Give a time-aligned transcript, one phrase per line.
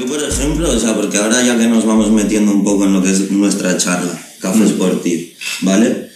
[0.00, 2.92] tú, por ejemplo, o sea, porque ahora ya que nos vamos metiendo un poco en
[2.92, 5.22] lo que es nuestra charla, Café Sportivo,
[5.62, 6.08] ¿vale?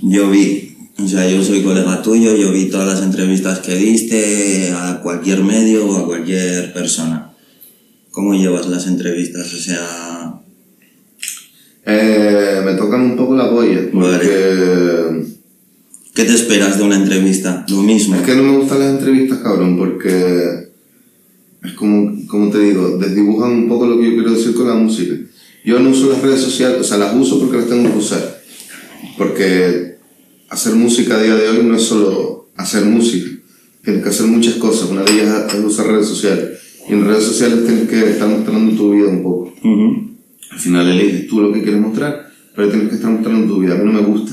[0.00, 4.72] Yo vi, o sea, yo soy colega tuyo, yo vi todas las entrevistas que diste
[4.76, 7.32] a cualquier medio o a cualquier persona.
[8.10, 9.52] ¿Cómo llevas las entrevistas?
[9.54, 10.38] O sea,
[11.84, 15.24] Eh, me tocan un poco la polla, porque
[16.14, 17.64] ¿qué te esperas de una entrevista?
[17.68, 18.14] Lo mismo.
[18.16, 20.70] es que no me gustan las entrevistas, cabrón, porque
[21.64, 24.74] es como, como te digo, desdibujan un poco lo que yo quiero decir con la
[24.74, 25.14] música.
[25.66, 28.40] Yo no uso las redes sociales, o sea, las uso porque las tengo que usar.
[29.18, 29.96] Porque
[30.48, 33.30] hacer música a día de hoy no es solo hacer música.
[33.84, 34.88] Tienes que hacer muchas cosas.
[34.88, 36.58] Una de ellas es usar redes sociales.
[36.88, 39.52] Y en redes sociales tienes que estar mostrando tu vida un poco.
[39.62, 40.16] Ujú.
[40.52, 43.74] Al final eliges tú lo que quieres mostrar, pero tienes que estar mostrando tu vida.
[43.74, 44.32] A mí no me gusta.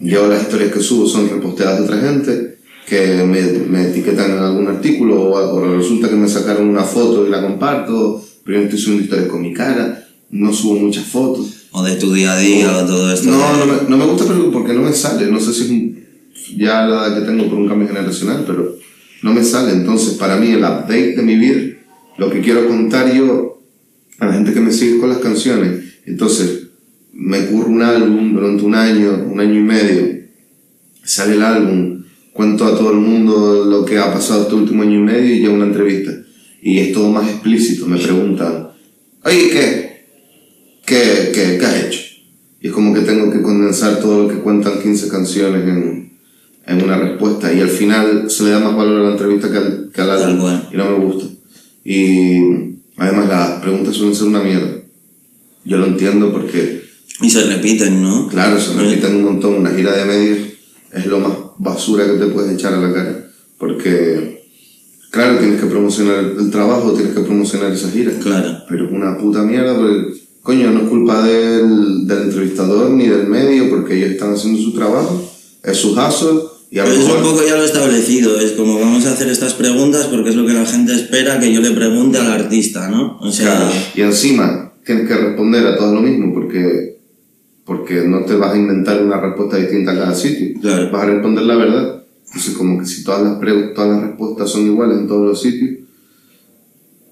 [0.00, 2.53] Yo las historias que subo son reposteadas de otra gente
[2.86, 7.26] que me, me etiquetan en algún artículo o, o resulta que me sacaron una foto
[7.26, 11.68] y la comparto, pero yo estoy subiendo historias con mi cara, no subo muchas fotos.
[11.72, 13.30] O de tu día a día o todo esto.
[13.30, 15.26] No, no me, no me gusta porque no me sale.
[15.26, 16.04] No sé si es un-
[16.56, 18.76] ya la edad que tengo por un cambio generacional, pero
[19.22, 19.72] no me sale.
[19.72, 21.76] Entonces, para mí, el update de mi vida,
[22.18, 23.60] lo que quiero contar yo
[24.18, 25.80] a la gente que me sigue con las canciones.
[26.06, 26.68] Entonces,
[27.12, 30.14] me curro un álbum durante un año, un año y medio.
[31.02, 31.93] Sale el álbum,
[32.34, 35.40] cuento a todo el mundo lo que ha pasado este último año y medio y
[35.40, 36.12] ya una entrevista.
[36.60, 37.86] Y es todo más explícito.
[37.86, 38.68] Me preguntan,
[39.24, 39.94] oye, ¿qué?
[40.84, 42.00] ¿Qué, qué, qué has hecho?
[42.60, 46.12] Y es como que tengo que condensar todo lo que cuentan 15 canciones en,
[46.66, 47.52] en una respuesta.
[47.52, 50.10] Y al final se le da más valor a la entrevista que al, que al
[50.10, 50.40] álbum.
[50.40, 50.68] cual.
[50.72, 51.26] Y no me gusta.
[51.84, 52.38] Y
[52.96, 54.72] además las preguntas suelen ser una mierda.
[55.64, 56.82] Yo lo entiendo porque,
[57.22, 58.28] Y se repiten, ¿no?
[58.28, 59.54] claro, se repiten un montón.
[59.54, 60.38] Una gira de medios
[60.92, 63.28] es lo más basura que te puedes echar a la cara.
[63.58, 64.48] Porque,
[65.10, 68.12] claro, tienes que promocionar el, trabajo, tienes que promocionar esa gira.
[68.20, 68.58] Claro.
[68.68, 73.26] Pero es una puta mierda, porque, coño, no es culpa del, del entrevistador ni del
[73.26, 75.30] medio, porque ellos están haciendo su trabajo,
[75.62, 79.06] es su hustle, y a Pero es un poco ya lo establecido, es como vamos
[79.06, 82.18] a hacer estas preguntas porque es lo que la gente espera que yo le pregunte
[82.18, 83.16] al artista, ¿no?
[83.20, 86.93] O sea, Claro, Y encima tienes que responder a todo lo mismo, porque,
[87.64, 90.90] porque no te vas a inventar una respuesta distinta a cada sitio, Claro.
[90.90, 92.02] vas a responder la verdad.
[92.26, 93.40] Entonces, como que si todas las,
[93.74, 95.80] todas las respuestas son iguales en todos los sitios,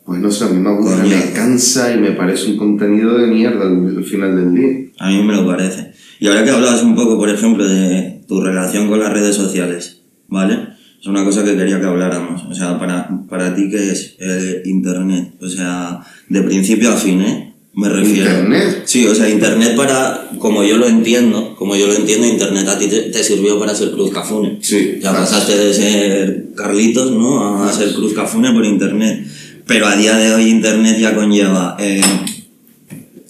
[0.05, 3.29] pues no sé, a mí me aburre, me cansa y me parece un contenido de
[3.29, 4.91] mierda al, al final del día.
[4.99, 5.93] a mí me lo parece.
[6.19, 10.01] Y ahora que hablabas un poco, por ejemplo, de tu relación con las redes sociales,
[10.29, 10.69] ¿vale?
[11.01, 12.45] Es una cosa que quería que habláramos.
[12.45, 15.34] O sea, para, para ti, ¿qué es el Internet?
[15.41, 17.52] O sea, de principio a fin, ¿eh?
[17.75, 18.31] Me refiero.
[18.31, 18.83] Internet.
[18.84, 22.78] Sí, o sea, Internet para, como yo lo entiendo, como yo lo entiendo, Internet a
[22.78, 24.59] ti te, te sirvió para ser Cruz Cafune.
[24.60, 24.99] Sí.
[25.00, 27.65] Ya pasaste de ser Carlitos, ¿no?
[27.65, 29.27] A ser Cruz Cafune por Internet.
[29.66, 32.03] Pero a día de hoy Internet ya conlleva, eh,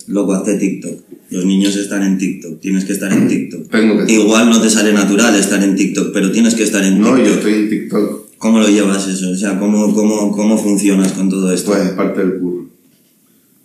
[0.08, 0.92] loco, hazte TikTok.
[1.30, 3.70] Los niños están en TikTok, tienes que estar en TikTok.
[3.70, 7.00] Tengo que Igual no te sale natural estar en TikTok, pero tienes que estar en
[7.00, 7.26] No, TikTok.
[7.26, 9.30] yo estoy en TikTok, ¿Cómo lo llevas eso?
[9.30, 11.70] O sea, ¿cómo, cómo, cómo funcionas con todo esto?
[11.70, 12.71] pues es parte del curro.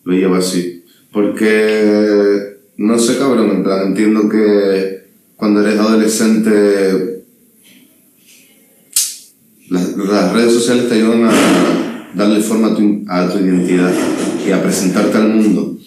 [0.07, 0.85] Lo llevo así.
[1.12, 5.01] Porque, no sé, cabrón, en entiendo que
[5.35, 7.25] cuando eres adolescente,
[9.69, 13.94] las, redes sociales te ayudan a darle forma a tu, a identidad
[14.47, 15.78] y a presentarte al mundo.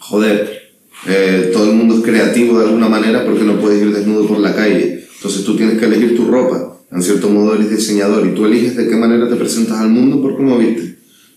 [0.00, 0.72] Joder,
[1.06, 4.40] eh, todo el mundo es creativo de alguna manera porque no puedes ir desnudo por
[4.40, 5.04] la calle.
[5.14, 6.76] Entonces tú tienes que elegir tu ropa.
[6.90, 10.20] En cierto modo eres diseñador y tú eliges de qué manera te presentas al mundo
[10.20, 10.85] por cómo viste.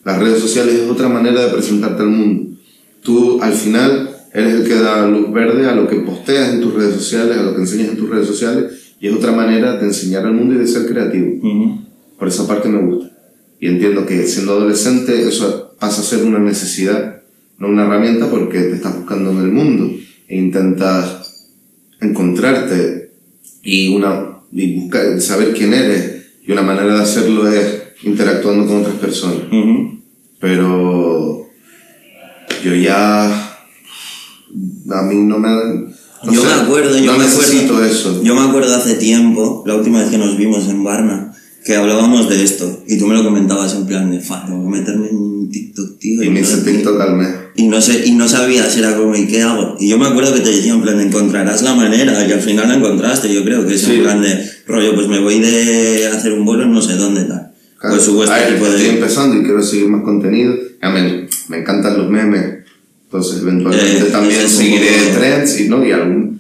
[0.09, 2.57] Las redes sociales es otra manera de presentarte al mundo.
[3.03, 6.73] Tú al final eres el que da luz verde a lo que posteas en tus
[6.73, 9.85] redes sociales, a lo que enseñas en tus redes sociales y es otra manera de
[9.85, 11.35] enseñar al mundo y de ser creativo.
[11.37, 11.81] Ujú.
[12.17, 13.11] Por esa parte me gusta.
[13.59, 17.21] Y entiendo que siendo adolescente eso pasa a ser una necesidad,
[17.59, 19.95] no una herramienta porque te estás buscando en el mundo
[20.27, 21.45] e intentas
[22.01, 23.12] encontrarte
[23.62, 26.15] y, una, y buscar, saber quién eres.
[26.47, 29.44] Y una manera de hacerlo es interactuando con otras personas.
[29.51, 29.99] Ujú.
[30.39, 31.47] Pero
[32.63, 33.25] yo ya...
[34.91, 35.50] A mí no me...
[35.50, 38.24] no yo sé, me acuerdo, yo no me necesito acuerdo, eso.
[38.24, 41.33] Yo me acuerdo hace tiempo, la última vez que nos vimos en Varna,
[41.63, 45.09] que hablábamos de esto y tú me lo comentabas en plan de, tengo que meterme
[45.09, 46.24] en TikTok, tío.
[46.24, 47.30] Y me hice no- TikTok al mes.
[47.56, 49.75] y no sé, y no sabías, era como, ¿y qué hago?
[49.80, 52.69] Y yo me acuerdo que te decía en plan, encontrarás la manera, y al final
[52.69, 53.94] la encontraste, yo creo que es Sí.
[53.95, 57.25] en plan de, rollo, pues me voy de hacer un vuelo en no sé dónde
[57.25, 57.53] tal.
[57.79, 57.95] Claro.
[57.95, 60.53] Este A ver, tipo Estoy empezando y quiero seguir más contenido.
[60.81, 62.45] Ya me, me encantan los memes.
[63.05, 65.85] Entonces, eventualmente Eh, también seguiré poco- trends y, ¿no?
[65.85, 66.39] y algún,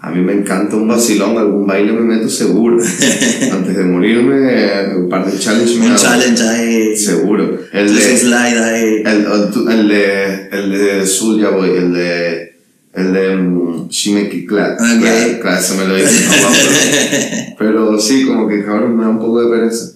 [0.00, 2.78] A mí me encanta un vacilón, algún baile me meto seguro.
[3.52, 6.00] Antes de morirme, un par de challenges me Un hago.
[6.02, 6.96] challenge ahí.
[6.96, 7.58] Seguro.
[7.72, 9.02] El Un de, slide ahí.
[9.04, 12.56] el, el, tu- el de, el de Zulia Boy, el de,
[12.94, 14.74] el de um, Shimeki Clad.
[14.74, 15.00] Ok.
[15.02, 16.26] Claro, claro, eso me lo hice.
[16.26, 16.52] no, guau,
[17.58, 19.92] pero, pero sí, como que cabrón, me da un poco de pereza.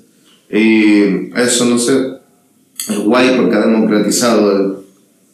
[0.52, 1.94] Y eso, no sé,
[2.90, 4.84] es guay porque ha democratizado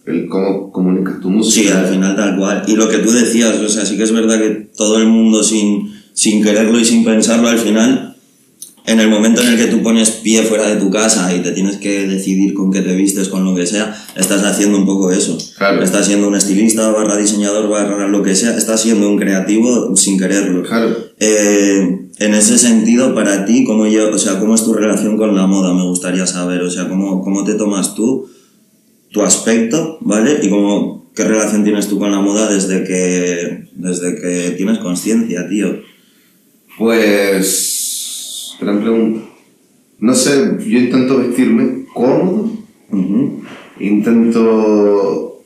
[0.07, 1.71] el, el cómo comunicas tu música.
[1.71, 2.63] Sí, al final tal cual.
[2.67, 5.43] Y lo que tú decías, o sea, sí que es verdad que todo el mundo
[5.43, 8.17] sin, sin quererlo y sin pensarlo, al final,
[8.87, 11.51] en el momento en el que tú pones pie fuera de tu casa y te
[11.51, 15.11] tienes que decidir con qué te vistes, con lo que sea, estás haciendo un poco
[15.11, 15.37] eso.
[15.57, 15.83] Claro.
[15.83, 20.19] Estás siendo un estilista, barra diseñador, barra lo que sea, estás siendo un creativo sin
[20.19, 20.63] quererlo.
[20.63, 20.97] Claro.
[21.19, 25.35] Eh, en ese sentido, para ti, ¿cómo, yo, o sea, ¿cómo es tu relación con
[25.37, 25.73] la moda?
[25.75, 28.29] Me gustaría saber, o sea, ¿cómo, cómo te tomas tú
[29.11, 30.39] tu aspecto, ¿vale?
[30.43, 35.49] Y cómo, qué relación tienes tú con la moda desde que, desde que tienes conciencia,
[35.49, 35.81] tío.
[36.77, 39.27] Pues, gran pregunta.
[40.01, 42.53] No sé, yo intento vestirme cómodo,
[43.81, 45.43] intento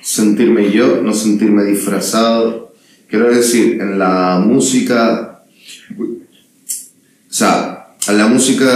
[0.00, 2.72] sentirme yo, no sentirme disfrazado.
[3.08, 5.25] Quiero decir, en la música,
[7.36, 8.68] sea, en la música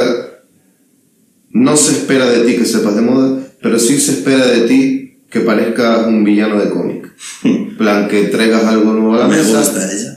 [1.50, 5.18] no se espera de ti que sepas de moda, pero sí se espera de ti
[5.30, 7.12] que parezcas un villano de cómic.
[7.78, 9.58] Plan, que traigas algo nuevo a la Me mesa.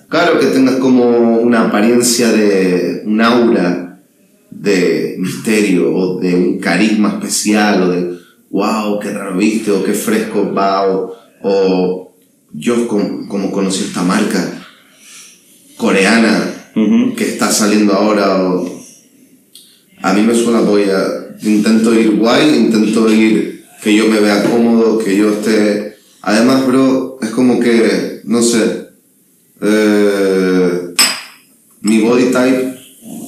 [0.10, 4.02] Claro, que tengas como una apariencia de un aura
[4.52, 8.14] de misterio o de un carisma especial o de
[8.52, 12.16] wow, qué raro viste o qué fresco va o, o
[12.54, 14.48] yo com- como conocí esta marca
[15.78, 18.84] coreana Que está saliendo ahora o
[20.02, 24.98] a mí me suena polla intento ir guay intento ir que yo me vea cómodo
[24.98, 28.90] que yo esté además bro es como que no sé
[29.62, 30.94] eh,
[31.82, 32.74] mi body type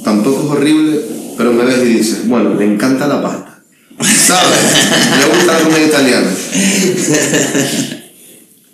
[0.03, 1.01] tampoco es horrible
[1.37, 3.63] pero me ves y dices bueno le encanta la pasta
[4.01, 4.59] ¿sabes?
[5.19, 6.31] le gusta la comida italiana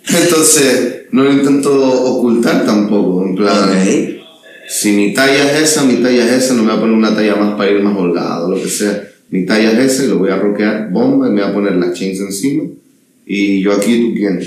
[0.08, 4.21] entonces no lo intento ocultar tampoco en plan.
[4.72, 7.14] Si mi talla es esa, mi talla es esa, no me voy a poner una
[7.14, 9.06] talla más para ir más holgado, lo que sea.
[9.28, 11.76] Mi talla es esa y lo voy a rockear bomba y me voy a poner
[11.76, 12.64] las chains encima.
[13.26, 14.40] Y yo aquí, tú quién.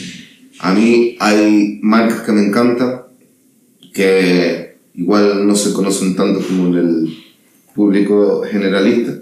[0.60, 3.04] A mí hay marcas que me encantan,
[3.94, 7.18] que igual no se conocen tanto como en el
[7.76, 9.20] público generalista,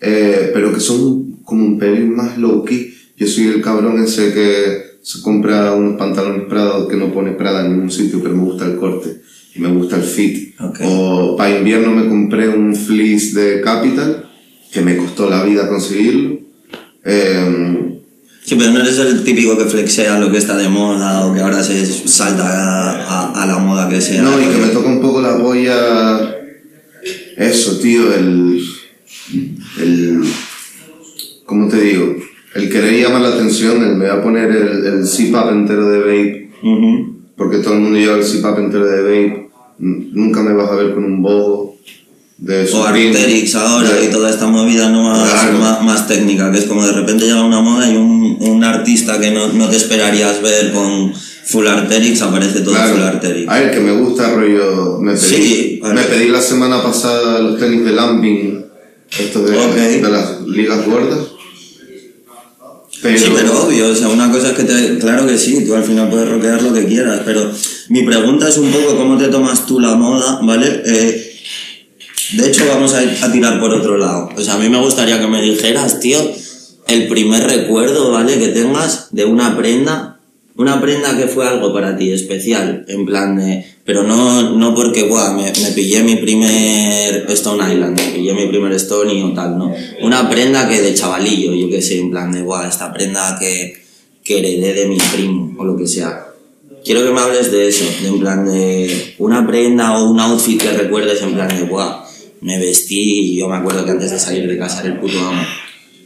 [0.00, 2.94] eh, pero que son como un pelín más low key.
[3.16, 7.66] Yo soy el cabrón ese que se compra unos pantalones Prada que no pone Prada
[7.66, 9.20] en ningún sitio, pero me gusta el corte
[9.58, 10.58] y me gusta el fit.
[10.60, 10.80] Ok.
[10.84, 14.30] O para invierno me compré un fleece de Capital,
[14.72, 16.38] que me costó la vida conseguirlo.
[17.04, 17.84] Eh,
[18.44, 21.40] Sí, pero no eres el típico que flexea lo que está de moda o que
[21.40, 22.92] ahora se salta a,
[23.32, 24.22] a- a la moda que sea.
[24.22, 26.34] no, y que me toca un poco la polla.
[27.36, 28.62] Eso, tío, el.
[29.78, 30.22] El.
[31.44, 32.16] ¿Cómo te digo?
[32.54, 35.98] El querer llamar la atención, el me voy a poner el, el zip-up entero de
[35.98, 37.16] vape, Ujú.
[37.36, 39.47] porque todo el mundo lleva el zip-up entero de vape.
[39.78, 41.76] Nunca me vas a ver con un bobo
[42.38, 42.84] de O.
[42.84, 45.58] Arcteryx ahora De- y toda esta movida no más, Claro.
[45.58, 49.18] más, más técnica, que es como de repente llega una moda y un, un artista
[49.20, 51.12] que no, no te esperarías ver con
[51.46, 52.94] full Arcteryx aparece todo Claro.
[52.94, 53.48] full Arcteryx.
[53.50, 54.98] A ver, que me gusta, rollo.
[55.00, 58.64] Me pedí, Sí, me pedí la semana pasada los tenis de Lamping,
[59.18, 59.74] estos de, Ok.
[59.74, 61.18] de las ligas gordas.
[63.02, 64.98] Pero, Sí, pero obvio, o sea, una cosa es que te...
[64.98, 67.50] Claro que sí, tú al final puedes rockear lo que quieras, pero
[67.88, 70.82] mi pregunta es un poco cómo te tomas tú la moda, ¿vale?
[70.84, 71.36] Eh,
[72.32, 74.30] de hecho, vamos a, a tirar por otro lado.
[74.36, 76.18] O sea, a mí me gustaría que me dijeras, tío,
[76.88, 78.38] el primer recuerdo, ¿vale?
[78.38, 80.07] Que tengas de una prenda,
[80.58, 83.64] una prenda que fue algo para ti especial, en plan de...
[83.84, 88.46] Pero no, no porque, guau, me, me pillé mi primer Stone Island, me pillé mi
[88.48, 89.72] primer Stone o tal, no.
[90.02, 93.80] Una prenda que de chavalillo, yo qué sé, en plan de, guau, esta prenda que,
[94.24, 96.26] que heredé de mi primo o lo que sea.
[96.84, 100.60] Quiero que me hables de eso, de en plan de una prenda o un outfit
[100.60, 102.02] que recuerdes en plan de, guau,
[102.40, 105.18] me vestí y yo me acuerdo que antes de salir de casa era el puto
[105.20, 105.42] amo.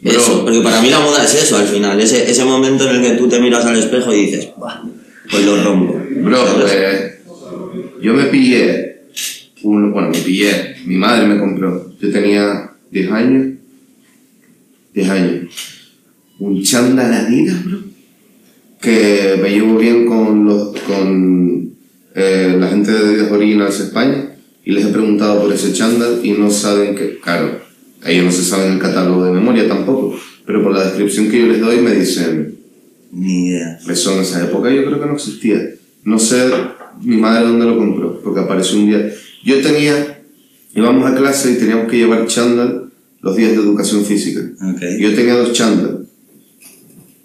[0.03, 0.13] Bro.
[0.13, 3.03] Eso, porque para mí la moda es eso al final, ese, ese momento en el
[3.03, 4.83] que tú te miras al espejo y dices, "Buah,
[5.31, 6.01] pues lo rompo.
[6.23, 6.73] bro, ¿Sabes?
[6.75, 7.21] eh,
[8.03, 9.03] yo me pillé,
[9.63, 13.59] un, bueno, me pillé, mi madre me compró, yo tenía 10 años,
[14.93, 15.55] 10 años,
[16.41, 17.79] un chándal Adidas, bro,
[18.81, 21.75] que me llevo bien con, los, con
[22.17, 24.31] eh, la gente de Originals España
[24.65, 27.61] y les he preguntado por ese chándal y no saben que, claro,
[28.05, 31.47] ellos no se saben el catálogo de memoria tampoco, pero por la descripción que yo
[31.47, 32.59] les doy me dicen,
[33.13, 33.79] Ni idea.
[33.89, 35.61] eso en esa época yo creo que no existía.
[36.05, 36.51] No sé
[37.01, 39.13] mi madre dónde lo compró, porque apareció un día.
[39.45, 40.23] Yo tenía,
[40.75, 42.91] íbamos a clase y teníamos que llevar chándal
[43.21, 44.41] los días de educación física.
[44.41, 44.81] Ok.
[44.99, 46.07] Yo tenía dos chándal.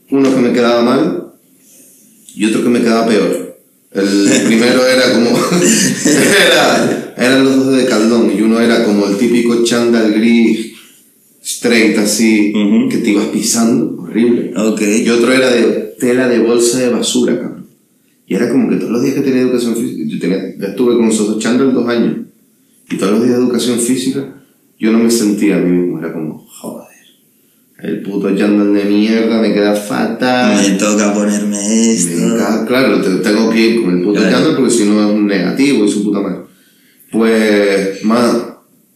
[0.09, 1.33] Uno que me quedaba mal
[2.35, 3.57] y otro que me quedaba peor.
[3.91, 5.29] El primero era como.
[6.05, 10.73] era, eran los dos de Caldón y uno era como el típico chándal gris,
[11.43, 12.89] straight así, Ujú.
[12.89, 14.53] que te ibas pisando, horrible.
[14.55, 14.81] Ok.
[15.03, 17.65] Y otro era de tela de bolsa de basura, cabrón.
[18.27, 20.37] Y era como que todos los días que tenía educación física, yo tenía,
[20.69, 22.17] estuve con esos chándal dos años.
[22.91, 24.35] Y todos los días de educación física,
[24.79, 26.87] yo no me sentía a mí mismo, era como, joder.
[27.81, 30.59] El puto chándal de mierda me queda fatal.
[30.61, 32.17] Me toca ponerme esto.
[32.17, 34.35] Me claro, te- tengo que ir con el puto Claro.
[34.35, 36.39] chándal porque si no es un negativo y su puta madre.
[37.11, 38.35] Pues, más,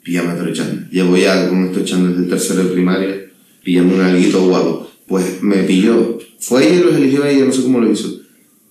[0.04, 0.90] píllame otro chándal.
[0.92, 3.32] Llevo ya con estos chándales del tercero de primaria,
[3.64, 4.92] píllame un alguito guapo.
[5.08, 6.18] Pues me pilló.
[6.40, 8.22] Fue ella y los eligió ella, no sé cómo lo hizo.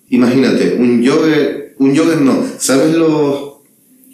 [0.09, 3.59] Imagínate, un jogger, un jogger no, ¿sabes los,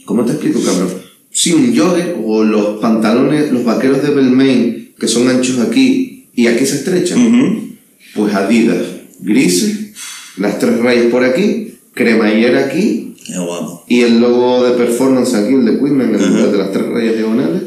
[0.05, 0.89] cómo te explico, cabrón?
[1.31, 6.49] Sí, un jogger o los pantalones, los vaqueros de Belmain, que son anchos aquí y
[6.49, 7.79] aquí se estrechan.
[8.15, 8.87] Pues Adidas,
[9.21, 9.93] grises,
[10.37, 13.85] las tres rayas por aquí, cremallera aquí Qué guapo.
[13.89, 16.47] y el logo de performance aquí, el de Quidman, el Ajá.
[16.47, 17.63] de las tres rayas diagonales.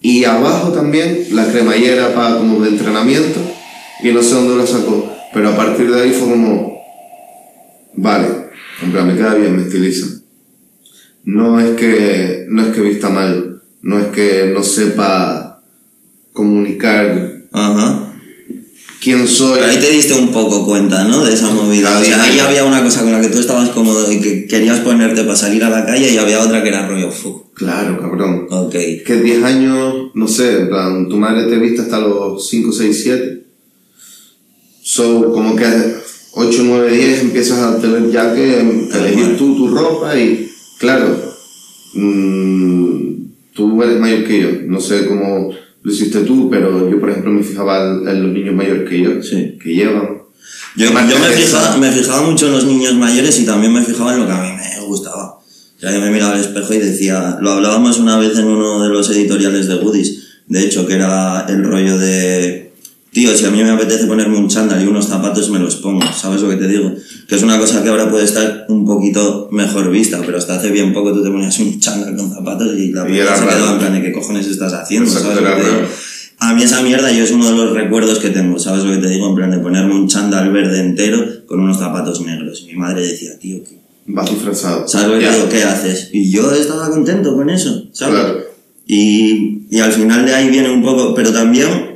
[0.00, 3.40] Y abajo también la cremallera para como de entrenamiento
[4.02, 5.10] y no sé dónde la sacó.
[5.34, 6.78] Pero a partir de ahí fue como,
[7.94, 8.28] vale,
[8.82, 10.06] en plan, me queda bien, me estiliza.
[11.24, 15.62] No es que, no es que vista mal, no es que no sepa
[16.32, 18.07] comunicar Ajá.
[19.08, 19.54] Quién soy.
[19.54, 21.24] Pero ahí te diste un poco cuenta, ¿no?
[21.24, 21.98] De esa movida.
[21.98, 24.80] O sea, ahí había una cosa con la que tú estabas cómodo y que querías
[24.80, 27.46] ponerte para salir a la calle y había otra que era rollo fu.
[27.54, 28.46] Claro, cabrón.
[28.50, 28.72] Ok.
[28.72, 33.00] Que 10 años, no sé, en plan, tu madre te viste hasta los 5, 6,
[33.02, 33.46] 7.
[34.82, 35.66] So, como que
[36.32, 41.18] 8, 9, 10 empiezas a tener ya que elegir tú tu ropa y, claro,
[41.94, 43.12] mm,
[43.54, 44.48] tú eres mayor que yo.
[44.66, 45.50] No sé cómo
[45.82, 49.22] lo hiciste tú, pero yo, por ejemplo, me fijaba en, los niños mayores que yo,
[49.22, 49.56] Sí.
[49.62, 50.18] que llevan.
[50.76, 54.20] Yo, me, fijaba, me fijaba mucho en los niños mayores y también me fijaba en
[54.20, 55.38] lo que a mí me gustaba.
[55.38, 58.82] O sea, yo me miraba al espejo y decía, lo hablábamos una vez en uno
[58.82, 62.67] de los editoriales de Goodies, de hecho, que era el rollo de,
[63.12, 66.00] tío, si a mí me apetece ponerme un chándal y unos zapatos, me los pongo,
[66.12, 66.92] ¿sabes lo que te digo?
[67.28, 70.70] Que es una cosa que ahora puede estar un poquito mejor vista, pero hasta hace
[70.70, 73.78] bien poco tú te ponías un chándal con zapatos y la era se quedaba en
[73.78, 75.88] plan de qué cojones estás haciendo, Exacto, ¿sabes lo que te digo?
[76.40, 78.98] A mí esa mierda yo es uno de los recuerdos que tengo, ¿sabes lo que
[78.98, 79.28] te digo?
[79.28, 82.62] En plan de ponerme un chándal verde entero con unos zapatos negros.
[82.62, 84.86] Y mi madre decía, tío, ¿qué- Vas disfrazado.
[84.86, 85.48] ¿sabes lo que te digo?
[85.48, 86.10] ¿Qué haces?
[86.12, 88.14] Y yo estaba contento con eso, ¿sabes?
[88.20, 88.38] Claro.
[88.86, 91.87] Y, y al final de ahí viene un poco, pero también,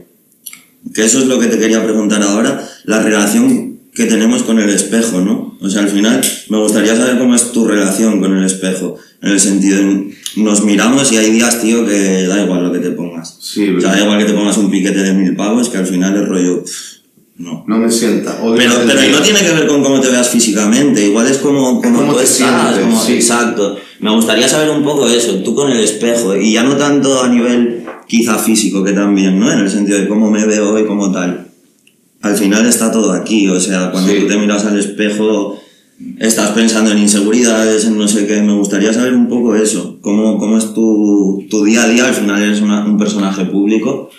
[0.94, 4.70] que eso es lo que te quería preguntar ahora, la relación que tenemos con el
[4.70, 5.56] espejo, ¿no?
[5.60, 9.32] O sea, al final me gustaría saber cómo es tu relación con el espejo, en
[9.32, 12.90] el sentido, de, nos miramos y hay días, tío, que da igual lo que te
[12.90, 13.36] pongas.
[13.40, 15.86] Sí, O sea, da igual que te pongas un piquete de mil pavos, que al
[15.86, 16.92] final es rollo, pff,
[17.36, 17.64] no.
[17.66, 18.38] No me sienta.
[18.56, 21.80] Pero, el pero no tiene que ver con cómo te veas físicamente, igual es como,
[21.82, 23.12] como cómo tú te estás, sientes, como- sí.
[23.14, 23.76] exacto.
[24.00, 27.28] Me gustaría saber un poco eso, tú con el espejo, y ya no tanto a
[27.28, 29.50] nivel quizá físico que también, ¿no?
[29.50, 31.46] En el sentido de cómo me veo y como tal.
[32.22, 34.20] Al final está todo aquí, o sea, cuando Sí.
[34.20, 35.58] tú te miras al espejo
[36.20, 40.38] estás pensando en inseguridades, en no sé qué, me gustaría saber un poco eso, cómo,
[40.38, 44.10] cómo es tu, tu día a día, al final eres una- un personaje público.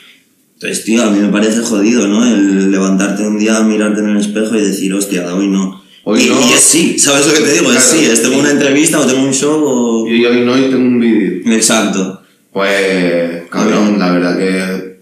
[0.55, 2.25] Entonces, tío, a mí me parece jodido, ¿no?
[2.25, 5.81] El levantarte un día, mirarte en el espejo y decir, hostia, hoy no.
[6.05, 6.39] Hoy y, no.
[6.49, 7.71] y es sí, ¿sabes lo que te digo?
[7.71, 7.99] Es Claro.
[7.99, 10.07] sí, es tengo una entrevista o tengo un show o...
[10.07, 11.53] Y hoy no, hoy tengo un vídeo.
[11.53, 12.21] Exacto.
[12.53, 14.93] Pues, cabrón, la verdad que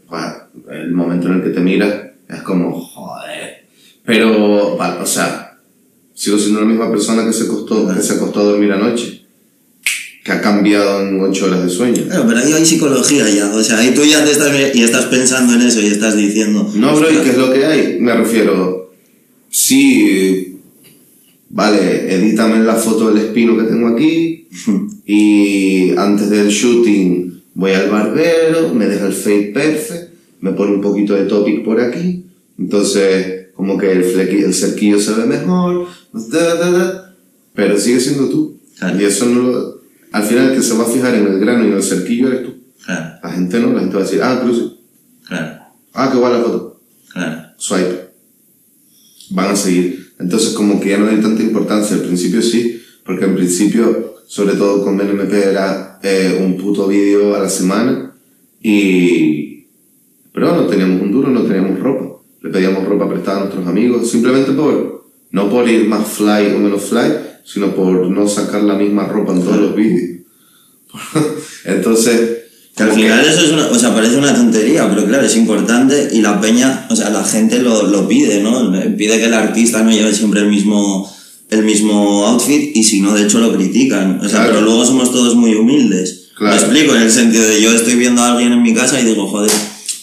[0.72, 1.94] el momento en el que te miras
[2.30, 3.66] es como, joder.
[4.06, 5.60] Pero, va, o sea,
[6.14, 9.26] sigo siendo la misma persona que se, costó, que se acostó a dormir anoche.
[10.24, 12.04] Que ha cambiado en ocho horas de sueño.
[12.06, 15.06] Claro, pero ahí hay psicología ya, o sea, ahí tú ya te estás, y estás
[15.06, 16.72] pensando en eso y estás diciendo...
[16.76, 17.98] No, bro, ¿y qué es lo que hay?
[18.00, 18.94] Me refiero,
[19.50, 20.60] sí,
[21.50, 24.48] vale, edítame la foto del espino que tengo aquí
[25.06, 27.31] y antes del shooting
[27.62, 31.80] voy al barbero, me deja el fade perfect, me pone un poquito de topic por
[31.80, 32.26] aquí,
[32.58, 37.16] entonces como que el, flequi- el cerquillo se ve mejor, da, da, da,
[37.54, 38.60] pero sigue siendo tú.
[38.80, 39.00] Claro.
[39.00, 41.64] Y eso no lo- al final el que se va a fijar en el grano
[41.64, 42.54] y en el cerquillo eres tú.
[42.86, 44.64] Claro, La gente no, la gente va a decir, ah, cruce,
[45.28, 45.60] claro,
[45.94, 46.82] ah, qué guay la foto
[47.14, 47.42] claro.
[47.58, 48.10] swipe.
[49.32, 50.14] Van a seguir.
[50.20, 51.96] Entonces, como que ya no hay tanta importancia.
[51.96, 57.36] Al principio sí, porque al principio, sobre todo con BNMP, era eh, un puto vídeo
[57.36, 58.14] a la semana
[58.62, 59.66] y.
[60.34, 62.22] Pero no teníamos un duro, no teníamos ropa.
[62.42, 65.02] Le pedíamos ropa prestada a nuestros amigos, simplemente por.
[65.32, 67.14] No por ir más fly o menos fly,
[67.46, 70.22] sino por no sacar la misma ropa en todos los vídeos.
[71.66, 72.40] Entonces,
[72.76, 76.10] Que al final eso es una, o sea, parece una tontería, pero claro, es importante
[76.12, 78.72] y la peña, o sea, la gente lo, lo pide, ¿no?
[78.98, 81.10] Pide que el artista no lleve siempre el mismo,
[81.52, 84.20] el mismo outfit y si no, de hecho lo critican.
[84.20, 84.54] O sea, Claro.
[84.54, 86.30] pero luego somos todos muy humildes.
[86.36, 86.56] Claro.
[86.56, 89.06] Me explico, en el sentido de yo estoy viendo a alguien en mi casa y
[89.06, 89.52] digo, joder,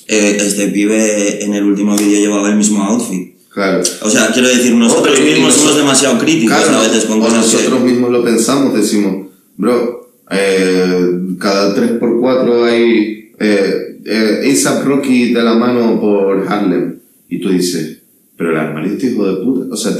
[0.06, 3.34] eh, este pibe en el último vídeo llevaba el mismo outfit.
[3.52, 3.82] Claro.
[4.02, 7.04] O sea, quiero decir, nosotros Hombre, y mismos nosotros- somos demasiado críticos Claro, a veces
[7.06, 7.56] con cosas que...
[7.56, 9.26] nosotros mismos lo pensamos, decimos,
[9.56, 16.98] bro, eh, cada 3x4 hay eh, eh, ASAP Rocky de la mano por Harlem.
[17.28, 17.97] Y tú dices,
[18.38, 19.66] pero el armario este hijo de puta.
[19.74, 19.92] O sea,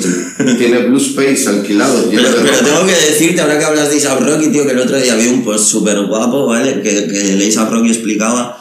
[0.57, 2.09] tiene Blue Space alquilado.
[2.09, 4.97] Pero, pero tengo que decirte, ahora que hablas de A$AP Rocky, tío, que el otro
[4.97, 6.81] día vi un post súper guapo, ¿vale?
[6.81, 8.57] Que, que el A$AP Rocky explicaba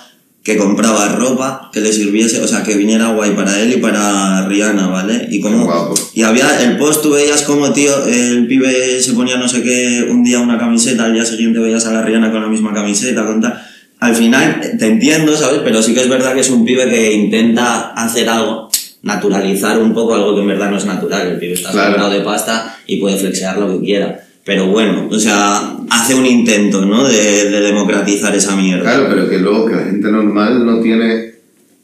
[0.47, 4.47] que compraba ropa que le sirviese, o sea, que viniera guay para él y para
[4.47, 5.27] Rihanna, ¿vale?
[5.29, 5.65] Y como...
[5.65, 5.93] Guapo.
[6.13, 10.07] Y había el post, tú veías como, tío, el pibe se ponía no sé qué,
[10.09, 13.25] un día una camiseta, al día siguiente veías a la Rihanna con la misma camiseta,
[13.25, 13.61] con tal...
[13.99, 15.59] Al final, te entiendo, ¿sabes?
[15.65, 18.66] Pero sí que es verdad que es un pibe que intenta hacer algo,
[19.03, 21.27] naturalizar un poco algo que en verdad no es natural.
[21.27, 22.09] El pibe está Claro.
[22.09, 24.23] de pasta y puede flexear lo que quiera.
[24.43, 27.05] Pero bueno, o sea, hace un intento, ¿no?
[27.07, 28.83] De, de democratizar esa mierda.
[28.83, 31.33] Claro, pero que luego que la gente normal no tiene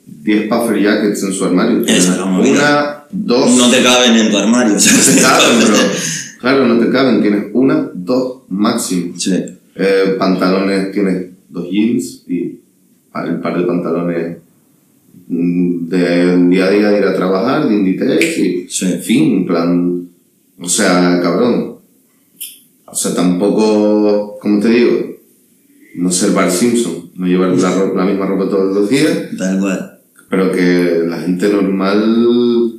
[0.05, 1.81] 10 puffer jackets en su armario.
[1.85, 2.53] Esa es la movida.
[2.53, 3.51] Una, dos...
[3.57, 5.15] No te caben en tu armario, ¿sabes?
[5.15, 5.77] te caben, bro.
[6.39, 7.21] Claro, no te caben.
[7.21, 9.13] Tienes una, dos máximo.
[9.17, 9.33] Sí.
[9.75, 12.59] Eh, pantalones, tienes dos jeans y
[13.25, 14.37] el par de pantalones
[15.27, 18.85] de un día a día de ir a trabajar, de Inditex y Sí.
[18.91, 20.07] en fin, plan,
[20.59, 21.77] o sea, cabrón.
[22.85, 25.17] O sea, tampoco, como te digo,
[25.95, 29.99] no ser Bart Simpson, no llevar la, la misma ropa todos los días, Tal cual.
[30.29, 32.73] pero que la gente normal,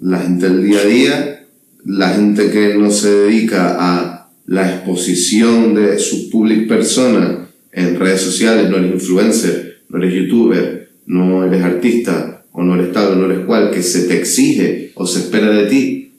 [0.00, 1.46] la gente del día a día,
[1.84, 8.20] la gente que no se dedica a la exposición de su public persona en redes
[8.22, 10.79] sociales, no eres influencer, no eres youtuber,
[11.10, 14.92] no eres artista, o no eres tal, o no eres cual, que se te exige
[14.94, 16.12] o se espera de ti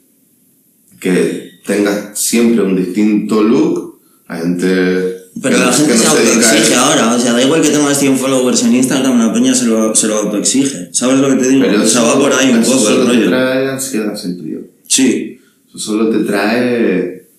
[1.00, 5.18] que tengas siempre un distinto look, la gente...
[5.42, 8.64] Pero la gente se no autoexige ahora, o sea, da igual que tengas 100 followers
[8.64, 10.90] en Instagram, la peña se lo, se lo autoexige.
[10.92, 11.66] ¿Sabes lo que te digo?
[11.66, 13.30] Pero o sea, va por ahí un poco el solo te rollo.
[13.30, 14.60] trae ansiedad, siento yo.
[14.86, 17.30] Sí, Eso solo te trae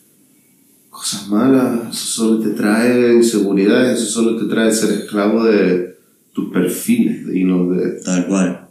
[0.89, 5.92] cosas malas, eso solo te trae inseguridad, eso solo te trae ser esclavo de
[6.33, 8.01] tus perfiles y no de...
[8.05, 8.69] tal cual.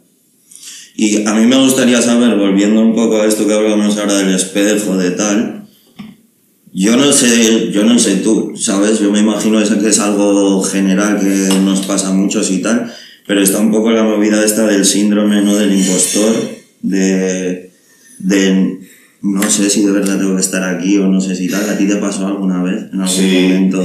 [0.94, 4.34] Y a mí me gustaría saber, volviendo un poco a esto que hablamos ahora del
[4.34, 5.64] espejo, de tal,
[6.74, 8.98] yo no sé, yo no sé tú, ¿sabes?
[8.98, 12.92] Yo me imagino que es algo general que nos pasa a muchos y tal,
[13.26, 15.54] pero está un poco la movida esta del síndrome, ¿no?
[15.56, 16.34] Del impostor,
[16.82, 17.70] de,
[18.18, 18.78] de
[19.22, 21.68] no sé si de verdad tengo que estar aquí o no sé si tal.
[21.70, 23.30] ¿A ti te pasó alguna vez, en algún Sí.
[23.42, 23.82] momento?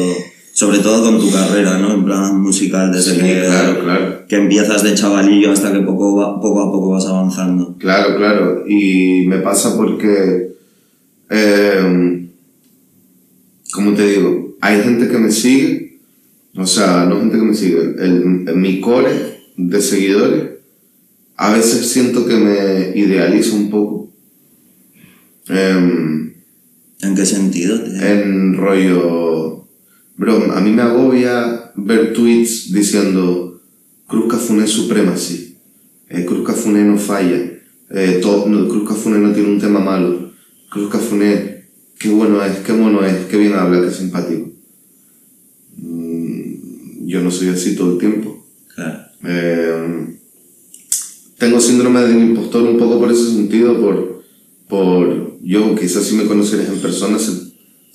[0.57, 1.93] Sobre todo con tu carrera, ¿no?
[1.93, 4.25] En plan musical, desde Sí, que, claro, claro.
[4.27, 7.75] que empiezas de chavalillo hasta que poco, va- poco a poco vas avanzando.
[7.77, 8.63] Claro, claro.
[8.67, 10.53] Y me pasa porque,
[11.29, 12.27] eh,
[13.71, 15.99] como te digo, hay gente que me sigue,
[16.55, 19.11] o sea, no gente que me sigue, el, el- mi core
[19.57, 20.43] de seguidores,
[21.35, 24.09] a veces siento que me idealizo un poco.
[25.49, 26.33] Em,
[27.01, 27.79] ¿En qué sentido?
[27.79, 28.01] tío?
[28.01, 29.56] en rollo,
[30.17, 33.61] bro, a mí me agobia ver tweets diciendo
[34.07, 35.57] Cruz Cafuné Supremacy,
[36.09, 37.37] eh, Cruz Cafuné no falla,
[37.89, 40.31] eh, todo- no, Cruz Cafuné no tiene un tema malo,
[40.69, 41.65] Cruz Cafuné,
[41.99, 44.49] qué bueno es, qué mono es, qué bien habla, qué simpático.
[45.77, 48.45] Mm, yo no soy así todo el tiempo.
[48.75, 48.99] Claro.
[49.25, 50.17] Eh,
[51.37, 54.23] tengo síndrome del impostor un poco por ese sentido, por,
[54.67, 57.31] por yo quizás si me conocieras en persona se,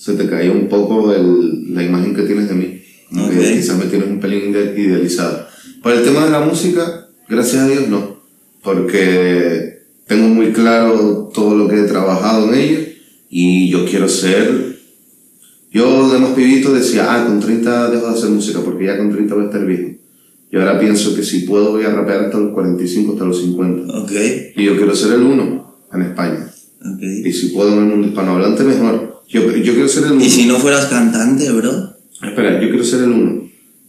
[0.03, 2.83] se te caía un poco el- la imagen que tienes de mí.
[3.09, 3.45] Como que Ok.
[3.55, 5.47] Quizás me tienes un pelín ide- idealizado.
[5.83, 8.17] Por el tema de la música, gracias a Dios no,
[8.63, 12.79] porque tengo muy claro todo lo que he trabajado en ello
[13.31, 14.73] y yo quiero ser...
[15.71, 19.11] Yo de más pibito decía, ah, con 30 dejo de hacer música porque ya con
[19.11, 19.89] 30 voy a estar viejo.
[20.51, 23.91] Y ahora pienso que si puedo voy a rapear hasta los 45, hasta los 50.
[24.01, 24.11] Ok,
[24.57, 26.47] Y yo quiero ser el uno en España.
[26.81, 27.03] ok.
[27.25, 29.12] Y si puedo en el mundo hispanohablante, mejor.
[29.33, 30.25] Yo, yo quiero ser el uno.
[30.25, 31.97] ¿Y si no fueras cantante, bro?
[32.23, 33.43] Espera, yo quiero ser el uno.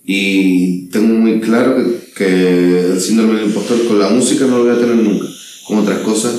[0.05, 4.63] Y tengo muy claro que, que el síndrome del impostor con la música no lo
[4.65, 5.25] voy a tener nunca.
[5.67, 6.33] Con otras cosas,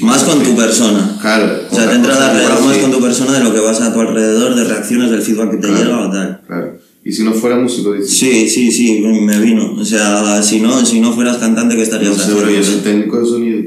[0.00, 1.18] Más con tu persona.
[1.20, 1.62] claro.
[1.70, 4.00] O sea, te entra a más con tu persona de lo que pasa a tu
[4.00, 5.82] alrededor, de reacciones, del feedback que te Claro.
[5.84, 6.40] llega o tal.
[6.46, 6.78] Claro.
[7.04, 9.74] Y si no fuera músico, dices, Sí, sí, sí, me vino.
[9.74, 12.56] O sea, si no, si no fueras cantante, ¿qué no estarías sé, bro, yo soy
[12.58, 12.82] haciendo?
[12.82, 13.62] técnico de sonido.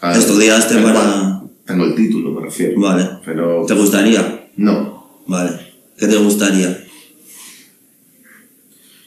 [0.00, 1.39] Ah, Estudiaste para- cual,
[1.70, 2.80] Tengo el título, me refiero.
[2.80, 3.08] Vale.
[3.24, 4.48] Pero ¿Te gustaría?
[4.56, 5.00] no.
[5.26, 5.50] Vale.
[5.98, 6.84] ¿Qué te gustaría?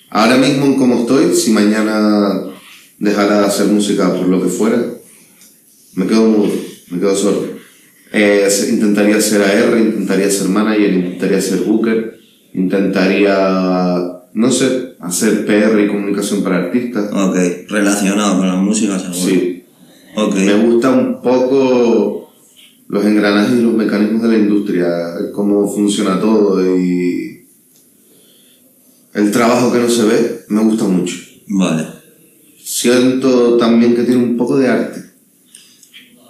[0.10, 2.43] Ahora mismo, en como estoy, si mañana
[2.99, 4.78] dejara de hacer música por lo que fuera,
[5.95, 6.52] me quedo mudo,
[6.91, 7.47] me quedo sordo.
[8.13, 12.19] Eh, intentaría ser AR, intentaría ser manager, intentaría ser booker,
[12.54, 13.99] intentaría,
[14.34, 17.12] no sé, hacer PR y comunicación para artistas.
[17.12, 17.36] Ok.
[17.69, 19.15] Relacionado con la música, seguro.
[19.17, 19.63] Sí,
[20.15, 20.36] Ok.
[20.36, 22.23] me gusta un poco
[22.88, 24.89] los engranajes y los mecanismos de la industria,
[25.34, 27.46] cómo funciona todo y
[29.13, 31.15] el trabajo que no se ve, me gusta mucho.
[31.48, 31.86] Vale.
[32.63, 35.04] Siento también que tiene un poco de arte.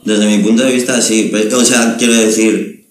[0.06, 1.32] Desde mi punto de vista, sí.
[1.56, 2.86] O sea, quiero decir,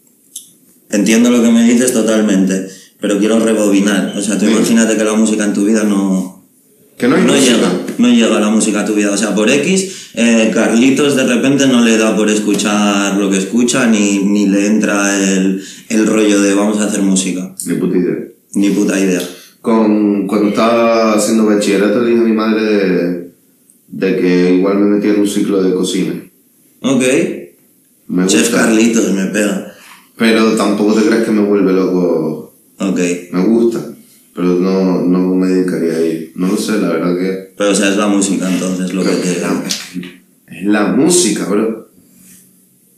[0.90, 2.68] entiendo lo que me dices totalmente,
[3.00, 4.14] pero quiero rebobinar.
[4.16, 4.52] O sea, tú Sí.
[4.52, 6.42] imagínate que la música en tu vida no,
[6.96, 7.56] Que no hay no música.
[7.56, 9.10] llega, no llega la música a tu vida.
[9.10, 13.38] O sea, por X, eh, Carlitos de repente no le da por escuchar lo que
[13.38, 17.54] escucha, ni, ni le entra el, el rollo de vamos a hacer música.
[17.66, 18.18] Ni puta idea.
[18.54, 19.22] Ni puta idea.
[19.60, 23.32] Con, cuando estaba haciendo bachillerato le dije a mi madre de,
[23.88, 26.14] de que igual me metía en un ciclo de cocina.
[26.80, 27.02] Ok.
[28.08, 28.50] Me Chef.
[28.50, 29.72] Carlitos me pega.
[30.16, 32.54] Pero tampoco te creas que me vuelve loco.
[32.78, 32.98] Ok.
[33.32, 33.91] Me gusta.
[34.34, 36.26] Pero no, no me dedicaría a ello.
[36.36, 37.52] No lo sé, la verdad que...
[37.56, 39.32] Pero o sea, es la música entonces lo que te...
[39.32, 39.64] es la,
[40.48, 41.88] es la música, bro.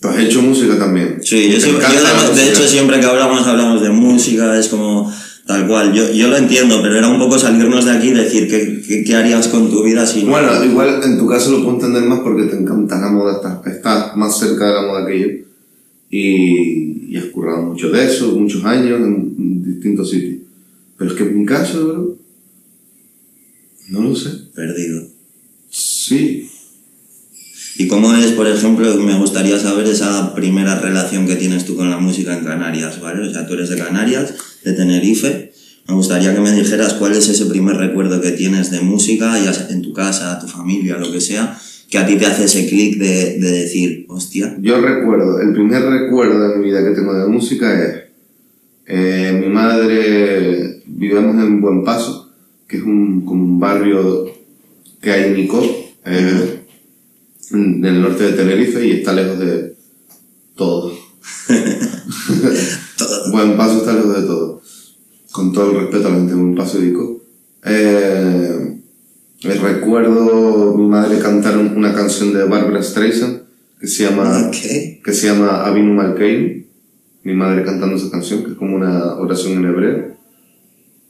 [0.01, 1.19] Tú has hecho música también.
[1.23, 5.11] Sí, yo, siempre- yo de, hecho siempre que hablamos hablamos de música, es como
[5.47, 5.93] tal cual.
[5.95, 9.03] Yo, yo lo entiendo, pero era un poco salirnos de aquí y decir qué, qué,
[9.03, 12.03] qué harías con tu vida si no- Bueno, igual en tu caso lo puedo entender
[12.05, 15.27] más porque te encanta la moda, estás, estás más cerca de la moda que yo.
[16.11, 20.44] Y, y has currado mucho de eso, muchos años en distintos sitios.
[20.97, 22.19] Pero es que caso, bro,
[23.89, 24.31] no lo sé.
[24.55, 25.09] perdido.
[25.71, 26.49] Sí,
[27.77, 31.91] ¿Y cómo es, por ejemplo, me gustaría saber esa primera relación que tienes tú con
[31.91, 33.27] la música en Canarias, ¿vale?
[33.27, 35.53] O sea, tú eres de Canarias, de Tenerife.
[35.89, 39.53] Me gustaría que me dijeras cuál es ese primer recuerdo que tienes de música, ya
[39.53, 41.59] sea en tu casa, tu familia, lo que sea,
[41.91, 45.83] que a ti te hace ese clic de, de decir, hostia, yo recuerdo, el primer
[45.83, 48.05] recuerdo de mi vida que tengo de música es,
[48.87, 52.31] eh, mi madre, vivíamos en Buen Paso,
[52.67, 54.27] que es un, como un barrio
[55.01, 55.63] que hay en Icó,
[56.07, 56.61] eh,
[57.53, 59.75] en el norte de Tenerife y está lejos de
[60.57, 60.93] todo.
[62.99, 63.33] todo.
[63.33, 64.63] Buen Paso está lejos de todo.
[65.33, 67.23] Con todo el respeto a la gente de Buen Paso y Icó.
[67.65, 68.81] Eh,
[69.45, 73.43] me recuerdo mi madre cantar un- una canción de Barbara Streisand
[73.81, 75.03] que se llama Ok.
[75.05, 76.65] que se llama Avinu Malkeinu.
[77.25, 80.14] Mi madre cantando esa canción, que es como una oración en hebreo.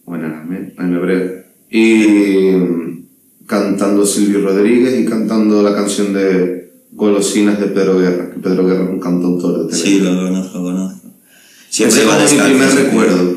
[0.07, 1.45] O en hebreo.
[1.71, 3.07] Y mm,
[3.47, 8.85] cantando Silvio Rodríguez y cantando la canción de Golosinas de Pedro Guerra, que Pedro Guerra
[8.85, 10.05] es un cantautor de Sí, Tenerife.
[10.05, 11.09] lo conozco, conozco.
[11.09, 12.77] Ese Siempre es iba como mi primer sí.
[12.77, 13.35] recuerdo.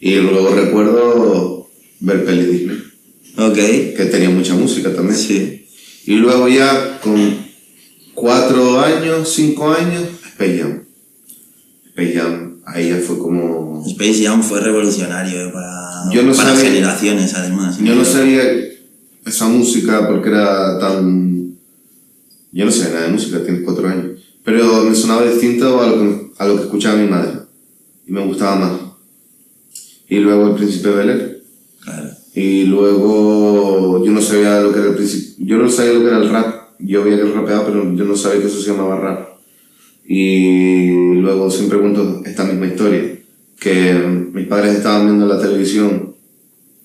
[0.00, 1.68] Y luego recuerdo
[2.00, 2.78] ver peli Disney,
[3.38, 5.18] Ok, que tenía mucha música también.
[5.18, 5.66] sí.
[6.06, 7.16] Y luego ya con
[8.14, 10.82] cuatro años, cinco años, Space Jam.
[11.88, 13.82] Space Jam, ahí ya fue como...
[13.86, 17.78] Space Jam fue revolucionario eh, para, Yo no para sabía- generaciones, además.
[17.78, 18.42] Yo no sabía
[19.24, 21.56] esa música porque era tan...
[22.52, 24.20] Yo no sé nada de música, tienes cuatro años.
[24.44, 27.32] Pero me sonaba distinto a lo que, a lo que escuchaba mi madre.
[28.06, 28.72] Y me gustaba más.
[30.08, 31.42] Y luego El Príncipe de Bel Air.
[31.82, 32.10] Claro.
[32.34, 35.34] Y luego yo no sabía lo que era el príncipe.
[35.38, 36.54] Yo no sabía lo que era el rap.
[36.78, 39.28] Yo veía que rapeaba, pero yo no sabía que eso se llamaba rap.
[40.08, 43.18] Y luego siempre cuento esta misma historia.
[43.58, 43.94] Que
[44.32, 46.14] mis padres estaban viendo en la televisión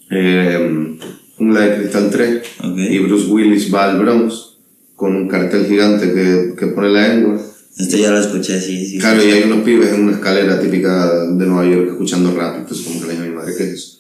[0.10, 0.98] eh,
[1.38, 2.78] Jungla de Cristal 3 Ok.
[2.78, 4.58] y Bruce Willis va al Bronx
[4.96, 7.42] con un cartel gigante que, que pone la lengua.
[7.78, 9.00] Esto ya lo escuché, sí, sí.
[9.00, 12.58] Claro, y hay unos pibes en una escalera típica de Nueva York escuchando rap.
[12.58, 13.98] Entonces, como que le dije a mi madre, ¿qué es eso?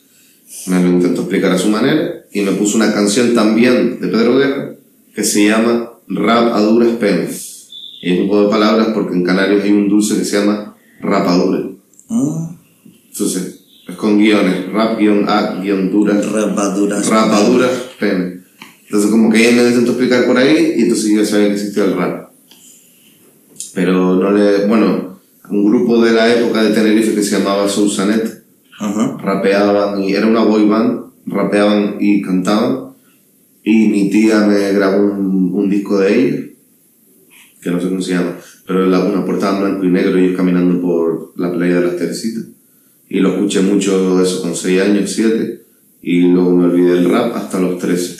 [0.67, 4.37] Me lo intentó explicar a su manera y me puso una canción también de Pedro
[4.37, 4.75] Guerra
[5.15, 7.50] que se llama Rap a duras penas.
[8.01, 10.75] Y es un juego de palabras porque en Canarias hay un dulce que se llama
[11.01, 11.59] rapadura.
[12.09, 12.51] Ah,
[13.11, 17.07] Entonces, es con guiones, rap guion a guion duras, rapaduras.
[17.07, 18.33] rapaduras penas.
[18.85, 21.53] Entonces, como que ella me lo intentó explicar por ahí y entonces yo sabía que
[21.53, 22.31] existía el rap.
[23.73, 24.65] Pero no le.
[24.67, 28.43] Bueno, un grupo de la época de Tenerife que se llamaba Sousanet
[28.79, 29.17] Ajá.
[29.21, 32.91] rapeaban y era una boy band, rapeaban y cantaban.
[33.63, 36.39] Y mi tía me grabó un, un disco de ellos,
[37.61, 40.25] que no sé cómo se llama, pero la, una portada en blanco y negro y
[40.25, 42.45] ellos caminando por la playa de las Teresitas.
[43.07, 45.61] Y lo escuché mucho eso con 6 años, 7,
[46.01, 48.17] y luego me olvidé del rap hasta los 13.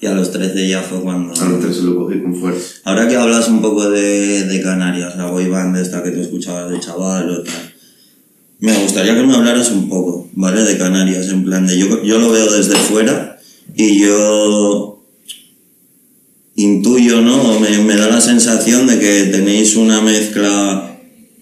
[0.00, 1.32] Y a los 13 ya fue cuando...
[1.40, 2.80] A los 13 lo cogí con fuerza.
[2.84, 6.70] Ahora que hablas un poco de, de Canarias, la boy band esta que tú escuchabas
[6.70, 7.74] de chaval o tal.
[8.58, 10.62] Me gustaría que me hablaras un poco, ¿vale?
[10.62, 11.78] De Canarias, en plan de...
[11.78, 13.38] Yo, yo lo veo desde fuera
[13.74, 14.95] y yo
[16.56, 17.60] intuyo, ¿no?
[17.60, 20.98] Me, me da la sensación de que tenéis una mezcla,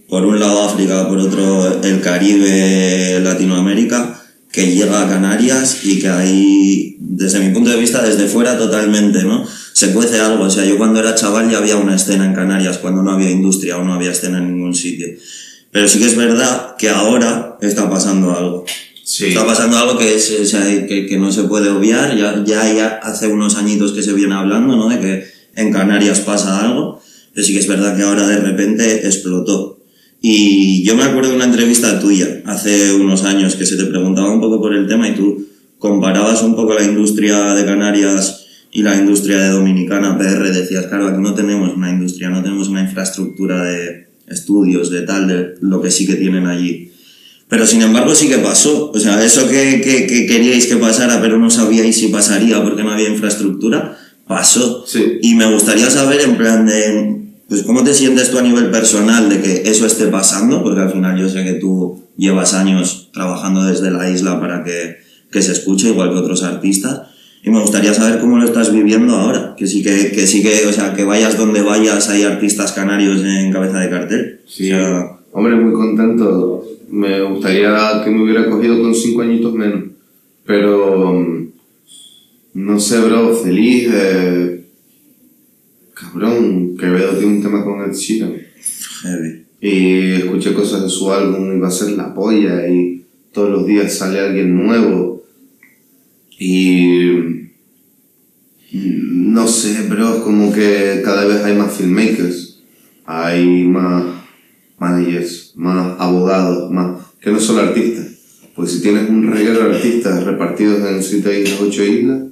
[0.08, 6.08] por un lado África, por otro el Caribe, Latinoamérica, que llega a Canarias y que
[6.08, 9.44] ahí, desde mi punto de vista, desde fuera totalmente, ¿no?
[9.72, 10.44] Se cuece algo.
[10.44, 13.30] O sea, yo cuando era chaval ya había una escena en Canarias, cuando no había
[13.30, 15.08] industria o no había escena en ningún sitio.
[15.72, 18.64] Pero sí que es verdad que ahora está pasando algo.
[19.04, 19.26] Sí.
[19.26, 22.16] Está pasando algo que, es, que no se puede obviar.
[22.16, 24.88] Ya, ya, ya hace unos añitos que se viene hablando, ¿no?
[24.88, 25.24] De que
[25.56, 27.00] en Canarias pasa algo.
[27.34, 29.78] Pero sí que es verdad que ahora de repente explotó.
[30.22, 34.32] Y yo me acuerdo de una entrevista tuya hace unos años que se te preguntaba
[34.32, 38.82] un poco por el tema y tú comparabas un poco la industria de Canarias y
[38.82, 42.80] la industria de Dominicana, PR, decías, claro, aquí no tenemos una industria, no tenemos una
[42.80, 46.90] infraestructura de estudios, de tal, de lo que sí que tienen allí.
[47.48, 48.90] Pero sin embargo sí que pasó.
[48.90, 52.82] O sea, eso que, que, que queríais que pasara, pero no sabíais si pasaría porque
[52.82, 54.84] no había infraestructura, pasó.
[54.86, 55.18] Sí.
[55.22, 59.28] Y me gustaría saber, en plan de, pues, ¿cómo te sientes tú a nivel personal
[59.28, 60.62] de que eso esté pasando?
[60.62, 64.96] Porque al final yo sé que tú llevas años trabajando desde la isla para que,
[65.30, 67.02] que se escuche, igual que otros artistas.
[67.42, 69.54] Y me gustaría saber cómo lo estás viviendo ahora.
[69.56, 73.22] Que sí que, que sí que, o sea, que vayas donde vayas, hay artistas canarios
[73.22, 74.40] en cabeza de cartel.
[74.46, 76.64] Sí, O sea, hombre, muy contento.
[76.90, 79.84] Me gustaría que me hubiera cogido con cinco añitos menos.
[80.46, 81.48] Pero, mm,
[82.54, 83.88] no sé, bro, feliz.
[83.92, 84.64] Eh,
[85.92, 88.34] cabrón, Quevedo tiene un tema con Ed Sheeran.
[89.02, 89.44] heavy.
[89.60, 92.68] Y escuché cosas de su álbum y va a ser la polla.
[92.68, 95.24] Y todos los días sale alguien nuevo.
[96.38, 97.06] Y.
[98.72, 102.60] mm, No sé, bro, es como que cada vez hay más filmmakers.
[103.06, 104.04] Hay más
[104.84, 107.00] managers, más abogados, más.
[107.20, 108.06] que no solo artistas.
[108.54, 112.22] Pues si tienes un reguero de artistas repartidos en siete islas, ocho islas,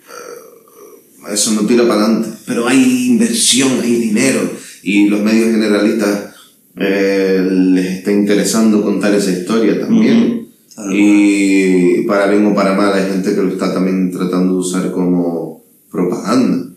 [0.00, 2.28] eh, eso no tira para adelante.
[2.46, 4.40] Pero hay inversión, hay dinero.
[4.82, 6.34] Y los medios generalistas
[6.76, 10.48] eh, les está interesando contar esa historia también.
[10.92, 14.90] Y para bien o para mal hay gente que lo está también tratando de usar
[14.90, 16.74] como propaganda.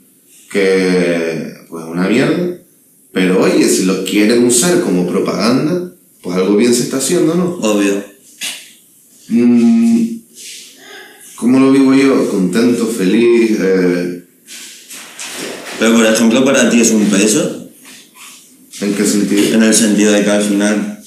[0.51, 2.52] Que pues una mierda.
[3.13, 7.57] Pero oye, si lo quieren usar como propaganda, pues algo bien se está haciendo, ¿no?
[7.61, 8.03] Obvio.
[9.29, 10.07] Mm,
[11.35, 12.29] ¿Cómo lo vivo yo?
[12.29, 13.57] Contento, feliz.
[13.59, 14.23] eh,
[15.79, 17.69] Pero por ejemplo, para ti es un peso,
[18.81, 19.53] ¿En qué sentido?
[19.55, 20.99] en el sentido de que al final,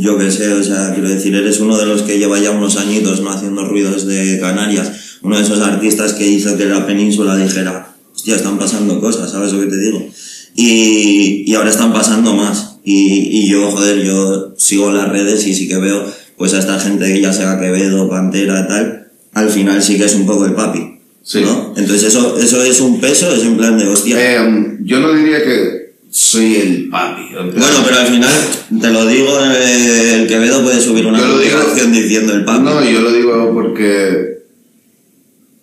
[0.00, 2.76] yo qué sé, o sea, quiero decir, eres uno de los que lleva ya unos
[2.76, 4.90] añitos no haciendo ruidos de Canarias,
[5.22, 9.52] uno de esos artistas que hizo que la península dijera, hostia, están pasando cosas, ¿sabes
[9.52, 10.08] lo que te digo?
[10.54, 12.76] Y, y ahora están pasando más.
[12.84, 16.04] Y, y yo, joder, yo sigo las redes y sí que veo,
[16.36, 20.14] pues a esta gente que ya sea Quevedo, Pantera, tal, al final sí que es
[20.14, 20.98] un poco el papi.
[21.22, 21.42] Sí.
[21.42, 21.74] ¿no?
[21.76, 24.16] Entonces eso, eso es un peso, es en plan de hostia.
[24.18, 27.22] Eh, yo no diría que soy el papi.
[27.32, 28.32] Bueno, pero al final,
[28.80, 32.64] te lo digo, eh, el Quevedo puede subir una publicación diciendo el papi.
[32.64, 34.42] No, yo lo digo porque.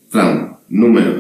[0.10, 1.19] Fran, números.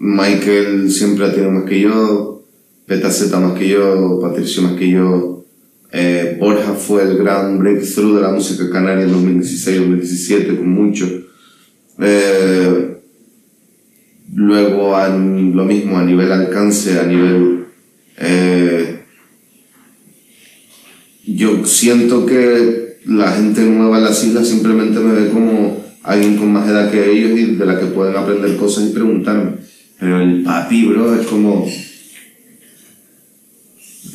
[0.00, 2.42] Michael siempre ha tenido más que yo,
[2.86, 5.44] Petaceta más que yo, Patricio más que yo.
[5.92, 11.06] eh, Borja fue el gran breakthrough de la música canaria en 2016-2017, con mucho.
[12.00, 12.96] Eh,
[14.34, 17.66] luego, a- lo mismo a nivel alcance, a nivel.
[18.18, 19.00] eh,
[21.26, 26.52] yo siento que la gente nueva en las islas simplemente me ve como alguien con
[26.52, 29.69] más edad que ellos y de la que pueden aprender cosas y preguntarme.
[30.00, 31.68] Pero el papi, bro, es como...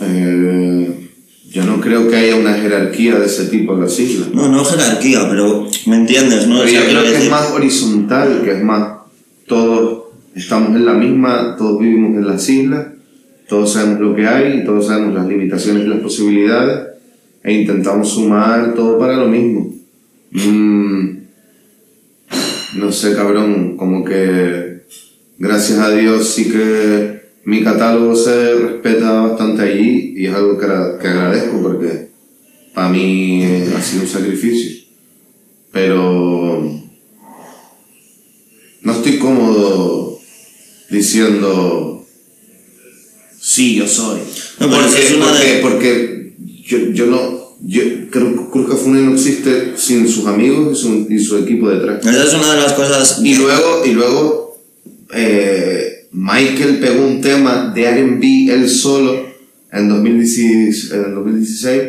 [0.01, 1.09] eh,
[1.51, 4.29] yo no creo que haya una jerarquía de ese tipo en las islas.
[4.33, 6.55] No, no jerarquía, pero me entiendes, ¿no?
[6.55, 8.89] O Pero sea, yo creo que es más horizontal, que es más,
[9.47, 12.87] todos estamos en la misma, todos vivimos en las islas,
[13.47, 16.87] todos sabemos lo que hay, todos sabemos las limitaciones y las posibilidades,
[17.43, 19.71] e intentamos sumar todo para lo mismo.
[20.31, 21.09] Mm,
[22.79, 24.64] no sé, cabrón, como que
[25.37, 30.65] gracias a Dios sí que mi catálogo se respeta bastante allí y es algo que,
[30.65, 32.09] que agradezco porque
[32.73, 33.43] para mí
[33.75, 34.71] ha sido un sacrificio.
[35.71, 36.63] Pero
[38.81, 40.19] no estoy cómodo
[40.89, 42.05] diciendo
[43.39, 44.19] sí yo soy
[44.59, 46.33] No, porque, eso es una porque, de- porque
[46.65, 51.07] yo, yo no yo creo que Cruz Cafune no existe sin sus amigos y su,
[51.09, 52.05] y su equipo detrás.
[52.05, 53.21] Esa es una de las cosas...
[53.23, 54.44] y luego y luego
[55.15, 59.25] eh, Michael pegó un tema de R&B él solo
[59.71, 61.81] en 2016, en 2016,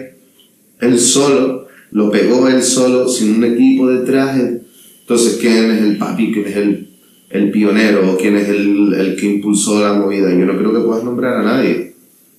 [0.80, 4.38] él solo, lo pegó él solo, sin un equipo detrás.
[4.38, 6.32] Entonces, ¿quién es el papi?
[6.32, 6.88] ¿Quién es el,
[7.30, 8.12] el pionero?
[8.12, 10.30] ¿O quién es el, el que impulsó la movida?
[10.30, 11.94] Yo no creo que puedas nombrar a nadie.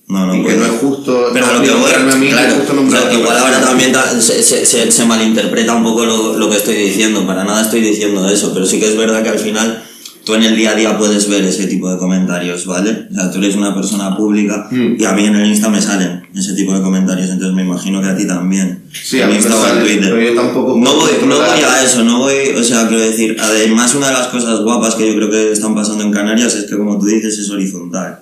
[0.08, 0.58] No, no y que puedo.
[0.58, 3.36] no es justo Pero lo que voy, a mí, claro, no es justo nombrar igual
[3.38, 7.26] ahora también ta- se, se, se, se malinterpreta un poco lo, lo que estoy diciendo,
[7.26, 9.82] para nada estoy diciendo eso, pero sí que es verdad que al final
[10.28, 13.06] tú en el día a día puedes ver ese tipo de comentarios, ¿vale?
[13.10, 14.96] O sea, tú eres una persona pública Mm.
[15.00, 18.02] y a mí en el Insta me salen ese tipo de comentarios, entonces me imagino
[18.02, 18.82] que a ti también.
[18.92, 20.10] Sí, en a mí Insta o en Twitter.
[20.12, 23.38] pero yo tampoco No voy, no voy a eso, no voy, o sea, quiero decir,
[23.40, 26.64] además una de las cosas guapas que yo creo que están pasando en Canarias es
[26.66, 28.18] que como tú dices es horizontal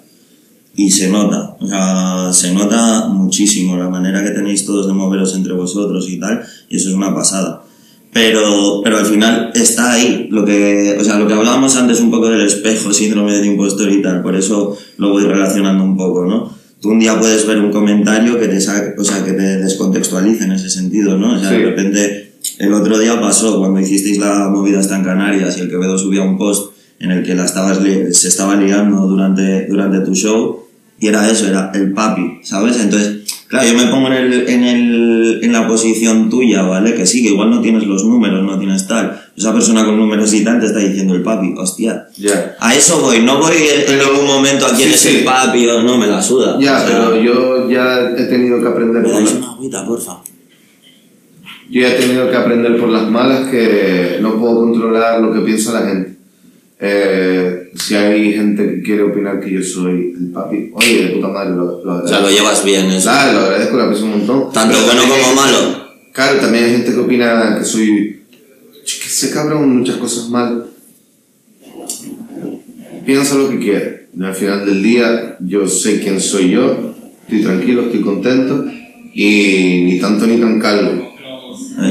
[0.77, 5.35] y se nota, o sea, se nota muchísimo la manera que tenéis todos de moveros
[5.35, 7.63] entre vosotros y tal, y eso es una pasada.
[8.13, 12.11] Pero, pero al final está ahí, lo que, o sea, lo que hablábamos antes un
[12.11, 16.25] poco del espejo, síndrome del impostor y tal, por eso lo voy relacionando un poco,
[16.25, 16.57] ¿no?
[16.81, 20.45] Tú un día puedes ver un comentario que te saque, o sea, que te descontextualice
[20.45, 21.35] en ese sentido, ¿no?
[21.35, 21.57] O sea, Sí.
[21.57, 25.69] de repente, el otro día pasó cuando hicisteis la movida hasta en Canarias y el
[25.69, 27.79] Quevedo subía un post en el que la estabas
[28.13, 30.65] se estaba liando durante, durante tu show
[30.99, 32.79] y era eso, era el papi, ¿sabes?
[32.81, 33.16] Entonces,
[33.49, 36.95] claro, yo me pongo en, el, en, el, en la posición tuya, ¿vale?
[36.95, 39.21] Que sí, que igual no tienes los números, no tienes tal.
[39.37, 42.07] Esa persona con números y tal te está diciendo el papi, hostia.
[42.17, 42.57] Ya.
[42.61, 45.17] A eso voy, no voy en, ningún momento a quién Sí, es sí.
[45.19, 46.57] el papi o no, me la suda.
[46.61, 49.85] Ya, O sea, pero yo ya he tenido que aprender ¿Me por dais una agüita,
[49.85, 50.19] porfa?
[51.69, 55.41] yo ya he tenido que aprender por las malas que no puedo controlar lo que
[55.41, 56.16] piensa la gente.
[56.79, 61.29] Eh, si hay gente que quiere opinar que yo soy el papi, oye, de puta
[61.29, 63.09] madre, lo, lo O sea, lo llevas bien eso.
[63.09, 64.53] Claro, lo agradezco, lo aprecio un montón.
[64.53, 65.87] Tanto bueno como malo.
[66.13, 68.23] Claro, también hay gente que opina que soy.
[68.73, 70.67] Yo que sé, cabrón, muchas cosas mal.
[73.05, 73.95] Piensa lo que quieras.
[74.19, 78.65] Y al final del día, yo sé quién soy yo, estoy tranquilo, estoy contento,
[79.15, 81.13] y ni tanto ni tan calvo.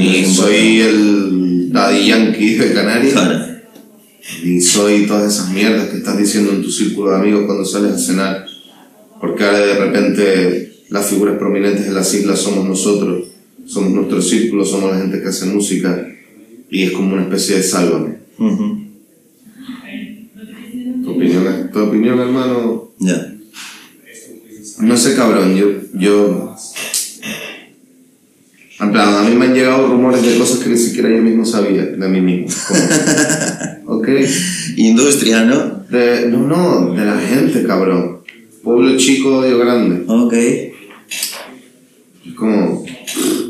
[0.00, 3.55] Es soy el Daddy Yankee de Canarias, Claro.
[4.44, 7.92] Ni soy todas esas mierdas que estás diciendo en tu círculo de amigos cuando sales
[7.92, 8.46] a cenar.
[9.20, 13.28] Porque ahora de repente las figuras prominentes de las islas somos nosotros,
[13.66, 16.06] somos nuestro círculo, somos la gente que hace música
[16.70, 18.16] y es como una especie de sálvame.
[18.38, 18.86] Ujú.
[21.04, 22.90] ¿Tu opinión, tu opinión hermano?
[22.98, 23.32] Ya.
[24.80, 26.55] No sé, cabrón, yo, yo...
[28.78, 31.44] En plan, a mí me han llegado rumores de cosas que ni siquiera yo mismo
[31.46, 32.48] sabía de mí mismo.
[33.84, 34.08] Como, ok.
[34.76, 35.84] Industria, ¿no?
[35.90, 38.18] De, no, no, de la gente, cabrón.
[38.62, 40.04] Pueblo chico, odio grande.
[40.06, 40.34] Ok.
[42.36, 42.84] Como,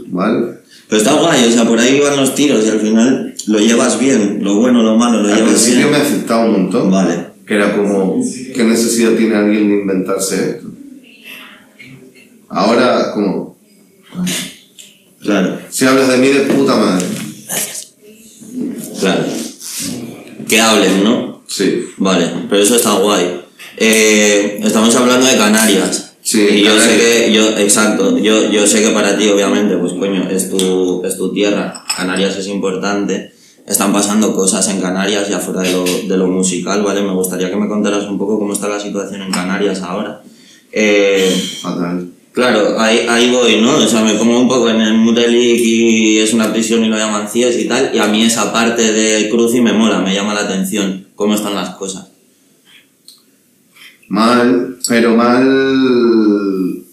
[0.08, 0.56] ¿vale?
[0.88, 3.98] Pero está guay, o sea, por ahí van los tiros y al final lo llevas
[3.98, 5.90] bien, lo bueno, lo malo, lo Al llevas principio bien.
[5.90, 6.90] me afectaba un montón.
[6.92, 7.26] Vale.
[7.44, 8.20] Que era como,
[8.54, 10.68] ¿qué necesidad tiene alguien de inventarse esto?
[12.48, 13.56] Ahora, como,
[15.26, 17.04] Claro, si hablas de mí de puta madre.
[19.00, 19.24] claro.
[20.48, 21.42] Que hablen, ¿no?
[21.48, 21.86] Sí.
[21.96, 23.40] Vale, pero eso está guay.
[23.76, 26.12] Eh, estamos hablando de Canarias.
[26.22, 29.92] Sí, y yo sé que, yo, exacto, yo, yo sé que para ti, obviamente, pues
[29.94, 31.84] coño, es tu, es tu tierra.
[31.96, 33.32] Canarias es importante.
[33.66, 37.02] Están pasando cosas en Canarias ya fuera de lo, de lo musical, ¿vale?
[37.02, 40.22] Me gustaría que me contaras un poco cómo está la situación en Canarias ahora.
[40.70, 42.15] Eh, Fatal.
[42.36, 43.78] Claro, ahí, ahí voy, ¿no?
[43.78, 46.98] O sea, me pongo un poco en el Mutelic y es una prisión y lo
[46.98, 50.34] llaman CIES y tal, y a mí esa parte del cruci me mola, me llama
[50.34, 52.08] la atención, cómo están las cosas.
[54.08, 56.84] Mal, pero mal.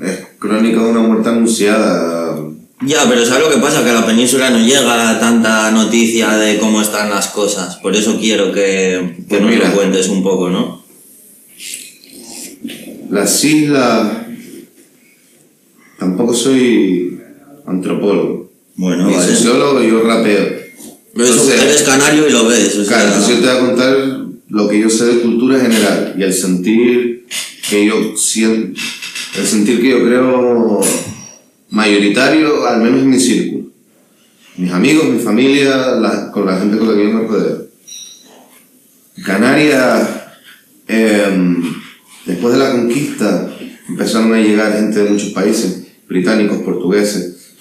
[0.00, 2.38] Es crónica de una muerte anunciada.
[2.82, 3.82] Ya, pero ¿sabes lo que pasa?
[3.82, 8.16] Que a la península no llega tanta noticia de cómo están las cosas, por eso
[8.20, 10.84] quiero que, que Pues nos lo cuentes un poco, ¿no?
[13.10, 14.25] Las islas.
[15.98, 17.20] Tampoco soy
[17.66, 18.50] antropólogo.
[18.76, 19.26] Bueno, Ni vale.
[19.34, 20.46] sociólogo, yo rapeo.
[21.14, 23.66] Pero Entonces- eres canario y lo ves, o sea, Claro, entonces yo te voy a
[23.66, 23.96] contar
[24.48, 27.26] lo que yo sé de cultura general y el sentir
[27.70, 28.78] que yo siento,
[29.38, 30.80] el sentir que yo creo
[31.70, 33.64] mayoritario, al menos en mi círculo.
[34.58, 37.66] Mis amigos, mi familia, la- con la gente con la que yo me rodeo.
[39.24, 40.08] Canarias,
[40.86, 41.62] em,
[42.26, 43.50] después de la conquista,
[43.88, 47.54] empezaron a llegar gente de muchos países, británicos, portugueses,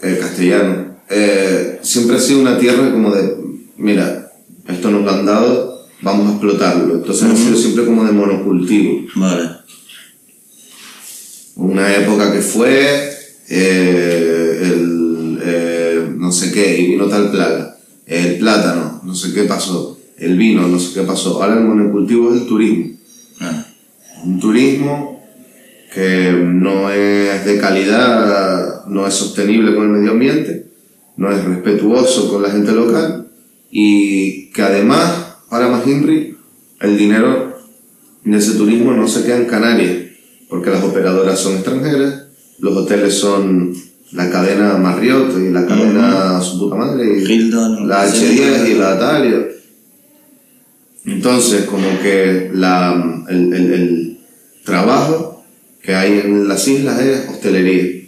[0.00, 0.96] eh, castellano.
[1.08, 3.36] Eh, siempre ha sido una tierra como de,
[3.76, 4.32] mira,
[4.68, 6.94] esto nos lo han dado, vamos a explotarlo.
[6.94, 9.06] Entonces ha sido siempre como de monocultivo.
[9.16, 9.50] Vale.
[11.56, 13.12] Una época que fue
[13.48, 19.98] eh, el, no sé qué, y vino tal plaga, el plátano, no sé qué pasó,
[20.16, 21.42] el vino, no sé qué pasó.
[21.42, 22.96] Ahora el monocultivo es el turismo.
[23.40, 23.66] Ah,
[24.24, 25.21] Un turismo
[25.92, 30.66] que no es de calidad, no es sostenible con el medio ambiente,
[31.16, 33.28] no es respetuoso con la gente local
[33.70, 36.36] y que además, para Henry,
[36.80, 37.58] el dinero
[38.24, 39.96] de ese turismo no se queda en Canarias,
[40.48, 42.24] porque las operadoras son extranjeras,
[42.58, 43.74] los hoteles son
[44.12, 48.38] la cadena Marriott y la cadena su puta madre, y Hilton, la sí.
[48.38, 49.26] H10 y la tal.
[49.26, 54.18] y- Entonces, como que la, el, el- el
[54.64, 55.31] trabajo
[55.82, 58.02] que hay en las islas es hostelería.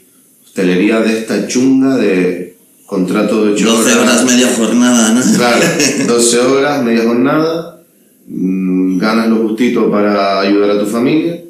[0.45, 2.57] Hostelería de esta chunga de
[2.87, 5.37] contrato de 8 12 horas media jornada, ¿no?
[5.37, 5.67] Claro,
[6.07, 7.83] 12 horas, media jornada,
[8.29, 11.43] mm, ganas lo justito para ayudar a tu familia,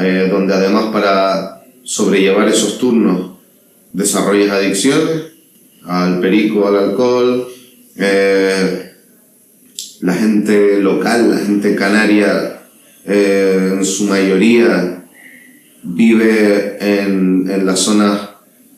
[0.00, 3.38] eh, donde además para sobrellevar esos turnos
[3.92, 5.26] desarrollas adicciones
[5.84, 7.46] al perico, al alcohol,
[7.96, 8.92] eh,
[10.00, 12.62] la gente local, la gente canaria,
[13.06, 14.99] eh, en su mayoría
[15.82, 18.30] vive en, en las zonas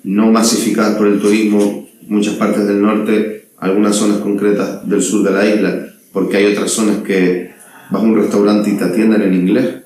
[0.05, 5.31] no masificadas por el turismo, muchas partes del norte, algunas zonas concretas del sur de
[5.31, 7.53] la isla, porque hay otras zonas que
[7.91, 9.77] vas a un restaurante y te atienden en inglés,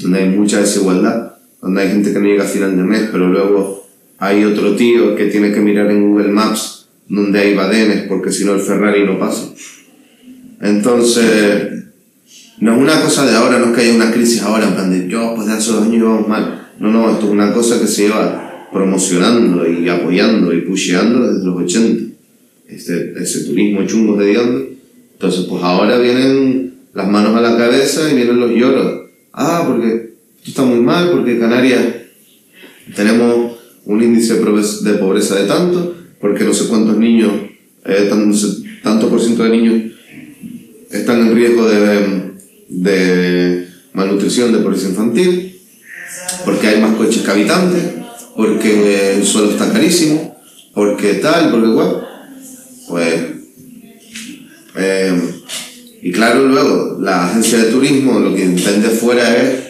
[0.00, 3.28] donde hay mucha desigualdad, donde hay gente que no llega a final de mes, pero
[3.28, 3.86] luego
[4.18, 8.44] hay otro tío que tiene que mirar en Google Maps donde hay badenes, porque si
[8.44, 9.52] no el Ferrari no pasa.
[10.60, 11.81] Entonces,
[12.58, 14.90] no es una cosa de ahora, no es que haya una crisis ahora, en plan
[14.90, 16.68] de yo, pues de hace dos años vamos mal.
[16.78, 21.44] No, no, esto es una cosa que se lleva promocionando y apoyando y pusheando desde
[21.46, 22.12] los 80.
[22.68, 24.46] Este, ese turismo chungo de Dios.
[25.14, 29.02] Entonces, pues ahora vienen las manos a la cabeza y vienen los lloros.
[29.32, 31.82] Ah, porque esto está muy mal, porque Canarias
[32.94, 33.52] tenemos
[33.84, 34.40] un índice de
[34.94, 37.32] pobreza- de tanto, porque no sé cuántos niños,
[37.84, 38.48] eh, tan- no sé,
[38.82, 39.92] tanto por ciento de niños
[40.90, 42.21] están en riesgo de,
[42.72, 45.60] de malnutrición, de pobreza infantil,
[46.44, 47.82] porque hay más coches que habitantes,
[48.36, 50.36] porque el suelo está carísimo,
[50.74, 52.08] porque tal, porque cual.
[52.88, 53.14] Pues.
[54.76, 55.20] eh,
[56.02, 59.60] y claro, luego, la agencia de turismo lo que intende fuera es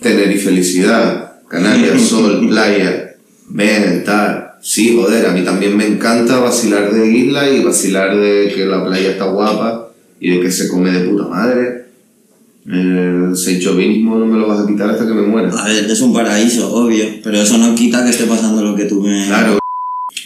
[0.00, 3.16] tener y felicidad, Canarias, sol, playa,
[3.48, 4.52] ven, tal.
[4.62, 8.84] Sí, joder, a mí también me encanta vacilar de isla y vacilar de que la
[8.84, 11.79] playa está guapa y de que se come de puta madre.
[12.72, 15.50] El senchovinismo no me lo vas a quitar hasta que me muera.
[15.50, 18.84] A ver, es un paraíso, obvio, pero eso no quita que esté pasando lo que
[18.84, 19.26] tú me...
[19.26, 19.58] Claro,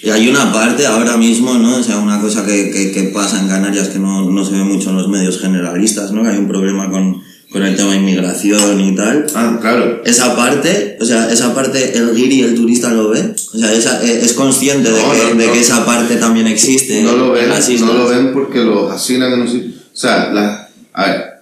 [0.02, 1.76] Y hay una parte ahora mismo, ¿no?
[1.76, 4.64] O sea, una cosa que, que, que pasa en Canarias que no, no se ve
[4.64, 6.22] mucho en los medios generalistas, ¿no?
[6.22, 9.24] Que hay un problema con, con el tema de inmigración y tal.
[9.34, 10.02] ah, claro.
[10.04, 13.34] Esa parte, o sea, esa parte el guiri, el turista lo ve.
[13.54, 16.46] O sea, esa- eh, es consciente de, No, que, no, de que esa parte también
[16.48, 17.02] existe.
[17.02, 17.48] No lo ven,
[17.80, 19.70] no lo ven porque los hacinan en un sitio.
[19.70, 21.33] O sea, la, a ver,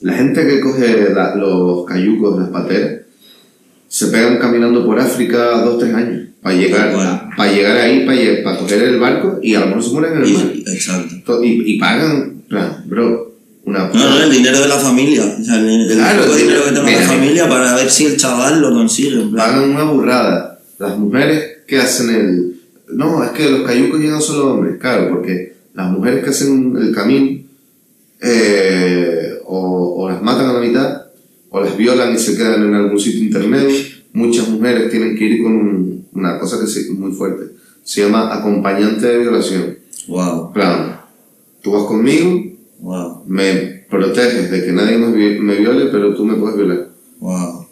[0.00, 3.00] la gente que coge la- los cayucos, las pateras,
[3.88, 7.30] se pegan caminando por África dos, tres años para llegar, Bueno.
[7.36, 10.24] para llegar ahí, para, para coger el barco y a lo mejor se mueren en
[10.24, 10.50] el mar.
[10.54, 11.14] Y- exacto.
[11.24, 13.34] To- Y, y pagan, plan, bro,
[13.64, 15.24] una No, no, el dinero de la familia.
[15.40, 18.60] O sea, el, Claro, el dinero que tenga la familia para ver si el chaval
[18.60, 19.16] lo consigue.
[19.16, 19.34] plan.
[19.34, 20.60] pagan una burrada.
[20.78, 22.52] Las mujeres que hacen el...
[22.94, 26.94] No, es que los cayucos llegan solo hombres, claro, porque las mujeres que hacen el
[26.94, 27.40] camino
[28.22, 31.02] eh, o, o las matan a la mitad
[31.50, 33.74] o las violan y se quedan en algún sitio intermedio.
[34.12, 37.54] Muchas mujeres tienen que ir con un- una cosa que es muy fuerte.
[37.84, 39.78] Se llama acompañante de violación.
[40.08, 41.00] Wow, plan,
[41.62, 42.42] tú vas conmigo,
[42.80, 46.88] wow, me proteges de que nadie me viole, pero tú me puedes violar.
[47.20, 47.66] wow.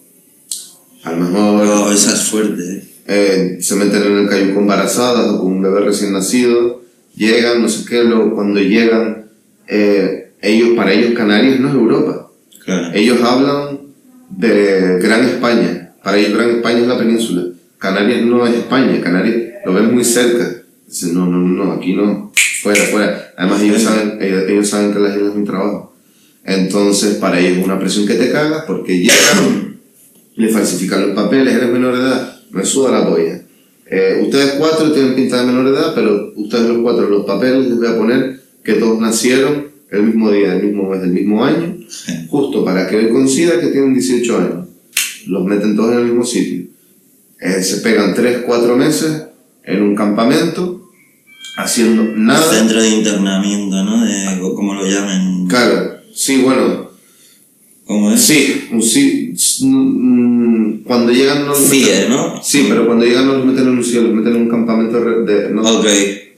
[1.05, 1.67] A lo mejor...
[1.67, 2.85] Wow, esa es fuerte, eh.
[3.07, 6.83] eh, se meten en el cayuco embarazadas o con un bebé recién nacido,
[7.15, 9.27] llegan, no sé qué, luego cuando llegan,
[9.69, 12.31] eh, ellos, para ellos Canarias no es Europa.
[12.65, 12.95] Claro.
[12.95, 13.81] Ellos hablan
[14.31, 17.45] de Gran España, para ellos Gran España es la península.
[17.79, 20.63] Canarias no es España, Canarias lo ven muy cerca.
[20.87, 22.33] Dicen, no, no, no, aquí no,
[22.63, 23.33] fuera, fuera.
[23.37, 25.95] Además ellos saben, ellos, ellos saben que las islas es un trabajo.
[26.45, 29.79] Entonces para ellos es una presión que te cagas porque llegan,
[30.37, 33.41] le falsifican los papeles, eres menor de edad, me suda la polla.
[33.91, 37.67] Eh, ustedes cuatro tienen pinta de menor de edad, pero ustedes los cuatro, los papeles
[37.69, 41.45] les voy a poner que todos nacieron el mismo día, el mismo mes, el mismo
[41.45, 41.77] año,
[42.29, 44.69] justo para que él coincida que tienen 18 años.
[45.27, 46.65] Los meten todos en el mismo sitio.
[47.41, 49.25] Eh, se pegan 3, 4 meses
[49.65, 50.91] en un campamento,
[51.57, 52.53] haciendo nada.
[52.53, 54.05] Centro de internamiento, ¿no?
[54.05, 55.47] De, como lo llamen.
[55.49, 56.91] Claro, sí, bueno,
[57.87, 58.21] ¿Cómo es?
[58.21, 59.35] sí, sí,
[59.67, 62.43] mm, cuando llegan no los FIE, meten- ¿no?
[62.43, 65.01] Sí, pero cuando llegan no los meten en un cielo, los meten en un campamento
[65.25, 65.87] de, no, Ok.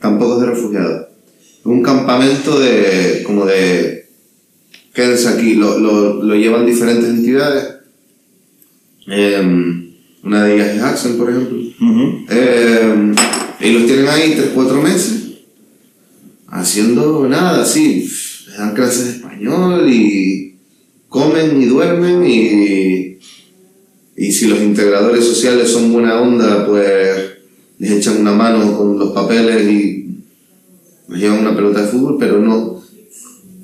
[0.01, 1.06] tampoco es de refugiados.
[1.67, 4.09] Un campamento de, como de,
[4.95, 7.75] quédense aquí, lo, lo, lo llevan diferentes entidades.
[9.09, 9.93] Em,
[10.23, 11.59] una de ellas es Axel, por ejemplo.
[11.59, 12.27] Ujú.
[12.29, 13.15] Em,
[13.61, 15.27] y los tienen ahí 3-4 meses
[16.49, 18.09] haciendo nada, así.
[18.47, 20.57] Les dan clases de español y
[21.09, 23.19] comen y duermen y,
[24.17, 27.37] y si los integradores sociales son buena onda, pues
[27.79, 29.96] les echan una mano con los papeles y
[31.09, 32.83] les llevan una pelota de fútbol, pero no.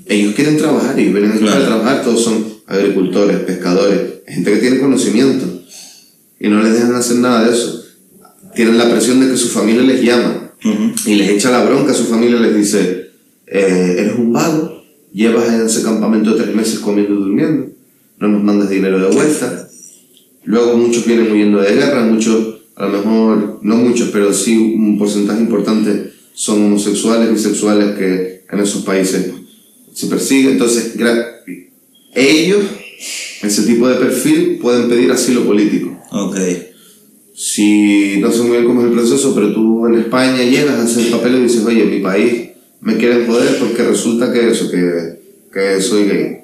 [0.05, 1.53] Ellos quieren trabajar y vienen Claro.
[1.53, 5.45] para trabajar, todos son agricultores, pescadores, gente que tiene conocimiento
[6.39, 7.83] y no les dejan hacer nada de eso.
[8.55, 11.09] Tienen la presión de que su familia les llama Ujú.
[11.09, 13.09] y les echa la bronca, su familia les dice,
[13.47, 14.83] eh, eres un vago,
[15.13, 17.67] llevas en ese campamento tres meses comiendo y durmiendo,
[18.19, 19.67] no nos mandas dinero de vuelta.
[20.45, 24.97] Luego muchos vienen huyendo de guerra, muchos, a lo mejor, no muchos, pero sí un
[24.97, 29.31] porcentaje importante son homosexuales, bisexuales que en esos países
[29.93, 30.53] se persiguen.
[30.53, 30.95] Entonces,
[32.15, 32.63] ellos,
[33.41, 36.37] ese tipo de perfil, pueden pedir asilo político Ok.
[37.35, 40.83] si no sé muy bien cómo es el proceso, pero tú en España llegas a
[40.83, 42.49] hacer papel y dices, oye, mi país
[42.81, 45.19] me quieren joder porque resulta que eso, que,
[45.51, 46.37] que soy gay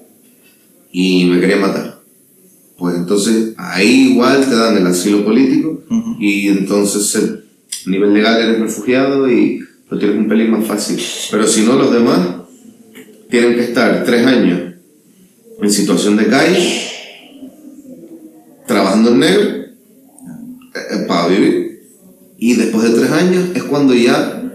[0.92, 2.00] y me querían matar.
[2.78, 6.16] Pues entonces ahí igual te dan el asilo político Ujú.
[6.20, 7.16] y entonces
[7.86, 11.02] a nivel legal eres refugiado y lo tienes un pelín más fácil.
[11.32, 12.20] Pero si no, los demás
[13.30, 14.74] tienen que estar tres años
[15.62, 16.82] en situación de calle,
[18.66, 21.82] trabajando en negro eh, para vivir.
[22.38, 24.54] Y después de tres años es cuando ya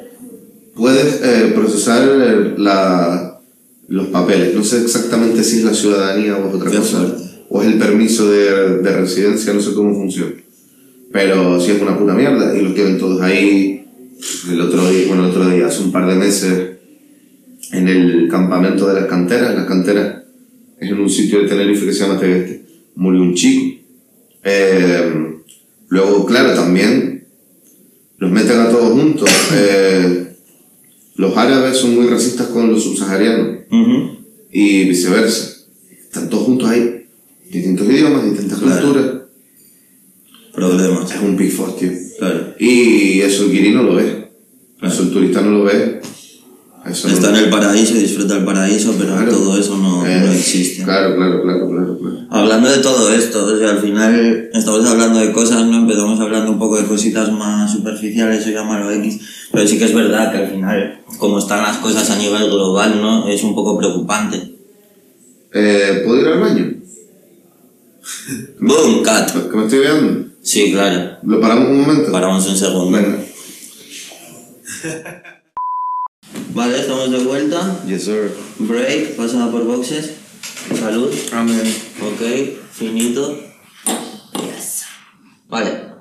[0.74, 3.40] puedes eh, procesar eh, la,
[3.88, 4.54] los papeles.
[4.54, 6.98] No sé exactamente si es la ciudadanía o es otra cosa.
[6.98, 7.24] fuerte.
[7.50, 10.32] O es el permiso de, de residencia, no sé cómo funciona.
[11.12, 13.73] Pero sí es una puta mierda y los tienen todos ahí.
[14.50, 16.70] El otro día, bueno, el otro día, hace un par de meses,
[17.72, 19.54] en el campamento de las canteras.
[19.54, 20.22] Las canteras
[20.78, 22.64] es en un sitio de Tenerife que se llama Tegueste.
[22.96, 23.80] Murió un chico.
[24.44, 25.12] Eh,
[25.88, 27.26] luego, claro, también
[28.18, 29.28] los meten a todos juntos.
[29.54, 30.36] Eh,
[31.16, 34.18] los árabes son muy racistas con los subsaharianos Ujú.
[34.52, 35.64] y viceversa.
[36.02, 37.06] Están todos juntos ahí.
[37.50, 38.82] Distintos idiomas, distintas Claro.
[38.86, 39.12] culturas.
[40.54, 41.10] Problemas.
[41.10, 41.90] Es un pifos, tío.
[42.18, 42.54] Claro.
[42.58, 44.30] Y eso el guiri no lo ve.
[44.78, 44.94] Claro.
[44.94, 46.00] Eso el turista no lo ve.
[46.86, 49.32] Eso no Está lo- en el paraíso y disfruta el paraíso, pero Claro.
[49.32, 50.84] todo eso no, Eh, no existe.
[50.84, 52.18] Claro, claro, claro, claro, claro.
[52.30, 55.78] Hablando de todo esto, o sea, al final estamos hablando de cosas, ¿no?
[55.78, 59.18] Empezamos hablando un poco de cositas más superficiales o llamarlo X,
[59.50, 63.00] pero sí que es verdad que al final, como están las cosas a nivel global,
[63.00, 63.28] ¿no?
[63.28, 64.52] Es un poco preocupante.
[65.54, 66.74] Eh, ¿Puedo ir al baño?
[68.60, 69.02] ¡Boom!
[69.04, 69.32] ¡Cat!
[69.50, 70.23] ¿Que me estoy viendo?
[70.44, 71.16] Sí, claro.
[71.22, 72.12] ¿Lo paramos un momento?
[72.12, 72.98] Paramos un segundo.
[72.98, 73.18] Venga.
[76.54, 77.80] Vale, estamos de vuelta.
[77.86, 78.30] Yes, sir.
[78.58, 80.12] Break, pasada por boxes.
[80.78, 81.10] Salud.
[81.32, 81.62] Amén.
[82.02, 82.20] Ok,
[82.72, 83.40] finito.
[84.34, 84.82] Yes.
[85.48, 85.94] Vale.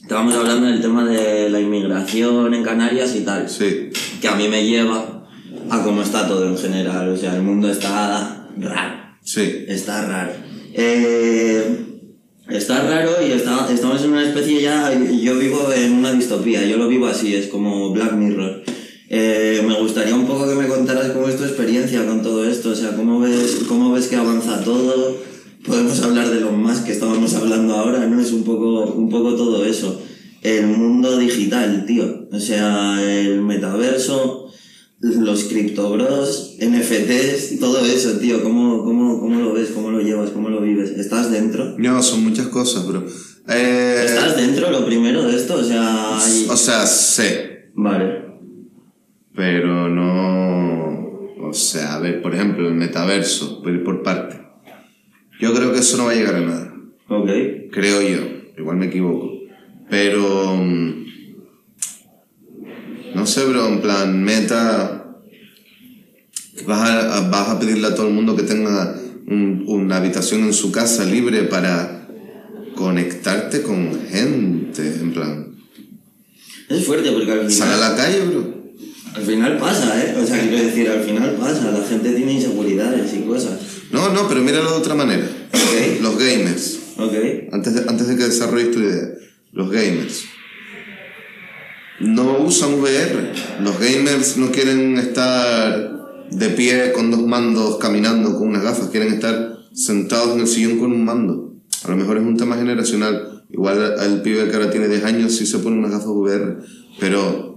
[0.00, 3.50] Estábamos hablando del tema de la inmigración en Canarias y tal.
[3.50, 3.90] Sí.
[4.22, 5.28] Que a mí me lleva
[5.68, 7.10] a cómo está todo en general.
[7.10, 9.16] O sea, el mundo está raro.
[9.22, 9.66] Sí.
[9.68, 10.32] Está raro.
[10.72, 11.91] Eh,
[12.56, 14.92] está raro y está- estamos en una especie ya.
[14.94, 18.62] Yo vivo en una distopía, yo lo vivo así, es como Black Mirror.
[19.08, 22.70] Eh, me gustaría un poco que me contaras cómo es tu experiencia con todo esto,
[22.70, 25.16] o sea, cómo ves, cómo ves que avanza todo.
[25.66, 28.20] Podemos hablar de lo más que estábamos hablando ahora, ¿no?
[28.20, 30.00] Es un poco, un poco todo eso.
[30.42, 32.26] El mundo digital, tío.
[32.32, 34.41] O sea, el metaverso,
[35.02, 38.42] los criptobros, NFTs, todo eso, tío.
[38.42, 39.70] ¿Cómo, cómo, ¿Cómo lo ves?
[39.74, 40.30] ¿Cómo lo llevas?
[40.30, 40.90] ¿Cómo lo vives?
[40.90, 41.74] ¿Estás dentro?
[41.78, 43.04] No, son muchas cosas, bro.
[43.48, 45.54] Eh, ¿Estás dentro lo primero de esto?
[45.56, 48.22] O sea, hay- o sea, sé, Vale.
[49.34, 50.92] pero no...
[51.48, 54.40] O sea, a ver, por ejemplo, el metaverso, por ir por parte.
[55.40, 56.74] Yo creo que eso no va a llegar a nada.
[57.08, 57.28] Ok.
[57.72, 58.20] Creo yo.
[58.56, 59.32] Igual me equivoco.
[59.90, 60.54] Pero...
[63.14, 64.98] No sé, bro, en plan, meta...
[66.66, 68.94] Vas a, vas a pedirle a todo el mundo que tenga
[69.26, 72.06] un- una habitación en su casa libre para
[72.74, 75.46] conectarte con gente, en plan...
[76.68, 78.54] Es fuerte porque al Sal a final, la calle, bro.
[79.14, 80.16] al final pasa, ¿eh?
[80.22, 81.70] O sea, quiero decir, al final pasa.
[81.70, 83.58] La gente tiene inseguridades y cosas.
[83.90, 85.26] No, no, pero míralo de otra manera.
[85.52, 86.00] Ok.
[86.00, 86.78] Los gamers.
[86.96, 87.12] Ok.
[87.52, 89.08] Antes de, antes de que desarrolles tu idea.
[89.52, 90.24] Los gamers.
[92.02, 93.32] No usan VR.
[93.62, 98.88] Los gamers no quieren estar de pie con dos mandos caminando con unas gafas.
[98.88, 101.54] Quieren estar sentados en el sillón con un mando.
[101.84, 103.44] A lo mejor es un tema generacional.
[103.50, 106.58] Igual al pibe que ahora tiene 10 años sí se pone unas gafas VR.
[107.00, 107.52] Pero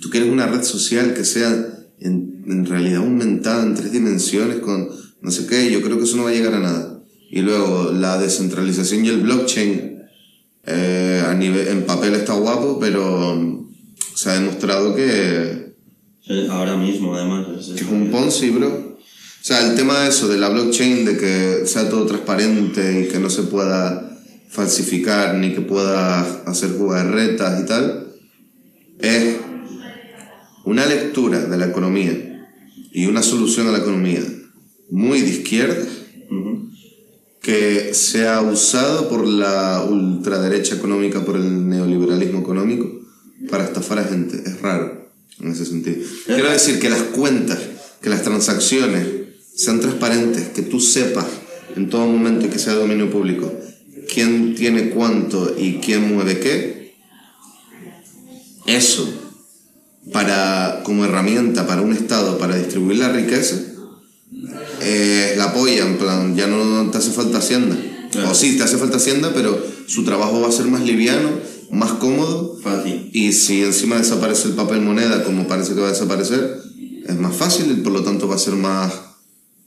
[0.00, 1.50] Tú quieres una red social que sea
[2.00, 4.88] en, en realidad aumentada en tres dimensiones con
[5.20, 7.02] no sé qué, yo creo que eso no va a llegar a nada.
[7.30, 10.00] Y luego la descentralización y el blockchain
[10.64, 13.59] eh, a nivel, en papel está guapo, pero
[14.20, 15.70] se ha demostrado que,
[16.50, 17.46] Ahora mismo, además.
[17.58, 18.68] es- que es un Ponzi, bro.
[18.68, 18.98] O
[19.42, 23.18] sea, el tema de eso, de la blockchain, de que sea todo transparente y que
[23.18, 24.18] no se pueda
[24.50, 28.12] falsificar ni que pueda hacer jugarretas y tal,
[28.98, 29.36] es
[30.66, 32.12] una lectura de la economía
[32.92, 34.20] y una solución a la economía
[34.90, 35.76] muy de izquierda
[37.40, 42.99] que se ha usado por la ultraderecha económica, por el neoliberalismo económico,
[43.50, 44.42] para estafar a gente.
[44.44, 45.98] Es raro en ese sentido.
[46.26, 47.58] Quiero decir que las cuentas,
[48.00, 49.06] que las transacciones
[49.54, 51.26] sean transparentes, que tú sepas
[51.76, 53.52] en todo momento y que sea dominio público
[54.12, 56.94] quién tiene cuánto y quién mueve qué.
[58.66, 59.08] Eso,
[60.12, 63.56] para, como herramienta para un Estado para distribuir la riqueza,
[64.82, 67.76] eh, la apoya, en plan, ya no te hace falta Hacienda.
[68.10, 68.30] Claro.
[68.30, 71.30] O sí, te hace falta Hacienda, pero su trabajo va a ser más liviano,
[71.70, 72.56] más cómodo.
[72.62, 73.10] Fácil.
[73.12, 76.58] Y si encima desaparece el papel moneda, como parece que va a desaparecer,
[77.06, 78.92] es más fácil y por lo tanto va a ser más,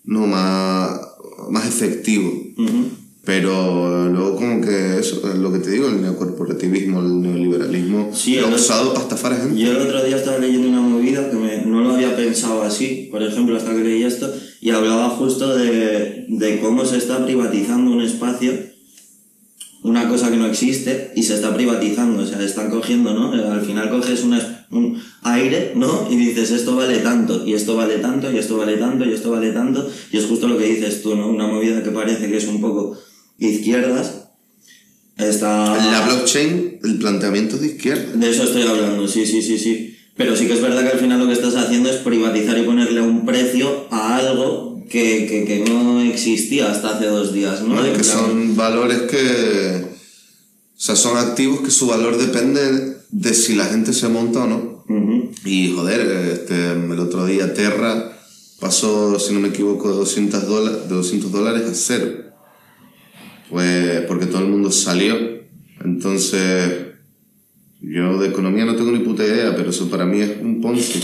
[0.04, 1.00] no, más,
[1.50, 2.30] más efectivo.
[2.58, 2.88] Ujú.
[3.26, 8.36] Pero luego como que eso, es lo que te digo, el neocorporativismo, el neoliberalismo, Sí,
[8.36, 9.58] lo ha usado para estafar a gente.
[9.62, 13.08] Yo el otro día estaba leyendo una movida que me- no lo había pensado así,
[13.10, 14.30] por ejemplo, hasta que leí esto,
[14.60, 18.52] y hablaba justo de, de cómo se está privatizando un espacio,
[19.84, 23.32] una cosa que no existe, y se está privatizando, o sea, están cogiendo, ¿no?
[23.34, 26.08] Al final coges una- un aire, ¿no?
[26.10, 29.30] Y dices, esto vale tanto, y esto vale tanto, y esto vale tanto, y esto
[29.32, 31.28] vale tanto, y es justo lo que dices tú, ¿no?
[31.28, 32.98] Una movida que parece que es un poco
[33.38, 34.30] izquierdas,
[35.18, 35.76] está...
[35.92, 38.14] La blockchain, el planteamiento de izquierda.
[38.16, 39.96] De eso estoy hablando, sí, sí, sí, sí.
[40.16, 42.64] Pero sí que es verdad que al final lo que estás haciendo es privatizar y
[42.64, 47.82] ponerle un precio a algo que, que, que no existía hasta hace dos días, ¿no?
[47.84, 49.86] que plan- son valores que.
[50.78, 54.48] O sea, son activos que su valor depende de si la gente se monta o
[54.48, 54.84] no.
[54.88, 55.32] Ujú.
[55.46, 58.18] Y joder, este, el otro día Terra
[58.60, 62.08] pasó, si no me equivoco, de 200, dola- de 200 dólares a cero.
[63.50, 65.16] Pues porque todo el mundo salió.
[65.84, 66.72] Entonces,
[67.82, 71.02] yo de economía no tengo ni puta idea, pero eso para mí es un ponzi.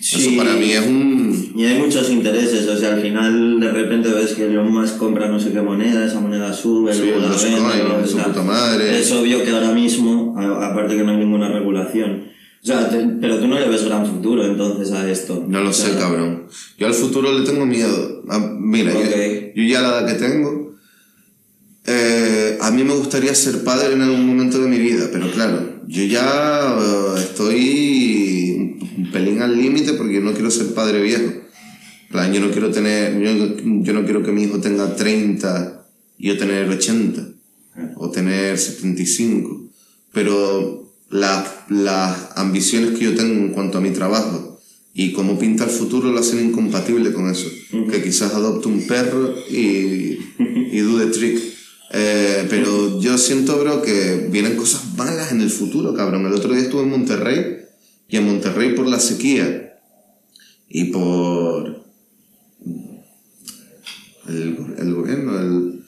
[0.00, 0.20] Sí.
[0.28, 1.52] Eso para mí es un...
[1.56, 5.28] Y hay muchos intereses, o sea, al final de repente ves que Elon Musk compra
[5.28, 7.58] no sé qué moneda, esa moneda sube, Sí, luego la vende,
[7.90, 8.98] coins, o su puta madre.
[9.00, 12.28] Es obvio que ahora mismo, aparte que no hay ninguna regulación,
[12.62, 15.44] o sea, te- pero tú no le ves gran futuro entonces a esto.
[15.48, 16.44] No lo O sé, cabrón.
[16.78, 18.22] Yo al futuro le tengo miedo.
[18.28, 19.00] Ah, mira, yo-
[19.56, 20.74] yo, ya la edad que tengo,
[21.86, 25.80] eh, a mí me gustaría ser padre en algún momento de mi vida, pero claro,
[25.86, 28.47] yo ya eh, estoy
[28.98, 31.32] un pelín al límite porque yo no quiero ser padre viejo.
[32.10, 35.86] Plan, yo no quiero tener, yo, yo no quiero que mi hijo tenga 30
[36.18, 37.28] y yo tener 80
[37.96, 39.68] o tener 75.
[40.12, 44.58] Pero la- las ambiciones que yo tengo en cuanto a mi trabajo
[44.94, 47.46] y cómo pinta el futuro lo hacen incompatible con eso.
[47.90, 50.18] Que quizás adopte un perro y,
[50.72, 51.38] y do the trick.
[51.92, 56.26] Eh, pero yo siento, bro, que vienen cosas malas en el futuro, cabrón.
[56.26, 57.56] El otro día estuve en Monterrey
[58.08, 59.78] y en Monterrey por la sequía
[60.68, 61.84] y por
[64.28, 65.84] el, el gobierno, el,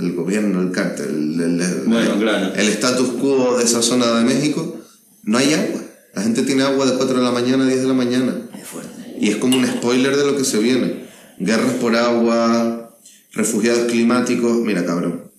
[0.00, 2.54] el gobierno, el cártel, el, el- Bueno, claro.
[2.54, 4.76] el status quo de esa zona de México,
[5.24, 5.80] no hay agua.
[6.14, 8.36] La gente tiene agua de 4 de la mañana a 10 de la mañana.
[8.58, 9.16] Es fuerte.
[9.20, 11.04] Y es como un spoiler de lo que se viene.
[11.38, 12.96] Guerras por agua,
[13.32, 14.58] refugiados climáticos.
[14.58, 15.30] Mira, cabrón.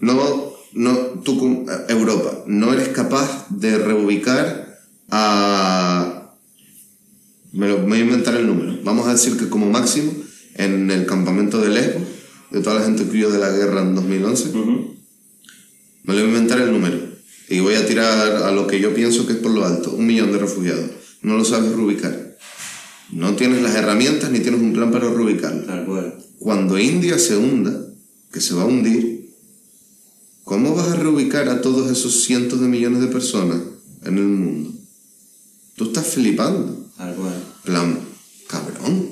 [0.00, 4.63] No, no, tú, eh, Europa, no eres capaz de reubicar
[5.16, 6.32] a...
[7.52, 8.78] Me, lo, me voy a inventar el número.
[8.82, 10.12] Vamos a decir que como máximo,
[10.56, 12.02] en el campamento de Lesbos,
[12.50, 14.96] de toda la gente que huyó de la guerra en 2011, Ujú.
[16.04, 16.98] me lo voy a inventar el número.
[17.48, 19.92] Y voy a tirar a lo que yo pienso que es por lo alto.
[19.92, 20.90] Un millón de refugiados.
[21.22, 22.36] No lo sabes reubicar.
[23.12, 25.62] No tienes las herramientas ni tienes un plan para reubicarlo.
[25.64, 26.14] Tal cual.
[26.40, 27.86] Cuando India se hunda,
[28.32, 29.30] que se va a hundir,
[30.42, 33.60] ¿cómo vas a reubicar a todos esos cientos de millones de personas
[34.04, 34.73] en el mundo?
[35.76, 36.90] Tú estás flipando.
[36.96, 37.34] Tal cual.
[37.64, 37.98] plan,
[38.46, 39.08] cabrón,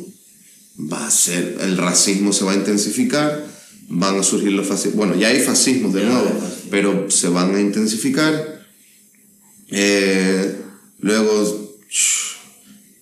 [0.92, 3.44] va a ser, el racismo se va a intensificar,
[3.88, 6.70] van a surgir los fascismos, bueno, ya hay fascismos de Ya nuevo, fascismo.
[6.70, 8.64] pero se van a intensificar.
[9.70, 10.56] Eh,
[11.00, 11.76] luego,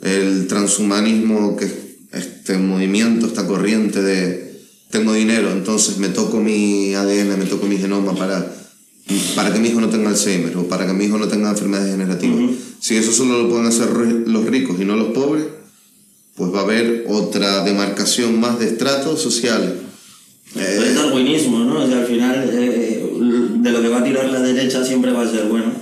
[0.01, 1.73] el transhumanismo, que es
[2.13, 4.51] este movimiento, esta corriente de
[4.91, 8.53] tengo dinero, entonces me toco mi ADN, me toco mi genoma para,
[9.35, 11.87] para que mi hijo no tenga Alzheimer o para que mi hijo no tenga enfermedades
[11.93, 12.39] degenerativas.
[12.81, 13.89] si eso solo lo pueden hacer
[14.27, 15.45] los ricos y no los pobres,
[16.37, 19.73] pues va a haber otra demarcación más de estratos sociales.
[20.55, 21.85] Es el darwinismo, ¿no?
[21.85, 23.05] O sea, al final, eh,
[23.63, 25.73] de lo que va a tirar la derecha siempre va a ser bueno,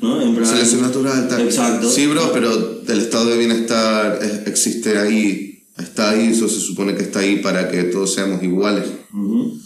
[0.00, 0.20] ¿no?
[0.22, 1.42] En plan- Selección natural, tal.
[1.42, 1.88] Exacto.
[1.90, 6.94] Sí, bro, pero el estado de bienestar es- existe ahí, está ahí, eso se supone
[6.94, 8.86] que está ahí para que todos seamos iguales.
[9.12, 9.58] Ujú.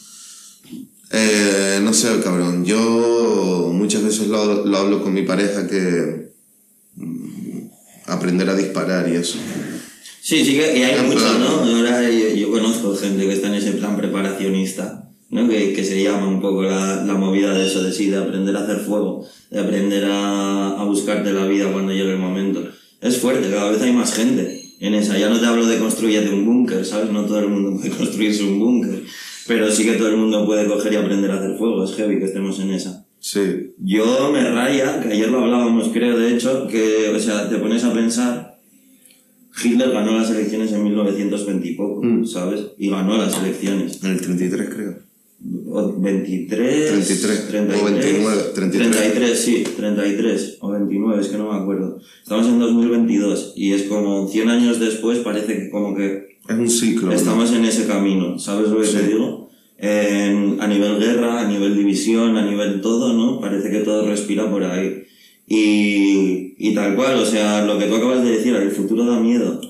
[1.17, 2.65] Eh, no sé, cabrón.
[2.65, 6.33] Yo muchas veces lo, lo hablo con mi pareja que
[6.97, 7.59] mm,
[8.07, 9.39] aprender a disparar y eso.
[10.21, 11.77] Sí, sí que hay En mucho, plan- ¿no?
[11.77, 15.49] Ahora yo, yo conozco gente que está en ese plan preparacionista, ¿no?
[15.49, 18.57] Que, que se llama un poco la, la movida de eso, de sí, de aprender
[18.57, 22.67] a hacer fuego, de aprender a, a buscarte la vida cuando llegue el momento.
[23.01, 25.19] Es fuerte, cada vez hay más gente en esa.
[25.19, 27.11] Ya no te hablo de construirte un búnker, ¿sabes?
[27.11, 29.03] No todo el mundo puede construirse un búnker,
[29.47, 31.85] pero sí que todo el mundo puede coger y aprender a hacer fuego.
[31.85, 33.07] Es heavy que estemos en esa.
[33.21, 33.73] Sí.
[33.79, 37.83] Yo me raya, que ayer lo hablábamos, creo, de hecho, que, o sea, te pones
[37.85, 38.59] a pensar,
[39.63, 42.27] Hitler ganó las elecciones en 1920 y poco, Mm.
[42.27, 42.61] ¿sabes?
[42.77, 44.03] Y ganó las elecciones.
[44.03, 44.99] En el 33 creo.
[45.71, 46.89] O 23...
[46.91, 48.91] 33, 33, o 29, 33.
[48.91, 51.99] 33, sí, 33 o 29, es que no me acuerdo.
[52.23, 56.71] Estamos en 2022 y es como 100 años después parece que como que Es un
[56.71, 57.09] ciclo.
[57.09, 57.13] ¿no?
[57.15, 58.97] Estamos en ese camino, ¿sabes lo que Sí.
[58.97, 59.51] te digo?
[59.79, 63.41] En- a nivel guerra, a nivel división, a nivel todo, ¿no?
[63.41, 65.05] Parece que todo respira por ahí.
[65.47, 69.21] Y, y tal cual, o sea, lo que tú acabas de decir, el futuro da
[69.21, 69.61] miedo.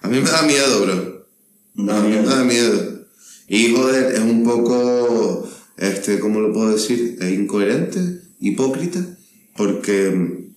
[0.00, 1.26] A mí me da miedo, bro.
[1.74, 2.30] Da a mí me miedo.
[2.30, 3.06] da miedo.
[3.48, 7.16] Y joder, es un poco, este, ¿cómo lo puedo decir?
[7.20, 9.00] Es incoherente, hipócrita,
[9.56, 10.50] porque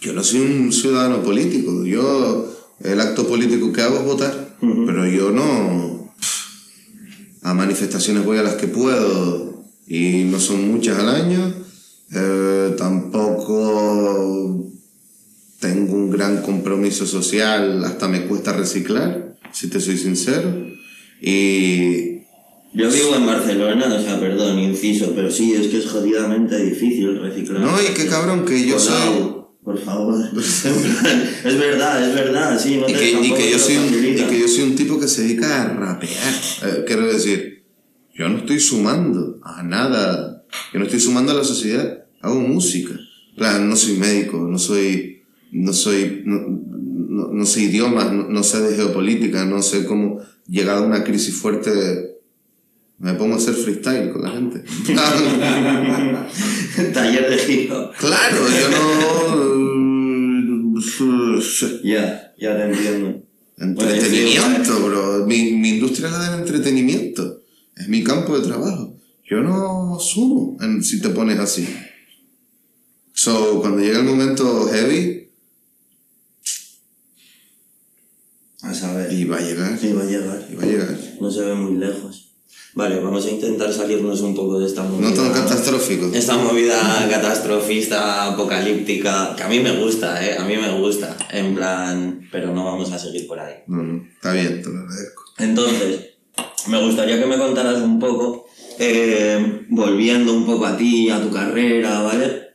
[0.00, 1.84] yo no soy un ciudadano político.
[1.84, 2.48] Yo,
[2.84, 6.12] el acto político que hago es votar, pero yo no.
[7.42, 11.54] A manifestaciones voy a las que puedo y no son muchas al año.
[12.14, 14.70] Eh, tampoco
[15.60, 20.66] tengo un gran compromiso social, hasta me cuesta reciclar, si te soy sincero.
[21.20, 22.18] Y
[22.74, 27.20] Yo vivo en Barcelona, o sea, perdón, inciso, pero sí, es que es jodidamente difícil
[27.20, 27.60] reciclar.
[27.60, 30.14] No, y qué cabrón, que yo soy- Por favor.
[31.44, 34.40] Es verdad, es verdad, sí, no y que, y que yo soy un, y que
[34.40, 36.34] yo soy un tipo que se dedica a rapear.
[36.64, 37.64] Eh, quiero decir,
[38.14, 40.44] yo no estoy sumando a nada.
[40.72, 42.04] Yo no estoy sumando a la sociedad.
[42.20, 42.94] Hago música.
[43.36, 48.42] Plan, no soy médico, no soy, no soy, no, no, no sé idiomas, no, no
[48.42, 52.11] sé de geopolítica, no sé cómo llegar a una crisis fuerte.
[53.02, 54.62] Me pongo a hacer freestyle con la gente.
[56.94, 57.90] Taller de giro.
[57.98, 58.82] claro, yo no.
[61.82, 63.22] Ya, ya te entiendo.
[63.58, 65.26] Entretenimiento, bro.
[65.26, 67.42] Mi, mi industria es la del entretenimiento.
[67.76, 68.96] Es mi campo de trabajo.
[69.28, 71.66] Yo no sumo en- si te pones así.
[73.14, 75.28] So, cuando llega el momento heavy,
[78.62, 79.12] A saber.
[79.12, 80.46] y va a llegar, Sí, va a llegar.
[80.50, 80.96] y va a llegar.
[81.20, 82.31] No se ve muy lejos.
[82.74, 85.10] Vale, vamos a intentar salirnos un poco de esta movida.
[85.10, 86.10] No tan catastrófico.
[86.14, 90.38] Esta movida catastrofista, apocalíptica, que a mí me gusta, ¿eh?
[90.38, 91.14] A mí me gusta.
[91.30, 93.56] En plan, pero no vamos a seguir por ahí.
[93.66, 95.22] No, no, está bien, te lo agradezco.
[95.38, 96.00] Entonces,
[96.68, 98.46] me gustaría que me contaras un poco,
[98.78, 102.52] eh, volviendo un poco a ti, a tu carrera, ¿vale?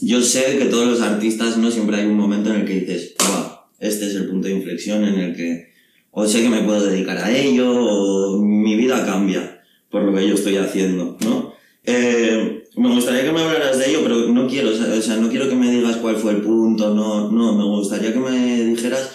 [0.00, 1.72] Yo sé que todos los artistas, ¿no?
[1.72, 5.04] Siempre hay un momento en el que dices, "Buah, este es el punto de inflexión
[5.04, 5.74] en el que
[6.12, 9.55] o sé que me puedo dedicar a ello, o mi vida cambia
[9.90, 11.52] por lo que yo estoy haciendo, ¿no?
[11.84, 15.48] Eh, me gustaría que me hablaras de ello, pero no quiero, o sea, no quiero
[15.48, 19.10] que me digas cuál fue el punto, no, no, me gustaría que me dijeras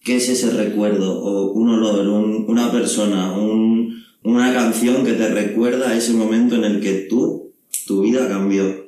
[0.00, 5.28] qué es ese recuerdo, o un olor, un- una persona, un- una canción que te
[5.28, 7.52] recuerda a ese momento en el que tú,
[7.86, 8.64] tu vida cambió.
[8.66, 8.84] ¿A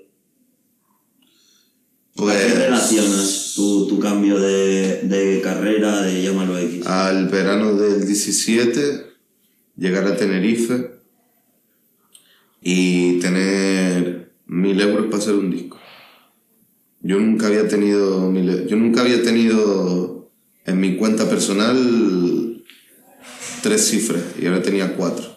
[2.23, 6.87] Pues qué relacionas tu, tu cambio de, de carrera, de llámalo X?
[6.87, 8.81] al verano del 17,
[9.77, 10.91] llegar a Tenerife
[12.61, 15.79] y tener mil euros para hacer un disco.
[17.01, 20.31] Yo nunca había tenido mil e- yo nunca había tenido
[20.65, 22.65] en mi cuenta personal
[23.63, 25.37] tres cifras y ahora tenía cuatro.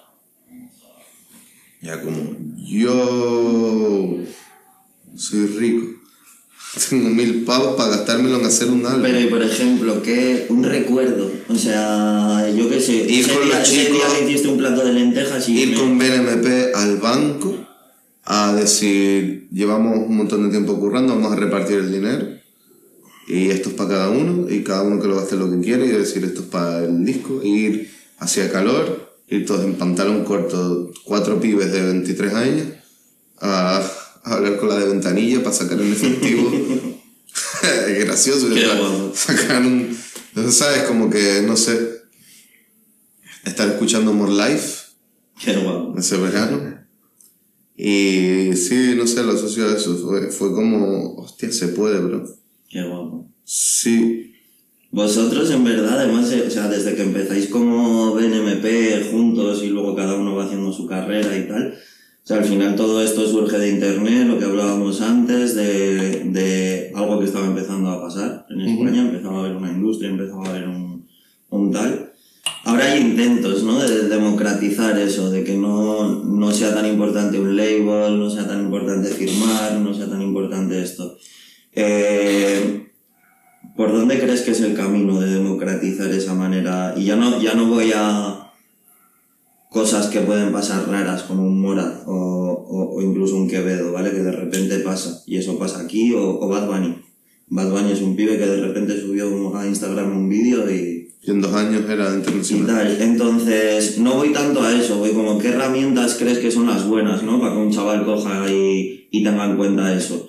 [1.81, 4.17] Ya como yo
[5.15, 5.98] soy rico.
[6.89, 9.01] Tengo mil pavos para gastármelo en hacer un álbum.
[9.01, 10.45] Pero, y por ejemplo, ¿qué?
[10.49, 11.31] Un recuerdo.
[11.47, 12.93] O sea, yo qué sé.
[13.09, 15.59] Ir ese con día, los día chicos, que hiciste un plato de lentejas y...
[15.61, 17.55] ir me- con BNMP al banco
[18.25, 22.27] a decir, llevamos un montón de tiempo currando, vamos a repartir el dinero
[23.27, 25.85] y esto es para cada uno y cada uno que lo gaste lo que quiere
[25.85, 30.91] y decir esto es para el disco, ir hacia calor, ir todos en pantalón corto,
[31.05, 32.67] cuatro pibes de 23 años
[33.41, 33.81] a
[34.29, 36.51] hablar con la de ventanilla para sacar el efectivo.
[37.87, 38.47] es gracioso.
[39.13, 39.97] Sacar un.
[40.49, 40.83] ¿sabes?
[40.83, 41.99] Como que, no sé.
[43.45, 44.79] Estar escuchando More Life
[45.39, 45.95] Qué guapo.
[45.97, 46.77] ese verano.
[47.75, 49.95] Y sí, no sé, lo asocio a eso.
[49.97, 51.15] Fue, fue como.
[51.15, 52.23] Hostia, se puede, bro.
[52.67, 53.29] Qué guapo.
[53.43, 54.33] Sí.
[54.91, 59.95] Vosotros, en verdad, además, eh, o sea, desde que empezáis como BNMP juntos y luego
[59.95, 61.77] cada uno va haciendo su carrera y tal,
[62.29, 67.17] sea, al final todo esto surge de internet, lo que hablábamos antes, de, de algo
[67.17, 70.67] que estaba empezando a pasar en España, empezaba a haber una industria, empezaba a haber
[70.67, 71.07] un,
[71.49, 72.13] un tal.
[72.65, 73.79] Ahora hay intentos, ¿no?
[73.79, 78.61] De democratizar eso, de que no, no sea tan importante un label, no sea tan
[78.61, 81.17] importante firmar, no sea tan importante esto.
[81.73, 82.91] Eh,
[83.75, 86.93] ¿Por dónde crees que es el camino de democratizar esa manera?
[86.95, 88.48] Y ya no, ya no voy a
[89.69, 94.11] cosas que pueden pasar raras como un Mora o, o- o incluso un Quevedo, ¿vale?
[94.11, 95.21] Que de repente pasa.
[95.27, 96.95] Y eso pasa aquí o, o Bad Bunny.
[97.47, 101.31] Bad Bunny es un pibe que de repente subió a Instagram un vídeo y, Y
[101.31, 102.67] en dos años era y internacional.
[102.67, 103.01] tal.
[103.01, 107.23] Entonces, no voy tanto a eso, voy como qué herramientas crees que son las buenas,
[107.23, 107.39] ¿no?
[107.39, 110.27] Para que un chaval coja y, y tenga en cuenta eso.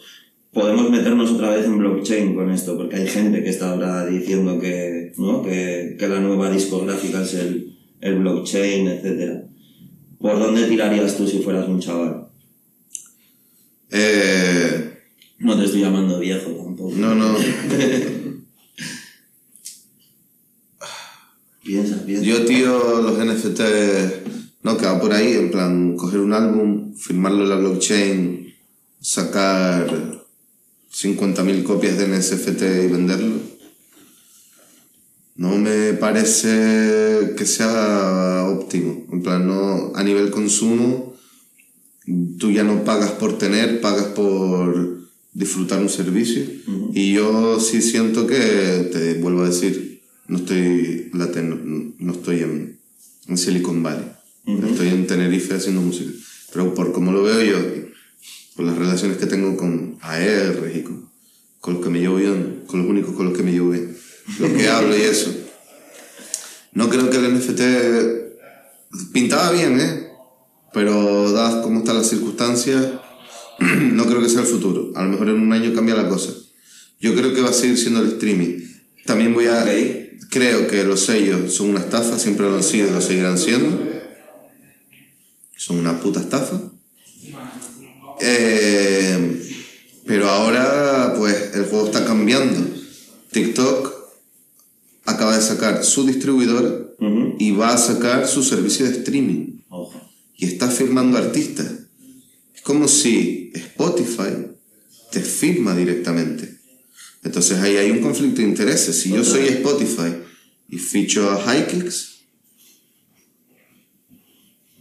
[0.52, 4.58] Podemos meternos otra vez en blockchain con esto, porque hay gente que está ahora diciendo
[4.58, 5.42] que, ¿no?
[5.42, 9.44] que, que la nueva discográfica es el, el blockchain, etc.
[10.18, 12.28] ¿Por dónde tirarías tú si fueras un chaval?
[13.90, 14.98] Eh,
[15.38, 16.92] No te estoy llamando viejo tampoco.
[16.96, 17.36] no, no.
[21.62, 22.24] Piensa, piensa.
[22.24, 23.60] Yo, tío, los NFT,
[24.62, 28.54] no, que va por ahí, en plan, coger un álbum, firmarlo en la blockchain,
[29.00, 29.86] sacar
[30.92, 33.49] 50.000 copias de NFT y venderlo.
[35.40, 39.06] No me parece que sea óptimo.
[39.10, 41.14] En plan, no, a nivel consumo,
[42.38, 45.00] tú ya no pagas por tener, pagas por
[45.32, 46.42] disfrutar un servicio.
[46.92, 52.40] Y yo sí siento que, te vuelvo a decir, no estoy, la ten- no estoy
[52.40, 52.78] en,
[53.28, 54.08] en Silicon Valley.
[54.72, 56.10] Estoy en Tenerife haciendo música.
[56.52, 57.58] Pero por como lo veo yo,
[58.56, 61.08] por las relaciones que tengo con AR y con,
[61.60, 63.96] con los que me llevo bien, con los únicos con los que me llevo bien,
[64.38, 65.34] lo que hablo y eso.
[66.72, 67.60] No creo que el NFT
[69.12, 70.08] pintaba bien, ¿eh?
[70.72, 72.86] Pero dadas cómo están las circunstancias,
[73.58, 74.92] no creo que sea el futuro.
[74.94, 76.32] A lo mejor en un año cambia la cosa.
[77.00, 78.60] Yo creo que va a seguir siendo el streaming.
[79.06, 79.64] También voy a...
[80.30, 83.82] Creo que los sellos son una estafa, siempre lo han sido y lo seguirán siendo.
[85.56, 86.60] Son una puta estafa.
[88.20, 89.42] Eh,
[90.06, 92.64] pero ahora, pues, el juego está cambiando.
[93.32, 93.99] TikTok
[95.10, 97.36] acaba de sacar su distribuidor Ujú.
[97.38, 99.60] y va a sacar su servicio de streaming.
[99.68, 100.00] Ojo.
[100.36, 101.70] Y está firmando artistas.
[102.54, 104.48] Es como si Spotify
[105.12, 106.58] te firma directamente.
[107.22, 108.98] Entonces ahí hay un conflicto de intereses.
[109.00, 110.14] Si yo soy Spotify
[110.68, 112.20] y ficho a Hikix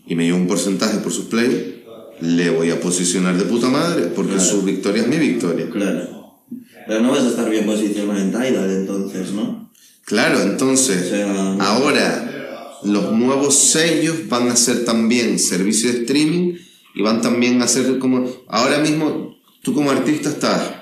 [0.08, 1.84] y me llevo un porcentaje por sus play,
[2.22, 4.50] le voy a posicionar de puta madre porque Claro.
[4.50, 5.70] su victoria es mi victoria.
[5.70, 6.44] Claro.
[6.88, 9.69] Pero no vas a estar bien posicionado en Tidal entonces, ¿no?
[10.10, 11.14] Claro, entonces
[11.60, 16.56] ahora los nuevos sellos van a ser también servicios de streaming
[16.96, 20.80] y van también a ser como ahora mismo tú como artista estás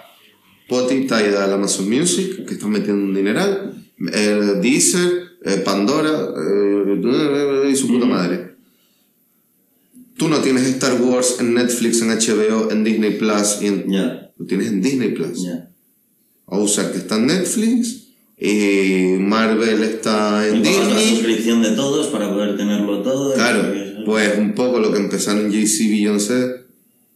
[0.64, 7.76] Spotify, Tidal, Amazon Music que están metiendo un dineral, eh, Deezer, eh, Pandora eh, y
[7.76, 8.56] su puta madre.
[10.16, 14.32] Tú no tienes Star Wars en Netflix, en HBO, en Disney Plus y en, Ya,
[14.38, 15.44] lo tienes en Disney Plus.
[15.44, 15.70] ya.
[16.46, 18.07] Ozark está en Netflix
[18.40, 21.16] y Marvel está en Y pagas la Disney.
[21.16, 23.34] suscripción de todos para poder tenerlo todo.
[23.34, 23.74] Claro,
[24.06, 26.66] pues un poco lo que empezaron Jay-Z y Beyoncé.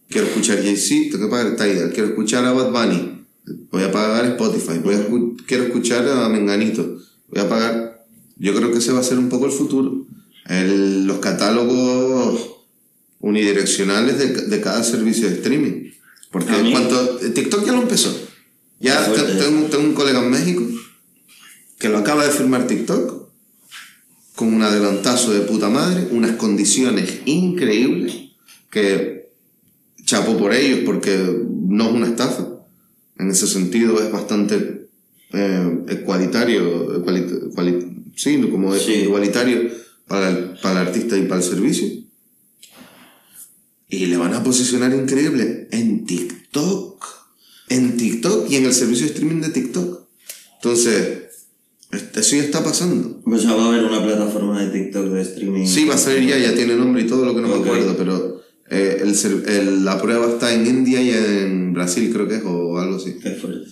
[0.08, 1.90] Quiero escuchar Jay-Z, tengo que pagar Tidal.
[1.92, 3.24] Quiero escuchar a Bad Bunny,
[3.70, 4.78] voy a pagar Spotify.
[4.82, 6.98] Voy a escu- quiero escuchar a Menganito,
[7.28, 8.04] voy a pagar.
[8.36, 10.04] Yo creo que ese va a ser un poco el futuro.
[10.48, 12.50] El- los catálogos
[13.20, 15.90] unidireccionales de, de cada servicio de streaming.
[16.30, 18.12] Porque en cuanto TikTok ya lo empezó.
[18.80, 20.62] Ya tengo, tengo un colega en México
[21.82, 23.28] que lo acaba de firmar TikTok
[24.36, 28.14] con un adelantazo de puta madre, unas condiciones increíbles
[28.70, 29.32] que
[30.04, 31.18] chapo por ellos porque
[31.50, 32.46] no es una estafa.
[33.18, 34.86] En ese sentido es bastante
[35.32, 37.04] eh, ecualitario,
[38.14, 38.92] sí, como es Sí.
[38.92, 39.68] igualitario
[40.06, 41.88] para el, para el artista y para el servicio.
[43.88, 47.04] Y le van a posicionar increíble en TikTok.
[47.68, 50.02] En TikTok y en el servicio de streaming de TikTok.
[50.56, 51.21] Entonces,
[51.92, 53.20] eso ya está pasando.
[53.24, 55.66] O sea, va a haber una plataforma de TikTok de streaming.
[55.66, 57.94] Sí, va a salir ya, ya tiene nombre y todo lo que no me acuerdo,
[57.96, 62.78] pero eh, el, la prueba está en India y en Brasil, creo que es, o
[62.78, 63.18] algo así.
[63.22, 63.68] Qué fuerte.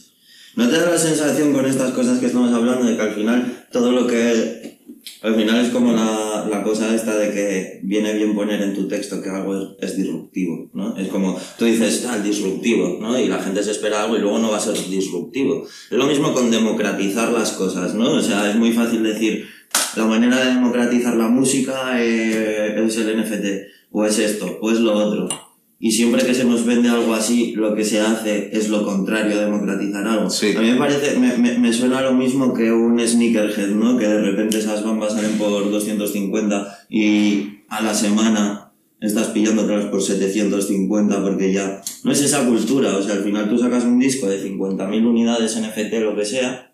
[0.57, 3.67] ¿No te da la sensación con estas cosas que estamos hablando de que al final
[3.73, 4.80] todo lo que...
[5.23, 8.89] Al final es como la, la cosa esta de que viene bien poner en tu
[8.89, 10.97] texto que algo es, es disruptivo, ¿no?
[10.97, 13.19] Es como, tú dices, ah, disruptivo, ¿no?
[13.19, 15.67] Y la gente se espera algo y luego no va a ser disruptivo.
[15.91, 18.13] Es lo mismo con democratizar las cosas, ¿no?
[18.13, 19.47] O sea, es muy fácil decir,
[19.97, 24.81] la manera de democratizar la música eh, es el NFT, o es esto, o es
[24.81, 25.50] lo otro.
[25.83, 29.39] Y siempre que se nos vende algo así, lo que se hace es lo contrario
[29.39, 30.29] a democratizar algo.
[30.29, 30.55] Sí.
[30.55, 33.97] A mí me parece, me, me, me suena lo mismo que un sneakerhead, ¿no?
[33.97, 39.87] Que de repente esas bombas salen por 250 y a la semana estás pillando otras
[39.87, 42.95] por 750 porque ya no es esa cultura.
[42.97, 46.73] O sea, al final tú sacas un disco de 50.000 unidades NFT, lo que sea,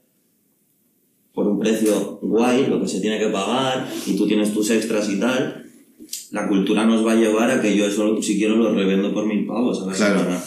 [1.33, 5.09] por un precio guay, lo que se tiene que pagar, y tú tienes tus extras
[5.09, 5.66] y tal,
[6.37, 9.25] la cultura nos va a llevar a que yo eso, si quiero, lo revendo por
[9.27, 10.19] mil pavos a la Claro.
[10.21, 10.45] semana.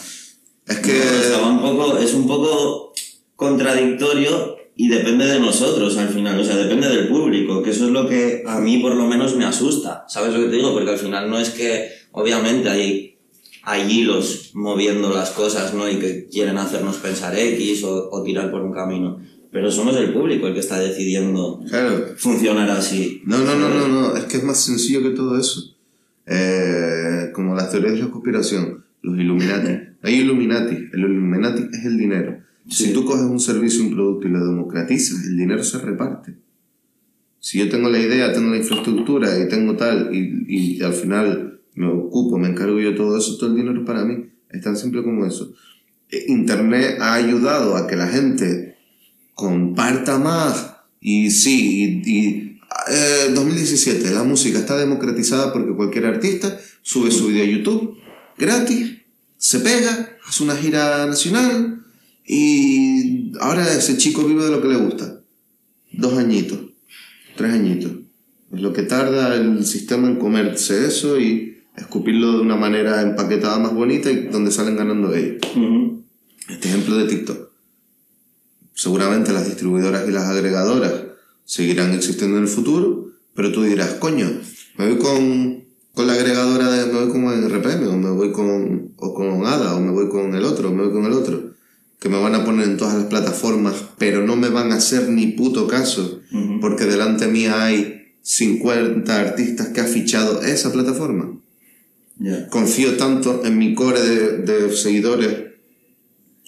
[0.66, 0.92] Es que...
[0.92, 2.92] No, estaba un poco, es un poco
[3.36, 7.90] contradictorio y depende de nosotros al final, o sea, depende del público, que eso es
[7.90, 10.72] lo que a mí por lo menos me asusta, ¿sabes lo que te digo?
[10.72, 13.18] Porque al final no es que, obviamente, hay,
[13.64, 15.90] hay hilos moviendo las cosas, ¿no?
[15.90, 19.18] Y que quieren hacernos pensar X o, o tirar por un camino,
[19.52, 22.14] pero somos el público el que está decidiendo Claro.
[22.16, 23.20] funcionar así.
[23.26, 24.16] No, no, no, no, no.
[24.16, 25.60] Es que es más sencillo que todo eso.
[26.30, 29.72] Eh, como las teorías de la conspiración, los Illuminati.
[30.02, 30.76] Hay Illuminati.
[30.92, 32.38] El Illuminati es el dinero.
[32.68, 32.92] Si Sí.
[32.92, 36.36] tú coges un servicio, un producto y lo democratizas, el dinero se reparte.
[37.40, 41.60] Si yo tengo la idea, tengo la infraestructura y tengo tal, y, y al final
[41.74, 44.26] me ocupo, me encargo yo todo eso, todo el dinero para mí.
[44.50, 45.52] Es tan simple como eso.
[46.10, 48.76] Eh, Internet ha ayudado a que la gente
[49.34, 50.76] comparta más.
[51.00, 52.49] Y sí, y, y,
[52.88, 58.00] eh, 2017, la música está democratizada porque cualquier artista sube su video a YouTube
[58.40, 59.02] gratis,
[59.36, 61.84] se pega, hace una gira nacional
[62.26, 65.20] y ahora ese chico vive de lo que le gusta.
[65.92, 66.58] Dos añitos,
[67.36, 67.92] tres añitos.
[68.52, 73.58] Es lo que tarda el sistema en comerse eso y escupirlo de una manera empaquetada
[73.58, 75.38] más bonita y donde salen ganando ellos.
[76.48, 77.50] Este ejemplo de TikTok.
[78.74, 80.92] Seguramente las distribuidoras y las agregadoras
[81.44, 84.30] seguirán existiendo en el futuro, pero tú dirás, coño,
[84.76, 85.64] me voy con,
[85.94, 89.46] con la agregadora de, me voy con el RPM, o me voy con, o con
[89.46, 91.54] ADA, o me voy con el otro, o me voy con el otro,
[91.98, 95.08] que me van a poner en todas las plataformas, pero no me van a hacer
[95.08, 96.20] ni puto caso,
[96.60, 101.36] porque delante mía hay 50 artistas que ha fichado esa plataforma.
[102.50, 105.50] Confío tanto en mi core de, de seguidores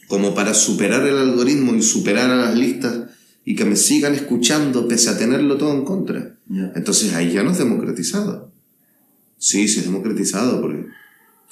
[0.07, 3.09] como para superar el algoritmo y superar a las listas
[3.45, 6.37] y que me sigan escuchando pese a tenerlo todo en contra.
[6.49, 6.73] Ya.
[6.77, 8.53] Entonces ahí ya no es democratizado.
[9.39, 10.87] Sí, sí es democratizado porque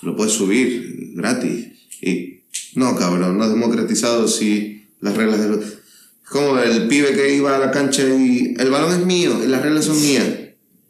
[0.02, 1.66] lo puedes subir gratis.
[2.00, 2.40] Y
[2.74, 5.64] no, cabrón, no es democratizado si las reglas de los...
[5.64, 9.48] Es como el pibe que iba a la cancha y el balón es mío y
[9.48, 10.28] las reglas son mías.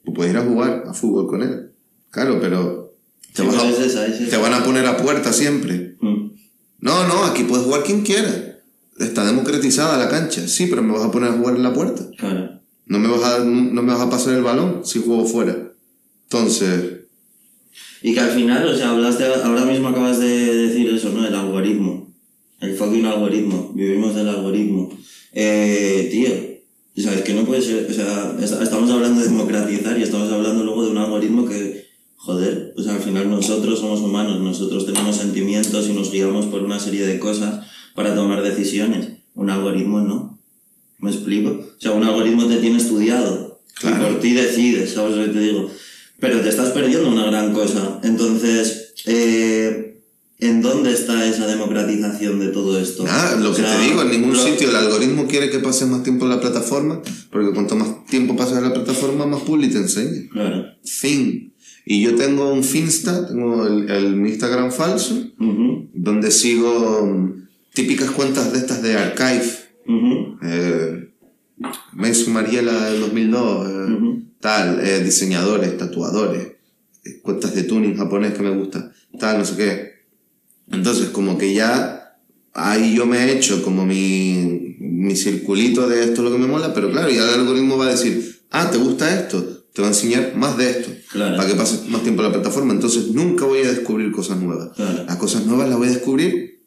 [0.05, 1.71] Tú puedes ir a jugar a fútbol con él.
[2.11, 2.95] Claro, pero
[3.35, 5.97] te, Sí, vas a- es esa, es te van a poner a puerta siempre.
[6.01, 6.31] Mm.
[6.81, 8.50] No, no, aquí puedes jugar quien quiera.
[9.01, 10.47] Está democratizada la cancha.
[10.47, 12.05] Sí, pero me vas a poner a jugar en la puerta.
[12.19, 12.61] Claro.
[12.87, 15.73] No me vas a, no me vas a pasar el balón si juego fuera.
[16.25, 17.01] Entonces,
[18.03, 20.29] Y que al final, o sea, hablaste, ahora mismo acabas de
[20.69, 21.27] decir eso, ¿no?
[21.27, 22.13] El algoritmo.
[22.61, 23.73] El fucking algoritmo.
[23.75, 24.91] Vivimos del algoritmo.
[25.33, 26.31] Eh, tío,
[26.97, 30.03] o sea, es que no puede ser, o sea, est- estamos hablando de democratizar y
[30.03, 31.87] estamos hablando luego de un algoritmo que,
[32.17, 36.63] joder, o sea, al final nosotros somos humanos, nosotros tenemos sentimientos y nos guiamos por
[36.63, 37.65] una serie de cosas
[38.03, 39.09] para tomar decisiones.
[39.35, 40.39] Un algoritmo no.
[41.01, 41.51] ¿Me explico?
[41.51, 43.61] O sea, un algoritmo te tiene estudiado.
[43.75, 43.97] Claro.
[44.09, 45.71] Y por ti decides, ¿sabes lo que te digo?
[46.19, 48.01] Pero te estás perdiendo una gran cosa.
[48.03, 50.03] Entonces, eh,
[50.39, 53.05] ¿en dónde está esa democratización de todo esto?
[53.05, 55.59] nada, lo O que sea, te digo, en ningún lo- sitio el algoritmo quiere que
[55.59, 59.43] pases más tiempo en la plataforma, porque cuanto más tiempo pasas en la plataforma, más
[59.43, 60.29] publi te enseña.
[60.33, 60.65] Claro.
[60.85, 61.53] Fin.
[61.87, 67.35] Y yo tengo un Finsta, tengo el, el Instagram falso, Ujú, donde sigo
[67.75, 69.45] típicas cuentas de estas de archive.
[69.87, 71.09] ujú, Eh,
[71.93, 74.23] Messi Mariela del 2002, eh, Ujú.
[74.41, 76.53] tal, eh, diseñadores, tatuadores,
[77.05, 79.91] eh, cuentas de tuning japonés que me gusta, tal, no sé qué.
[80.73, 82.17] Entonces, como que ya
[82.55, 86.47] ahí yo me he hecho como mi, mi circulito de esto es lo que me
[86.47, 89.43] mola, pero claro, ya el algoritmo va a decir, ah, ¿te gusta esto?
[89.75, 91.37] Te va a enseñar más de esto, Claro.
[91.37, 92.73] para que pases más tiempo en la plataforma.
[92.73, 94.71] Entonces, nunca voy a descubrir cosas nuevas.
[94.77, 95.05] Claro.
[95.05, 96.60] Las cosas nuevas las voy a descubrir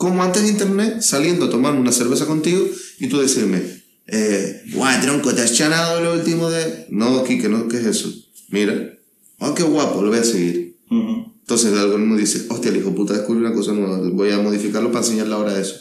[0.00, 2.66] como antes de internet, saliendo a tomarme una cerveza contigo
[3.00, 3.60] y tú decirme,
[4.06, 6.86] eh, guay, tronco, ¿te has chanado lo último de...?
[6.88, 8.10] No, Kike, no, ¿qué es eso?
[8.48, 8.94] Mira,
[9.40, 10.78] oh, qué guapo, lo voy a seguir.
[10.90, 11.34] ujú.
[11.40, 14.90] Entonces el algoritmo dice, hostia, el hijo puta descubrió una cosa nueva, voy a modificarlo
[14.90, 15.74] para enseñarle ahora eso.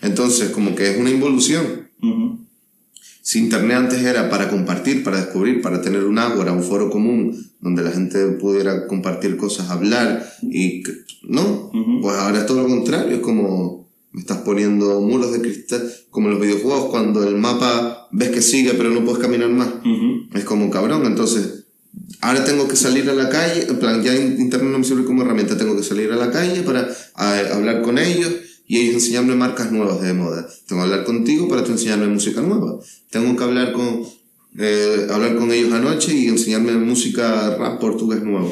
[0.00, 1.90] Entonces, como que es una involución.
[3.26, 7.34] Si Internet antes era para compartir, para descubrir, para tener un ágora, un foro común,
[7.60, 10.82] donde la gente pudiera compartir cosas, hablar, y
[11.22, 11.70] no,
[12.02, 16.28] pues ahora es todo lo contrario, es como me estás poniendo muros de cristal, como
[16.28, 19.68] en los videojuegos, cuando el mapa ves que sigue pero no puedes caminar más.
[20.34, 21.64] Es como cabrón, entonces
[22.20, 25.04] ahora tengo que salir a la calle, en plan, ya in- internet no me sirve
[25.06, 28.30] como herramienta, tengo que salir a la calle para a- hablar con ellos
[28.66, 30.46] y ellos enseñarme marcas nuevas de moda.
[30.66, 32.78] Tengo que hablar contigo para tú enseñarme música nueva.
[33.10, 34.02] Tengo que hablar con,
[34.58, 38.50] eh, hablar con ellos anoche y enseñarme música rap portugués nuevo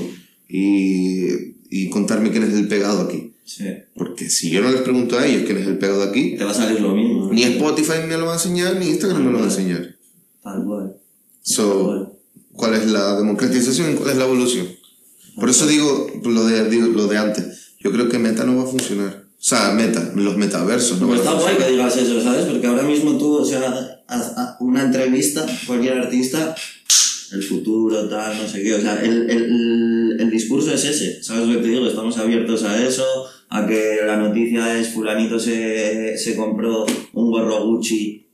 [0.48, 3.32] y, y contarme quién es el pegado aquí.
[3.44, 3.64] Sí.
[3.94, 6.52] Porque si yo no les pregunto a ellos quién es el pegado aquí, Te va
[6.52, 7.26] a salir lo mismo.
[7.26, 7.32] ¿no?
[7.32, 9.96] ni Spotify me lo va a enseñar, ni Instagram me lo va a enseñar.
[10.42, 10.96] Tal cual.
[11.42, 12.18] So,
[12.52, 14.68] ¿cuál es la democratización y cuál es la evolución?
[15.36, 17.72] Por eso digo lo de, digo lo de antes.
[17.80, 19.21] Yo creo que Meta no va a funcionar.
[19.42, 22.44] O sea, Meta, los metaversos no Pues van a está guay que digas eso, ¿sabes?
[22.44, 26.54] Porque ahora mismo tú, o sea, haz- haz una entrevista, cualquier artista,
[27.32, 28.74] el futuro, tal, no sé qué.
[28.74, 31.86] O sea, el, el, el discurso es ese, ¿sabes lo que te digo?
[31.88, 33.04] Estamos abiertos a eso,
[33.48, 38.24] a que la noticia es fulanito se, se compró un gorro Gucci.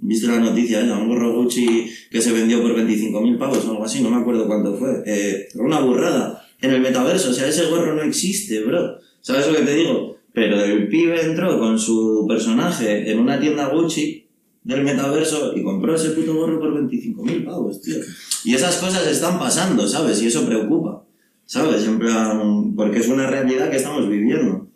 [0.00, 0.96] ¿Viste la noticia esa?
[0.96, 4.46] Un gorro Gucci que se vendió por 25.000 pavos o algo así, no me acuerdo
[4.46, 5.02] cuánto fue.
[5.04, 6.42] Eh, una burrada.
[6.62, 8.96] En el metaverso, o sea, ese gorro no existe, bro.
[9.20, 10.16] ¿Sabes lo que te digo?
[10.38, 14.24] Pero el pibe entró con su personaje en una tienda Gucci
[14.62, 17.96] del metaverso y compró ese puto gorro por 25.000 pavos, tío.
[18.44, 20.22] Y esas cosas están pasando, ¿sabes?
[20.22, 21.02] Y eso preocupa,
[21.44, 21.84] ¿sabes?
[21.86, 24.68] En plan, porque es una realidad que estamos viviendo.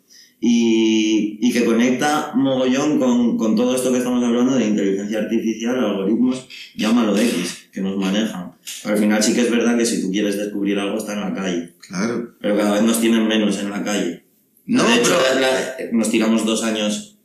[0.44, 5.78] Y, y que conecta mogollón con, con todo esto que estamos hablando de inteligencia artificial,
[5.78, 8.50] algoritmos, llámalo X, que nos manejan.
[8.84, 11.32] Al final sí que es verdad que si tú quieres descubrir algo está en la
[11.32, 12.34] calle, Claro.
[12.40, 14.21] pero cada vez nos tienen menos en la calle.
[14.66, 17.16] No, de hecho, pero- la- nos tiramos dos años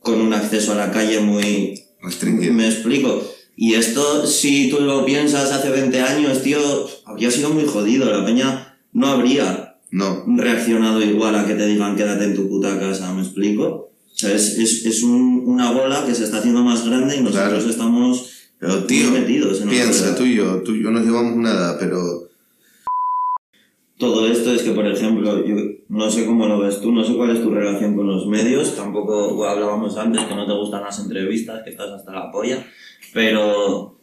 [0.00, 1.80] con un acceso a la calle muy...
[2.02, 2.52] Restringido.
[2.52, 3.22] Me explico.
[3.56, 6.58] Y esto, si tú lo piensas hace 20 años, tío,
[7.06, 8.10] habría sido muy jodido.
[8.10, 10.24] La peña no habría No.
[10.26, 13.64] reaccionado igual a que te digan quédate en tu puta casa, ¿me explico?
[13.64, 17.20] O sea, es, es, es un- una bola que se está haciendo más grande y
[17.20, 17.70] nosotros Claro.
[17.70, 21.34] estamos Pero tío, muy metidos en piensa, tú y yo, tú y yo nos llevamos
[21.34, 22.23] una edad, pero
[23.98, 25.54] Todo esto es que, por ejemplo, yo
[25.88, 28.74] no sé cómo lo ves tú, no sé cuál es tu relación con los medios,
[28.74, 32.66] tampoco hablábamos antes que no te gustan las entrevistas, que estás hasta la polla,
[33.12, 33.94] pero...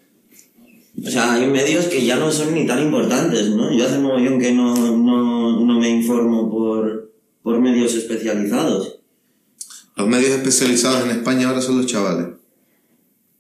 [1.03, 3.75] O sea, hay medios que ya no son ni tan importantes, ¿no?
[3.75, 8.99] Yo hace un mogollón que no, no, no me informo por, por medios especializados.
[9.95, 12.27] los medios especializados en España ahora son los chavales.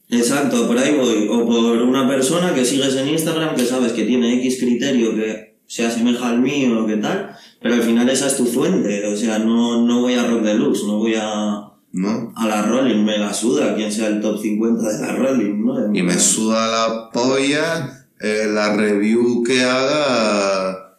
[0.09, 1.27] Exacto, por ahí voy.
[1.29, 5.50] O por una persona que sigues en Instagram que sabes que tiene X criterio que
[5.71, 9.05] se asemeja al mío o qué tal, pero al final esa es tu fuente.
[9.07, 11.61] O sea, no, no voy a Rock Deluxe, no voy a,
[11.93, 12.33] ¿no?
[12.35, 15.95] a la Rolling, me la suda quien sea el top 50 de la Rolling, ¿no?
[15.95, 20.97] Y me suda la polla eh, la review que haga.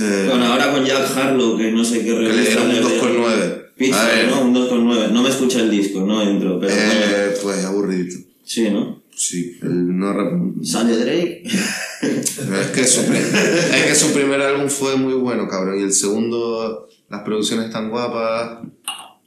[0.00, 2.74] eh, Bueno, ahora con Jack Harlow, que no sé qué que le revista dieron un
[2.74, 3.64] le- 2,9.
[3.76, 4.40] Pizza, ¿no?
[4.42, 5.12] Un 2,9.
[5.12, 8.16] No me escucha el disco, no entro, pero bueno, eh, pues aburridito.
[8.44, 8.97] sí, ¿no?
[9.18, 11.42] Sí, el no rap- Sale Drake.
[11.42, 15.80] Es que, su, es que su primer álbum fue muy bueno, cabrón.
[15.80, 18.60] Y el segundo, las producciones están guapas,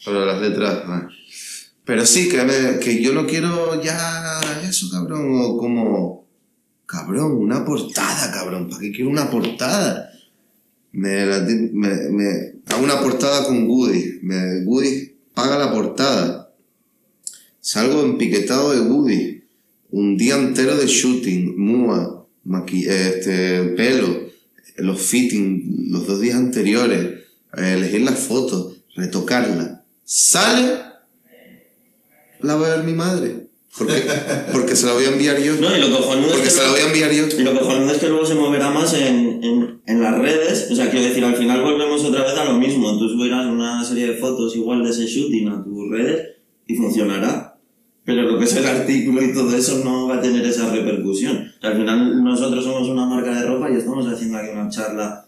[0.06, 0.84] pero las letras.
[0.86, 1.10] ah.
[1.84, 5.28] Pero sí, que, me- que yo no quiero ya eso, cabrón.
[5.42, 6.22] O como.
[6.86, 8.70] Cabrón, una portada, cabrón.
[8.70, 10.10] ¿Para qué quiero una portada?
[10.94, 12.26] Me, la me, me
[12.68, 14.20] hago una portada con Woody.
[14.24, 16.54] Me, Woody paga la portada.
[17.60, 19.41] Salgo empiquetado de Woody.
[19.92, 24.32] Un día entero de shooting, mua, maqui este, pelo,
[24.78, 27.20] los fitting, los dos días anteriores,
[27.58, 29.84] eh, elegir las fotos, retocarla.
[30.04, 30.80] Sale,
[32.40, 33.48] la va a ver mi madre.
[33.78, 34.04] Porque,
[34.52, 35.56] porque se la voy a enviar yo.
[35.56, 37.26] No, y lo cojonudo es Porque que se la voy a enviar yo.
[37.28, 40.68] Y lo cojonudo es que luego se moverá más en, en, en las redes.
[40.72, 42.98] O sea, quiero decir, al final volvemos otra vez a lo mismo.
[42.98, 46.30] Tú subirás una serie de fotos igual de ese shooting a tus redes
[46.68, 47.51] y funcionará.
[48.04, 51.52] Pero lo que es el artículo y todo eso no va a tener esa repercusión.
[51.62, 55.26] Al final nosotros somos una marca de ropa y estamos haciendo aquí una charla.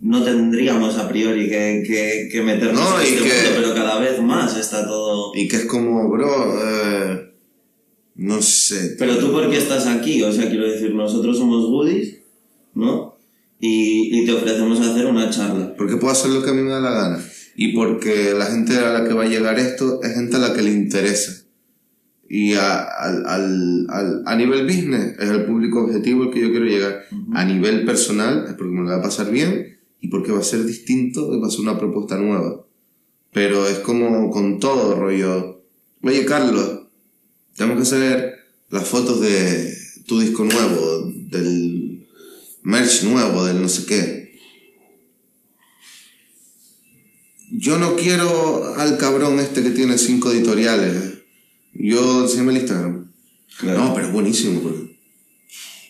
[0.00, 3.98] No tendríamos a priori que, que, que meternos No, en este que- mundo, pero cada
[3.98, 5.32] vez más está todo...
[5.34, 7.34] Y que es como, bro, eh,
[8.14, 8.94] no sé.
[8.98, 10.22] Pero tú, ¿por qué estás aquí?
[10.22, 12.20] O sea, quiero decir, nosotros somos goodies,
[12.74, 13.16] ¿no?
[13.60, 15.74] Y, y te ofrecemos hacer una charla.
[15.76, 17.24] Porque puedo hacer lo que a mí me da la gana.
[17.56, 20.54] Y porque la gente a la que va a llegar esto es gente a la
[20.54, 21.37] que le interesa.
[22.30, 26.50] Y a, al, al, al- a nivel business es el público objetivo al que yo
[26.50, 27.04] quiero llegar.
[27.32, 30.44] A nivel personal es porque me lo va a pasar bien y porque va a
[30.44, 32.64] ser distinto y va a ser una propuesta nueva.
[33.32, 35.62] Pero es como con todo, rollo.
[36.02, 36.82] Oye, Carlos,
[37.56, 38.34] tenemos que hacer
[38.70, 39.74] las fotos de
[40.06, 42.06] tu disco nuevo, del
[42.62, 44.38] merch nuevo, del no sé qué.
[47.50, 51.07] Yo no quiero al cabrón este que tiene cinco editoriales.
[51.78, 53.10] Yo, enséñame el Instagram.
[53.58, 53.78] Claro.
[53.84, 54.96] No, pero es buenísimo porque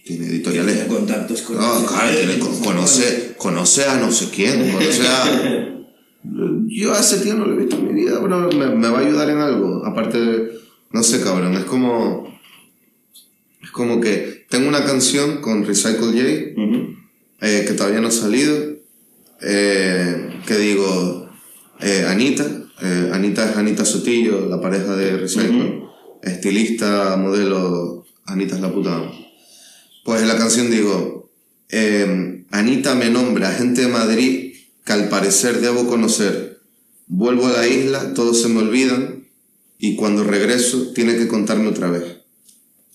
[0.04, 0.74] tiene editoriales.
[0.74, 5.74] Tiene contactos con No, claro, tiene- con- conoce, conoce a no sé quién, conoce a...
[6.66, 9.06] Yo ese tío no lo he visto en mi vida, pero me, me va a
[9.06, 9.84] ayudar en algo.
[9.86, 10.52] Aparte de...
[10.92, 12.38] No sé, cabrón, es como...
[13.62, 16.18] Es como que tengo una canción con Recycle J
[17.40, 18.76] eh, que todavía no ha salido,
[19.42, 21.28] eh, que digo,
[21.80, 22.44] eh, Anita,
[22.80, 25.84] eh, Anita es Anita Sotillo, la pareja de Recycle,
[26.22, 29.10] estilista, modelo, Anita es la puta.
[30.04, 31.30] Pues en la canción digo,
[31.68, 36.60] eh, Anita me nombra gente de Madrid que al parecer debo conocer.
[37.06, 39.28] Vuelvo a la isla, todos se me olvidan
[39.78, 42.18] y cuando regreso tiene que contarme otra vez.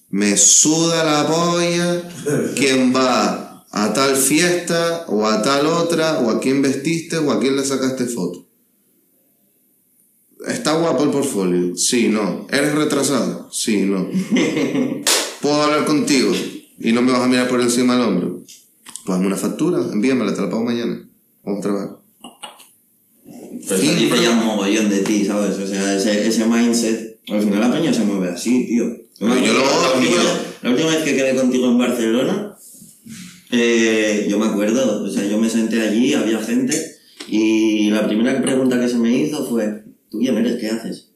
[0.10, 2.04] Me suda la polla
[2.56, 7.40] quién va a tal fiesta o a tal otra o a quién vestiste o a
[7.40, 8.43] quién le sacaste foto.
[10.48, 11.76] ¿Está guapo el portfolio?
[11.76, 12.48] Sí, no.
[12.52, 13.50] ¿Eres retrasado?
[13.52, 14.08] Sí, no.
[15.42, 16.34] ¿Puedo hablar contigo?
[16.80, 18.44] Y no me vas a mirar por encima del hombro.
[19.06, 21.08] Pues hazme una factura, envíamela, te la pago mañana.
[21.44, 21.90] Vamos a trabajar.
[23.68, 25.58] Pero dice ya un mogollón de ti, ¿sabes?
[25.58, 27.20] O sea, ese, ese mindset.
[27.30, 28.86] Al final la peña se mueve así, tío.
[29.22, 30.24] No, yo lo- la, última,
[30.64, 32.56] la última vez que quedé contigo en Barcelona,
[33.52, 36.76] eh, yo me acuerdo, o sea, yo me senté allí, había gente,
[37.30, 39.83] y la primera pregunta que se me hizo fue,
[40.14, 40.60] ¿tú quién eres?
[40.62, 41.10] ¿Qué haces?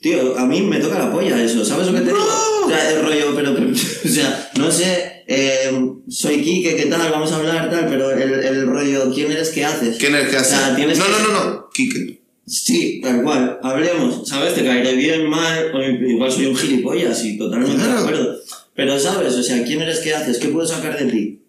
[0.00, 2.18] Tío, a mí me toca la polla eso, ¿sabes lo que te digo?
[2.66, 3.70] O sea, el rollo, pero, pero-
[4.04, 5.70] o sea, no sé, eh,
[6.08, 7.10] soy Kike, ¿qué tal?
[7.10, 9.48] Vamos a hablar, tal, pero el, el rollo, ¿quién eres?
[9.50, 9.96] ¿Qué haces?
[9.96, 10.54] ¿Quién es el que hace?
[10.54, 11.70] O sea, tienes no, que- no, no, no.
[11.72, 12.20] Quique.
[12.46, 13.58] Sí, tal cual.
[13.62, 14.54] Hablemos, ¿sabes?
[14.54, 17.92] Te caeré bien, mal, o igual soy un gilipollas y totalmente Claro.
[17.94, 18.36] de acuerdo.
[18.74, 19.32] Pero, ¿sabes?
[19.34, 20.00] O sea, ¿quién eres?
[20.00, 20.36] ¿Qué haces?
[20.38, 21.40] ¿Qué puedo sacar de ti?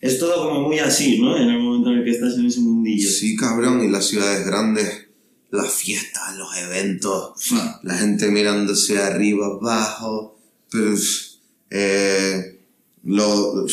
[0.00, 1.36] Es todo como muy así, ¿no?
[1.36, 3.08] En el momento en el que estás en ese mundillo.
[3.10, 5.03] Sí, cabrón, y las ciudades grandes,
[5.54, 7.80] las fiestas, los eventos, Fa.
[7.82, 10.38] la gente mirándose arriba, abajo,
[11.70, 12.60] eh,
[13.04, 13.66] lo-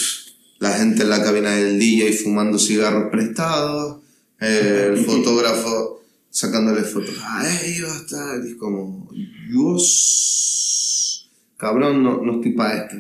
[0.60, 4.02] la gente en la cabina del DJ fumando cigarros prestados,
[4.40, 9.10] eh, el fotógrafo sacándole fotos a ellos, tal, y como,
[9.50, 12.96] Dios, cabrón, no, no estoy para esto.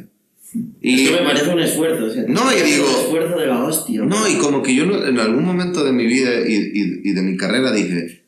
[0.82, 2.06] Y, me parece un esfuerzo.
[2.08, 4.02] O sea, No, y es digo- Un esfuerzo de la hostia.
[4.02, 7.22] No, y como que yo en algún momento de mi vida y, y- y de
[7.22, 8.21] mi carrera dije,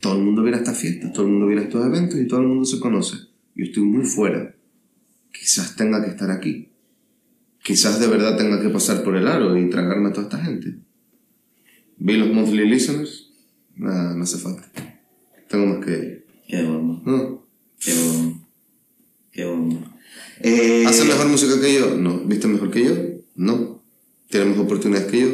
[0.00, 2.26] todo el mundo viene a estas fiestas, todo el mundo viene a estos eventos y
[2.26, 3.16] todo el mundo se conoce.
[3.54, 4.54] Yo estoy muy fuera.
[5.32, 6.70] Quizás tenga que estar aquí.
[7.62, 10.78] Quizás de verdad tenga que pasar por el aro y tragarme a toda esta gente.
[11.98, 13.30] Vi los monthly listeners.
[13.76, 14.70] Nada, no hace falta.
[15.48, 16.24] Tengo más que...
[16.48, 17.02] Qué bomba.
[17.04, 17.46] No.
[17.78, 18.38] Qué bomba.
[19.30, 19.96] Qué bomba.
[20.40, 21.96] Eh, ¿Hacen mejor música que yo?
[21.96, 22.20] No.
[22.20, 22.94] ¿Viste mejor que yo?
[23.36, 23.82] No.
[24.28, 25.28] ¿Tienen más oportunidades que yo?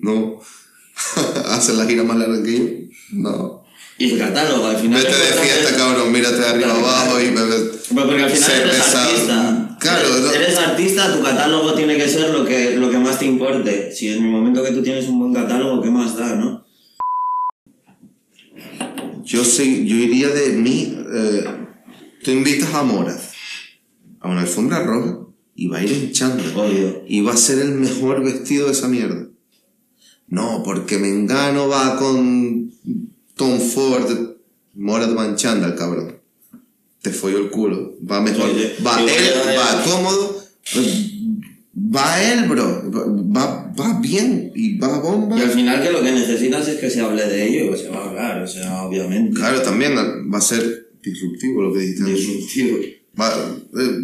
[0.00, 0.40] No.
[1.46, 2.64] ¿Hacen la gira más larga que yo?
[3.12, 3.59] No.
[3.98, 5.02] Y el catálogo, al final.
[5.02, 7.26] Vete de fiesta, es- cabrón, mírate de arriba abajo y.
[7.28, 9.76] Pero porque al final eres artista.
[9.80, 13.26] Claro, eres, eres artista, tu catálogo tiene que ser lo que, lo que más te
[13.26, 13.92] importe.
[13.92, 16.64] Si en el momento que tú tienes un buen catálogo, ¿qué más da, no?
[19.24, 20.96] Yo sí, yo iría de mí.
[21.12, 21.44] eh,
[22.22, 23.30] tú invitas a Moraz
[24.20, 25.18] a una alfombra roja
[25.54, 26.52] y va a ir chándal.
[26.56, 27.02] Obvio.
[27.08, 29.26] Y va a ser el mejor vestido de esa mierda.
[30.28, 32.72] No, porque Mengano va con
[33.40, 34.08] Tom Ford.
[34.74, 36.08] Moraz va en chándal, cabrón.
[37.00, 37.94] Te folló el culo.
[38.10, 38.50] Va mejor.
[38.86, 40.42] Va él, va- cómodo.
[41.96, 42.66] Va él, bro.
[43.36, 45.38] Va, va bien y va bomba.
[45.38, 47.88] Y al final que lo que necesitas es que se hable de ello pues se
[47.88, 49.34] va a hablar, o sea, obviamente.
[49.40, 52.04] Claro, también va a ser disruptivo lo que dijiste.
[52.04, 52.78] Disruptivo.
[53.18, 53.98] Va- eh,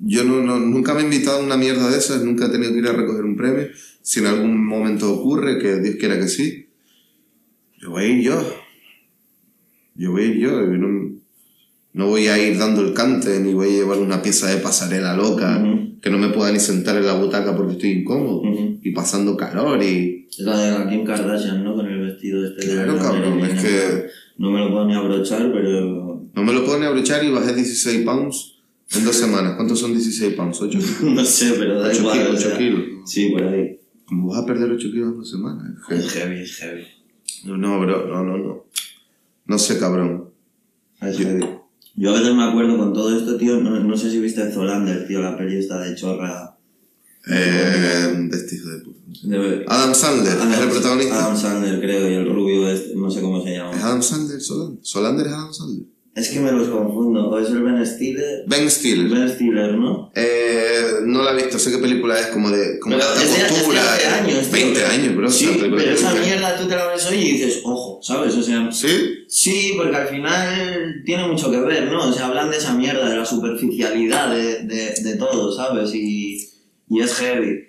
[0.00, 2.72] yo no, no- nunca me he invitado a una mierda de esas, nunca he tenido
[2.72, 3.68] que ir a recoger un premio.
[4.02, 6.66] Si en algún momento ocurre, que Dios quiera que sí,
[7.80, 8.54] yo voy a ir yo.
[9.94, 10.50] Yo voy a ir yo.
[10.50, 11.18] yo no,
[11.94, 15.16] no voy a ir dando el cante, ni voy a llevar una pieza de pasarela
[15.16, 16.00] loca, Ujú.
[16.00, 18.78] que no me pueda ni sentar en la butaca porque estoy incómodo, Ujú.
[18.82, 20.26] y pasando calor y...
[20.30, 21.74] Es la de la Kim Kardashian, ¿no?
[21.74, 24.06] Con el vestido este de Claro, la cabrón, es que-
[24.36, 26.28] No me lo puedo ni abrochar, pero...
[26.34, 28.54] No me lo puedo ni abrochar y bajé 16 pounds
[28.94, 29.54] en dos semanas.
[29.56, 30.60] ¿Cuántos son 16 pounds?
[30.60, 31.00] ¿8?
[31.14, 32.18] no sé, pero da 8 igual.
[32.18, 32.82] kilos, o sea, 8 kilos.
[33.06, 33.80] Sí, por ahí.
[34.04, 35.64] ¿Cómo vas a perder 8 kilos en dos semanas?
[35.90, 36.82] Es heavy, es heavy.
[37.44, 38.64] No, bro, no, no, no.
[39.46, 40.30] No sé, cabrón.
[41.00, 41.16] Es.
[41.94, 45.06] Yo a veces me acuerdo con todo esto, tío, no, no sé si viste Zolander,
[45.08, 46.56] tío, la peli esta de chorra
[47.30, 48.98] Eh, este hijo de puta.
[49.24, 51.24] De- Adam Sandler, Adam- es el protagonista.
[51.24, 53.72] Adam Sandler, creo, y el rubio este, no sé cómo se ¿Es llama.
[53.76, 54.40] Adam Sandler?
[54.40, 54.78] Solander.
[54.82, 55.86] Solander es Adam Sandler.
[56.18, 57.28] Es que me los confundo.
[57.30, 58.44] O es el Ben Stiller.
[58.46, 59.08] Ben Stiller.
[59.08, 60.10] Ben Stiller, ¿no?
[60.14, 63.48] Eh, no la he visto, sé qué película es como de como Pero de alta
[63.48, 63.94] costura.
[63.94, 64.52] hace años, tío.
[64.52, 65.30] 20 años, bro.
[65.30, 68.34] Sí, película pero esa 20 mierda tú te la ves hoy y dices, ojo, ¿sabes?
[68.34, 68.88] O sea, ¿Sí?
[69.28, 72.08] sí, porque al final tiene mucho que ver, ¿no?
[72.08, 75.94] O sea, hablan de esa mierda, de la superficialidad de, de, de todo, ¿sabes?
[75.94, 76.48] Y,
[76.90, 77.60] y es heavy.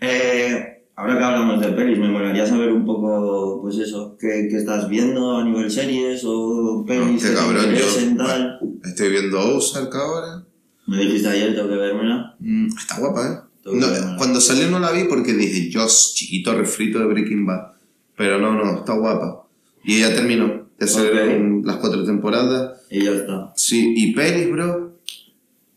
[0.00, 4.56] Eh, ahora que hablamos de pelis, me molaría saber un poco, pues eso, qué, qué
[4.56, 8.58] estás viendo a nivel series o pelis Hostia, que cabrón, yo- tal.
[8.84, 10.44] Estoy viendo Ozark ahora.
[10.86, 12.34] Me dijiste ayer, tengo que vérmela.
[12.40, 13.48] Mm, está guapa, ¿eh?
[13.70, 17.72] No, cuando salió no la vi porque dije, yo, chiquito refrito de Breaking Bad.
[18.16, 19.44] Pero no, no, está guapa.
[19.84, 21.40] Y ella terminó Ok.
[21.40, 22.80] um, las cuatro temporadas.
[22.90, 23.52] Y ya está.
[23.56, 24.94] Sí, y pelis, bro.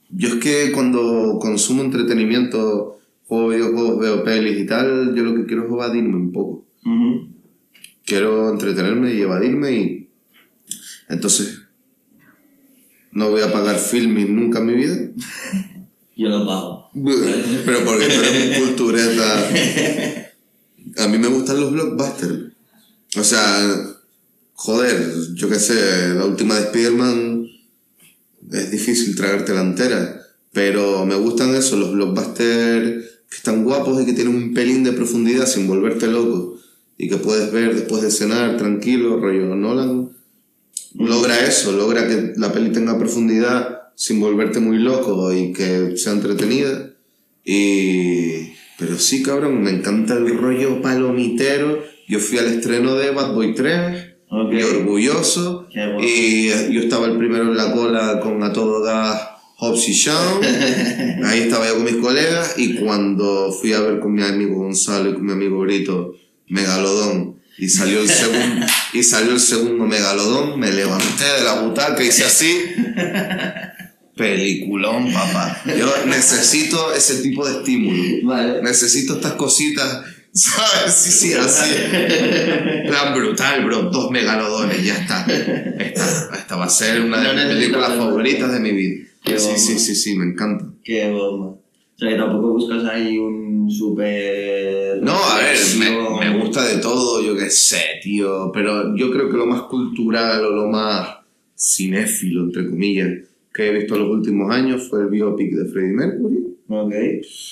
[0.09, 2.99] Yo es que cuando consumo entretenimiento,
[3.31, 6.65] juego videojuegos, veo pelis y tal, yo lo que quiero es evadirme un poco.
[8.03, 10.09] Quiero entretenerme y evadirme y...
[11.07, 11.61] Entonces,
[13.13, 14.95] no voy a pagar filming nunca en mi vida.
[16.17, 16.89] Yo lo pago.
[16.93, 19.49] Pero porque tú eres un cultureta.
[20.97, 22.51] A mí me gustan los blockbusters.
[23.17, 23.95] O sea,
[24.53, 27.47] joder, yo qué sé, la última de Spider-Man
[28.51, 30.21] es difícil tragártela entera.
[30.51, 34.91] Pero me gustan eso, los blockbusters que están guapos y que tienen un pelín de
[34.91, 36.59] profundidad sin volverte loco.
[36.97, 40.11] Y que puedes ver después de cenar tranquilo, rollo Nolan.
[40.93, 46.13] Logra eso, logra que la peli tenga profundidad sin volverte muy loco y que sea
[46.13, 46.91] entretenida.
[47.45, 48.51] Y...
[48.77, 51.81] Pero sí, cabrón, me encanta el rollo palomitero.
[52.09, 54.53] Yo fui al estreno de Bad Boy 3 Ok.
[54.53, 55.67] y orgulloso.
[56.01, 59.21] Y yo estaba el primero en la cola con A Todo Gas,
[59.61, 60.43] Hobbs y Shawn.
[61.23, 62.55] Ahí estaba yo con mis colegas.
[62.57, 66.15] Y cuando fui a ver con mi amigo Gonzalo y con mi amigo Brito
[66.47, 72.03] Megalodón, y salió el segundo, y salió el segundo Megalodón, me levanté de la butaca
[72.03, 72.59] y hice así.
[74.17, 75.61] Peliculón, papá.
[75.77, 78.03] Yo necesito ese tipo de estímulo.
[78.23, 78.63] Vale.
[78.63, 80.01] Necesito estas cositas,
[80.33, 80.93] ¿sabes?
[80.95, 81.69] Sí, sí, así.
[82.87, 83.83] Plan brutal, bro.
[83.91, 85.23] Dos megalodones, ya está.
[85.27, 89.10] Esta, esta va a ser una de No mis películas favoritas de mi vida.
[89.23, 89.59] Qué Sí, bomba.
[89.59, 90.65] sí, sí, sí, me encanta.
[90.83, 91.47] Qué bomba.
[91.47, 91.59] O
[91.97, 95.01] sea, que tampoco buscas ahí un super...
[95.03, 98.51] No, a ver, me, me gusta de todo, yo qué sé, tío.
[98.51, 101.17] Pero yo creo que lo más cultural o lo más
[101.55, 103.09] cinéfilo, entre comillas,
[103.53, 106.37] que he visto en los últimos años fue el biopic de Freddie Mercury.
[106.67, 106.93] Ok.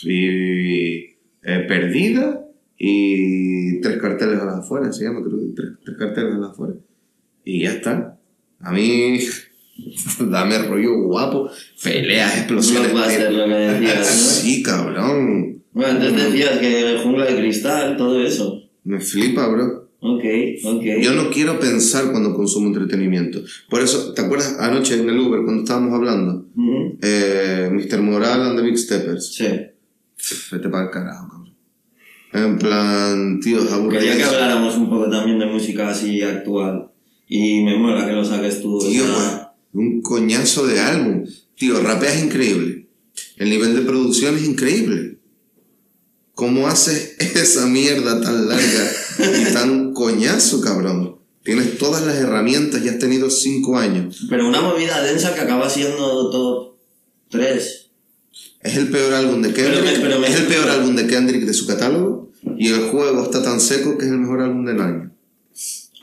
[0.06, 0.96] y
[1.44, 2.46] eh, Perdida
[2.78, 6.78] y tres carteles a las afueras, se llama, creo, tres, tres carteles a las afueras.
[7.44, 8.18] Y ya está.
[8.62, 9.20] A mí,
[10.32, 11.50] dame rollo guapo,
[11.84, 12.92] peleas, explosiones.
[12.94, 14.04] Blockbuster, lo que decías, ¿no?
[14.42, 15.64] Sí, cabrón.
[15.72, 18.62] Bueno, antes decías que jungla de cristal, todo eso.
[18.84, 19.90] Me flipa, bro.
[20.02, 20.24] Ok,
[20.64, 20.84] ok.
[21.02, 23.42] Yo no quiero pensar cuando consumo entretenimiento.
[23.70, 26.46] Por eso, ¿te acuerdas anoche en el Uber cuando estábamos hablando?
[26.56, 26.98] Ujú.
[27.02, 28.02] Eh, Mr.
[28.02, 29.34] Moral and the Big Steppers.
[29.34, 29.46] Sí.
[30.52, 31.54] Vete para el carajo, cabrón.
[32.32, 34.02] En plan, tío, es aburrido.
[34.02, 36.92] Quería que habláramos un poco también de música así actual.
[37.28, 38.78] Y me mola que lo saques tú.
[38.78, 41.26] o Tío, sea, pues, un coñazo de álbum.
[41.56, 42.88] Tío, rapeas increíble.
[43.38, 45.18] El nivel de producción es increíble.
[46.36, 51.18] ¿Cómo haces esa mierda tan larga y tan coñazo, cabrón?
[51.44, 54.26] Tienes todas las herramientas y has tenido cinco años.
[54.30, 56.76] Pero una movida densa que acaba siendo top
[57.30, 57.86] 3.
[58.62, 59.80] Es el peor álbum de Kendrick.
[59.84, 62.30] Pero me- pero me- es el peor álbum de Kendrick de su catálogo.
[62.58, 65.09] Y el juego está tan seco que es el mejor álbum del año.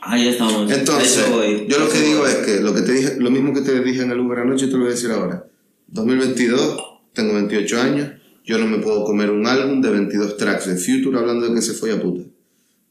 [0.01, 0.71] Ahí estamos.
[0.71, 3.61] Entonces, Eso yo lo que digo es que lo que te dije, lo mismo que
[3.61, 5.45] te dije en el Uber anoche, te lo voy a decir ahora.
[5.87, 6.77] 2022,
[7.13, 8.11] tengo 28 años,
[8.45, 11.61] yo no me puedo comer un álbum de 22 tracks de Future hablando de que
[11.61, 12.23] se fue a puta.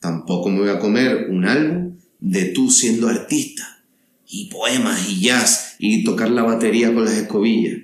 [0.00, 3.82] Tampoco me voy a comer un álbum de tú siendo artista
[4.28, 7.80] y poemas y jazz y tocar la batería con las escobillas.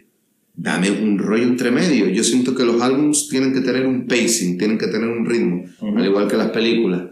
[0.54, 2.08] Dame un rollo entre medio.
[2.08, 5.64] Yo siento que los álbums tienen que tener un pacing, tienen que tener un ritmo,
[5.80, 5.96] Ujú.
[5.96, 7.02] al igual que las películas.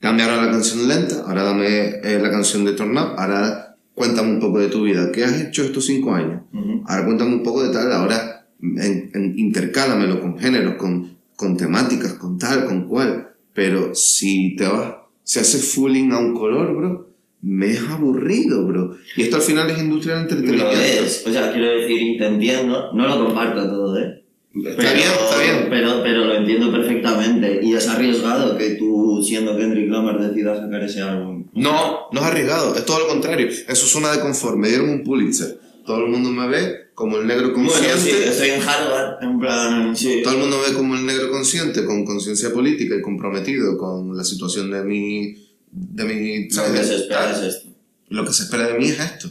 [0.00, 1.66] Dame ahora la canción lenta, ahora dame
[2.02, 5.12] eh, la canción de Turn Up, ahora cuéntame un poco de tu vida.
[5.12, 6.42] ¿Qué has hecho estos cinco años?
[6.86, 12.14] Ahora cuéntame un poco de tal, ahora en, en- intercálamelo con géneros, con, con temáticas,
[12.14, 13.28] con tal, con cual.
[13.52, 17.10] Pero si te vas, se hace fooling a un color, bro,
[17.42, 18.96] me es aburrido, bro.
[19.16, 20.80] Y esto al final es industria del Lo entretenimiento.
[20.80, 21.24] es.
[21.26, 22.92] O sea, quiero decir, entiendo.
[22.94, 24.19] No lo comparto todo, ¿eh?
[24.52, 25.66] Está bien, está bien.
[25.70, 27.60] Pero, pero lo entiendo perfectamente.
[27.62, 31.46] Y es arriesgado que tú, siendo Kendrick Lamar, decidas sacar ese álbum.
[31.54, 33.46] No, no es arriesgado, es todo lo contrario.
[33.48, 34.56] Es su zona de confort.
[34.56, 35.60] Me dieron un Pulitzer.
[35.86, 37.98] Todo el mundo me ve como el negro Bueno, consciente.
[38.00, 40.20] sí, estoy en Harvard, en plan, sí.
[40.22, 44.24] Todo el mundo ve como el negro consciente, con conciencia política y comprometido con la
[44.24, 45.34] situación de mi.
[45.70, 46.48] de mi.
[46.50, 47.68] Lo que se espera es esto.
[48.08, 49.30] Lo que se espera de mí es esto.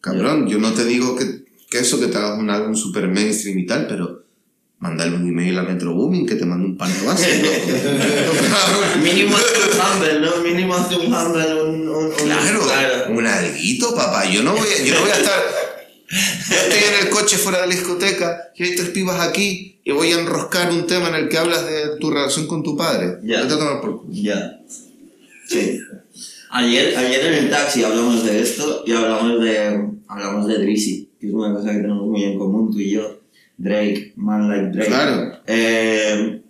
[0.00, 3.58] Cabrón, yo no te digo que, que eso, que te hagas un álbum super mainstream
[3.60, 4.24] y tal, pero
[4.82, 7.40] mandale un email a Metro Booming que te mande un par de bases.
[9.02, 10.36] Mínimo hace un humble, ¿no?
[10.42, 11.88] Mínimo hace un humble, un...
[11.88, 14.28] un, un- Claro, un alguito, papá.
[14.28, 15.40] Yo no voy a, yo no voy a estar.
[16.10, 19.92] Yo estoy en el coche fuera de la discoteca y hay tres pibas aquí y
[19.92, 23.18] voy a enroscar un tema en el que hablas de tu relación con tu padre.
[23.22, 23.40] Ya.
[23.42, 24.12] Vete a tomar por culo.
[24.12, 24.60] Ya.
[25.48, 25.78] Sí.
[26.50, 31.28] Ayer, ayer en el taxi hablamos de esto y hablamos de, hablamos de Drizzy, que
[31.28, 33.21] es una cosa que tenemos muy en común tú y yo.
[33.62, 34.88] Drake, Man Like Drake.
[34.88, 35.38] Claro.
[35.46, 36.42] Eh,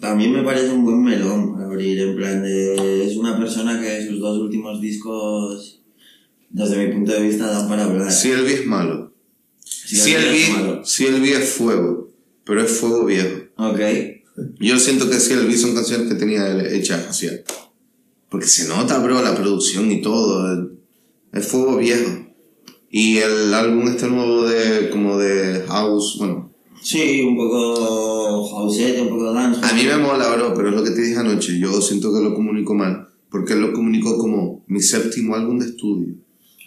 [0.00, 3.06] también me parece un buen melón para abrir, en plan de...
[3.06, 5.80] Es una persona que sus dos últimos discos,
[6.50, 8.12] desde mi punto de vista, dan para hablar.
[8.12, 9.14] CLB es malo.
[9.64, 12.10] Sí, es fuego,
[12.44, 13.42] pero es fuego viejo.
[13.58, 13.80] Ok.
[14.58, 17.28] Yo siento que CLB son canciones que tenía hechas así.
[18.28, 20.72] Porque se nota, bro, la producción y todo.
[21.32, 22.31] Es fuego viejo.
[22.94, 26.50] Y el álbum este nuevo de como de house, bueno,
[26.82, 29.60] Sí, un poco houseette, un poco dance.
[29.64, 31.58] A mí me mola, bro, pero es lo que te dije anoche.
[31.58, 33.08] Yo siento que lo comunico mal.
[33.30, 36.14] Porque él lo comunicó como mi séptimo álbum de estudio.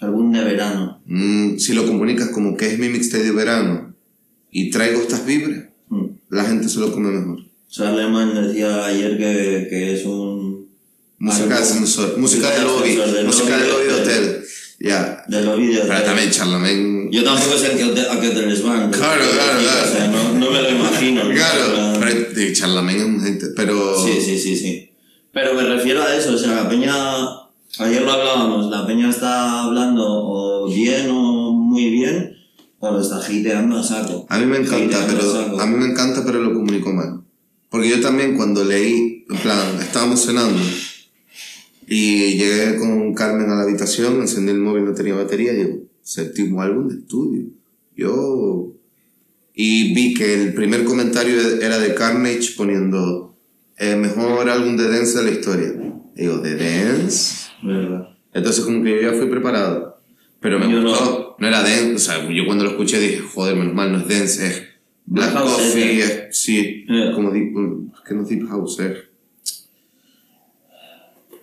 [0.01, 1.01] Algún de verano.
[1.05, 3.93] Mm, si lo comunicas como que es mi mixtape de verano
[4.51, 6.05] y traigo estas vibras, Mm.
[6.29, 7.39] la gente se lo come mejor.
[7.69, 10.65] Charlemagne decía ayer que, que es un...
[11.19, 14.43] Música de álbum- ascensor, música de lobby, de música de lobby, lobby de de- hotel.
[14.79, 15.23] Ya.
[15.27, 15.85] De los vídeos.
[15.87, 17.09] Pero también Charlemagne.
[17.11, 18.91] Yo tampoco sé a qué a qué hoteles van.
[18.91, 19.87] Claro, claro, claro.
[19.87, 21.23] O sea, no, no me lo imagino.
[21.23, 21.33] ¿no?
[21.33, 23.47] Claro, pero y Charlemagne es un gente.
[23.55, 24.05] Pero.
[24.05, 24.91] Sí, sí, sí, sí.
[25.35, 26.93] Pero me refiero a eso, o sea, la peña...
[27.77, 32.37] Ayer lo hablábamos, la peña está hablando o bien o muy bien,
[32.79, 34.25] o lo está hiteando a saco.
[34.29, 35.59] A mí me encanta, a pero saco.
[35.59, 37.21] a mí me encanta, pero lo comunico mal.
[37.69, 40.57] Porque yo también cuando leí, en plan, estábamos cenando
[41.87, 45.79] y llegué con Carmen a la habitación, encendí el móvil, no tenía batería, y digo,
[46.01, 47.43] séptimo álbum de estudio.
[47.95, 48.71] Yo...
[49.57, 53.37] Y vi que el primer comentario era de Carnage poniendo,
[53.77, 55.73] eh, mejor álbum de dance de la historia.
[56.15, 57.47] Y digo, ¿de dance?
[57.63, 58.09] Verdad.
[58.33, 60.01] Entonces como que yo ya fui preparado.
[60.41, 60.89] Pero me Yo no.
[60.89, 61.35] gustó.
[61.39, 61.47] No.
[61.47, 61.93] era dance.
[61.95, 64.63] O sea, yo cuando lo escuché dije, joder, menos mal, no es dance, es
[65.05, 67.11] Black Coffee, es, sí, Eh.
[67.15, 67.53] como deep,
[68.05, 68.97] que no deep house, es.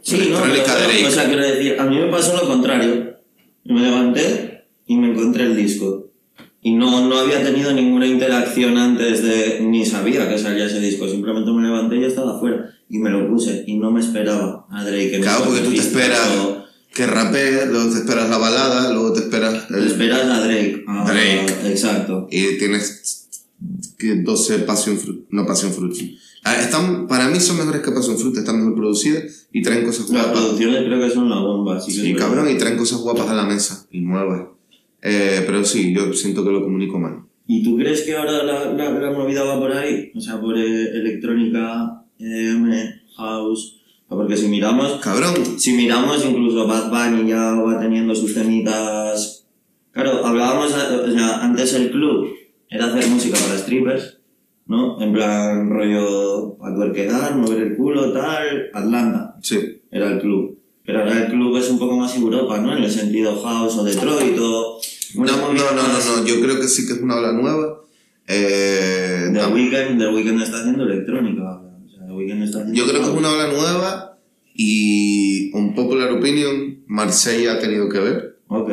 [0.03, 3.17] Sí, no, pero, o sea, quiero decir, a mí me pasó lo contrario.
[3.65, 6.09] Me levanté y me encontré el disco.
[6.61, 9.61] Y no, no había tenido ninguna interacción antes de...
[9.63, 11.09] Ni sabía que salía ese disco.
[11.09, 12.71] Simplemente me levanté y estaba afuera.
[12.89, 13.65] Y me lo puse.
[13.67, 15.17] Y no me esperaba a Drake.
[15.17, 16.63] en Claro, porque tú te esperas o-
[16.95, 20.85] que rapee, luego te esperas la balada, luego te esperas Te el- esperas a Drake.
[20.87, 21.47] Ah, Drake.
[21.71, 22.29] Exacto.
[22.31, 23.29] y tienes
[23.99, 26.19] que 12 Passion Fruit, no Passion Fruit.
[26.45, 30.11] Ah, Están, para mí son mejores que Passion Fruit, están mejor producidas y traen cosas
[30.11, 30.41] Las guapas.
[30.43, 31.77] producciones creo que son la bomba.
[31.77, 34.49] Así Sí, cabrón, y traen cosas guapas a la mesa y nuevas.
[35.03, 37.23] Eh, pero sí, yo siento que lo comunico mal.
[37.47, 40.11] ¿Y tú crees que ahora la, la, la movida va por ahí?
[40.17, 42.73] O sea, por eh, electrónica, EDM,
[43.17, 43.79] house.
[44.09, 49.47] Porque si miramos, Cabrón, si miramos, incluso Bad Bunny ya va teniendo sus temitas.
[49.91, 52.29] Claro, hablábamos, a- o sea, antes el club
[52.69, 54.19] era hacer música para strippers,
[54.67, 55.01] ¿no?
[55.01, 58.71] En plan, rollo, a tuerquedar, mover el culo, tal.
[58.73, 59.83] Atlanta sí.
[59.91, 60.59] era el club.
[60.85, 62.77] Pero ahora el club es un poco más Europa, ¿no?
[62.77, 64.81] En el sentido house o Detroit o.
[65.15, 67.81] No, no, no, no, no, yo creo que sí que es una ola nueva.
[68.27, 71.61] Eh, The Weeknd, The Weeknd está haciendo electrónica.
[71.61, 74.19] O sea, The Weeknd está haciendo yo creo que es una ola nueva
[74.55, 78.39] y un popular opinion, Marsella ha tenido que ver.
[78.49, 78.71] Ok.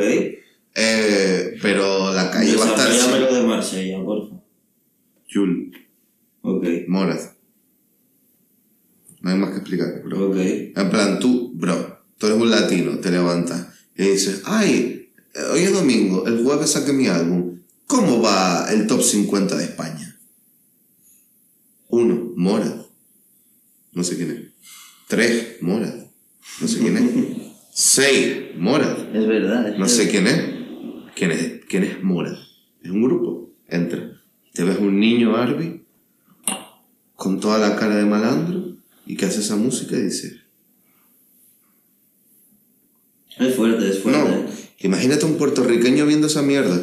[0.75, 3.31] Eh, pero la calle va a estar...
[3.31, 4.38] De Marsella, porfa.
[5.31, 5.71] Jul,
[6.41, 6.65] Ok.
[6.87, 7.33] Moraz.
[9.21, 10.29] No hay más que explicar, bro.
[10.29, 10.37] Ok.
[10.37, 15.11] En plan, tú, bro, tú eres un latino, te levantas y dices, ay,
[15.51, 17.59] hoy es domingo, el jueves saqué mi álbum.
[17.85, 20.17] ¿Cómo va el top 50 de España?
[21.89, 22.85] Uno, Mora.
[23.93, 24.41] No sé quién es.
[25.07, 25.93] Tres, Mora.
[26.61, 27.03] No sé quién es.
[27.73, 28.95] Seis, Mora.
[29.13, 29.69] Es verdad.
[29.69, 30.43] es No sé quién es.
[31.15, 32.37] ¿Quién es, quién es Mora?
[32.81, 33.51] Es un grupo.
[33.67, 34.18] Entra.
[34.59, 35.85] Te ves un niño Arby
[37.15, 38.75] con toda la cara de malandro
[39.05, 40.33] y que hace esa música y dices,
[43.37, 44.19] Es fuerte, es fuerte.
[44.21, 44.45] No,
[44.79, 46.77] imagínate un puertorriqueño viendo esa mierda.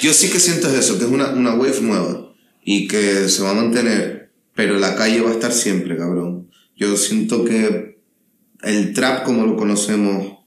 [0.00, 2.32] Yo sí que siento eso, que es una, una wave nueva
[2.64, 6.50] y que se va a mantener, pero la calle va a estar siempre, cabrón.
[6.74, 8.00] Yo siento que
[8.62, 10.37] el trap como lo conocemos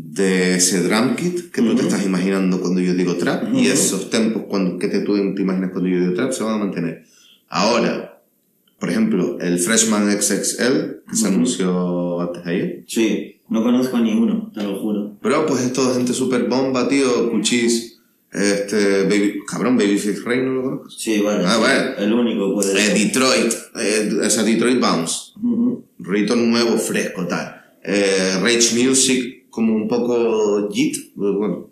[0.00, 4.10] de ese drum kit que tú te estás imaginando cuando yo digo trap y esos
[4.10, 7.04] tempos cuando, que te, tú te imaginas cuando yo digo trap se van a mantener.
[7.48, 8.20] Ahora,
[8.78, 12.84] por ejemplo, el Freshman XXL que se anunció antes de ayer.
[12.86, 15.16] Sí, no conozco a ninguno, te lo juro.
[15.20, 17.98] Pero pues es toda gente super bomba, tío, Cuchis,
[18.30, 20.90] este, baby, cabrón, Babyface Ray, ¿no lo conozco?
[20.90, 21.90] Sí, bueno, Ah, sí, bueno.
[21.98, 22.98] el único puede Eh, ser.
[22.98, 25.32] Detroit, eh, esa Detroit Bounce.
[25.98, 27.54] Rito nuevo, fresco, tal.
[27.82, 31.68] Eh, Rage Music, como un poco Jit, bueno,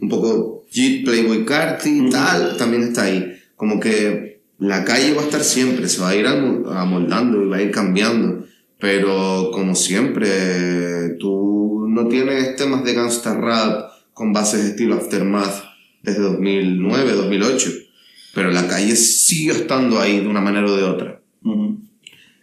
[0.00, 3.30] un poco Jit, Playboy Carti, tal, también está ahí.
[3.56, 7.58] Como que la calle va a estar siempre, se va a ir amoldando y va
[7.58, 8.46] a ir cambiando.
[8.80, 15.64] Pero como siempre, tú no tienes temas de gangsta rap con bases de estilo Aftermath
[16.02, 17.70] desde 2009, 2008.
[18.34, 21.20] Pero la calle sigue estando ahí de una manera o de otra.
[21.44, 21.80] Ujú.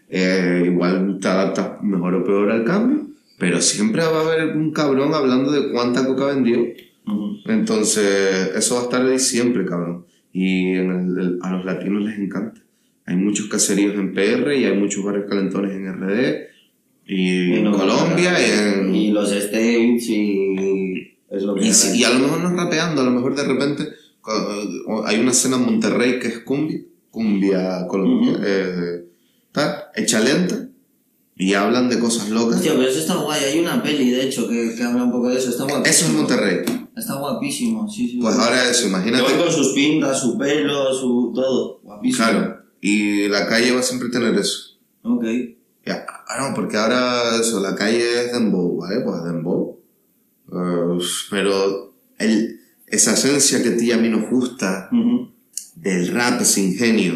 [0.07, 3.08] Eh, igual te adaptas mejor o peor al cambio,
[3.39, 6.59] pero siempre va a haber un cabrón hablando de cuánta coca vendió.
[7.07, 7.37] Ujú.
[7.47, 10.05] Entonces, eso va a estar ahí siempre, cabrón.
[10.31, 12.61] Y en el- el- a los latinos les encanta.
[13.05, 16.47] Hay muchos caseríos en PR y hay muchos barrios calentones en RD
[17.07, 18.93] y, en Colombia y en...
[18.95, 21.15] Y los States y...
[21.31, 23.35] Es lo que Y, si- y a lo mejor no es rapeando, a lo mejor
[23.35, 23.83] de repente
[25.05, 26.79] hay una escena en Monterrey que es cumbia,
[27.09, 28.41] cumbia colombia, Ujú.
[28.45, 29.05] eh,
[29.51, 30.68] tal, hecha lenta,
[31.39, 32.57] y hablan de cosas locas.
[32.57, 33.41] Hostia, pero eso está guay.
[33.45, 35.49] Hay una peli, de hecho, que, que habla un poco de eso.
[35.49, 35.85] Está guapísimo.
[35.89, 36.65] Eso es Monterrey.
[36.97, 38.17] Está guapísimo, sí, sí.
[38.21, 39.37] Pues ahora eso, imagínate.
[39.37, 41.79] con sus pintas, su pelo, su todo.
[41.81, 42.25] Guapísimo.
[42.27, 44.77] Claro, y la calle va a siempre tener eso.
[45.03, 45.23] Ok.
[45.85, 48.99] Ya, ah, no, porque ahora eso, la calle es Dembow, ¿vale?
[48.99, 49.79] Pues Dembow.
[50.51, 50.97] Eh,
[51.31, 55.31] pero el, esa esencia que a ti y a mí nos gusta Ujú.
[55.75, 57.13] del rap, ese ingenio,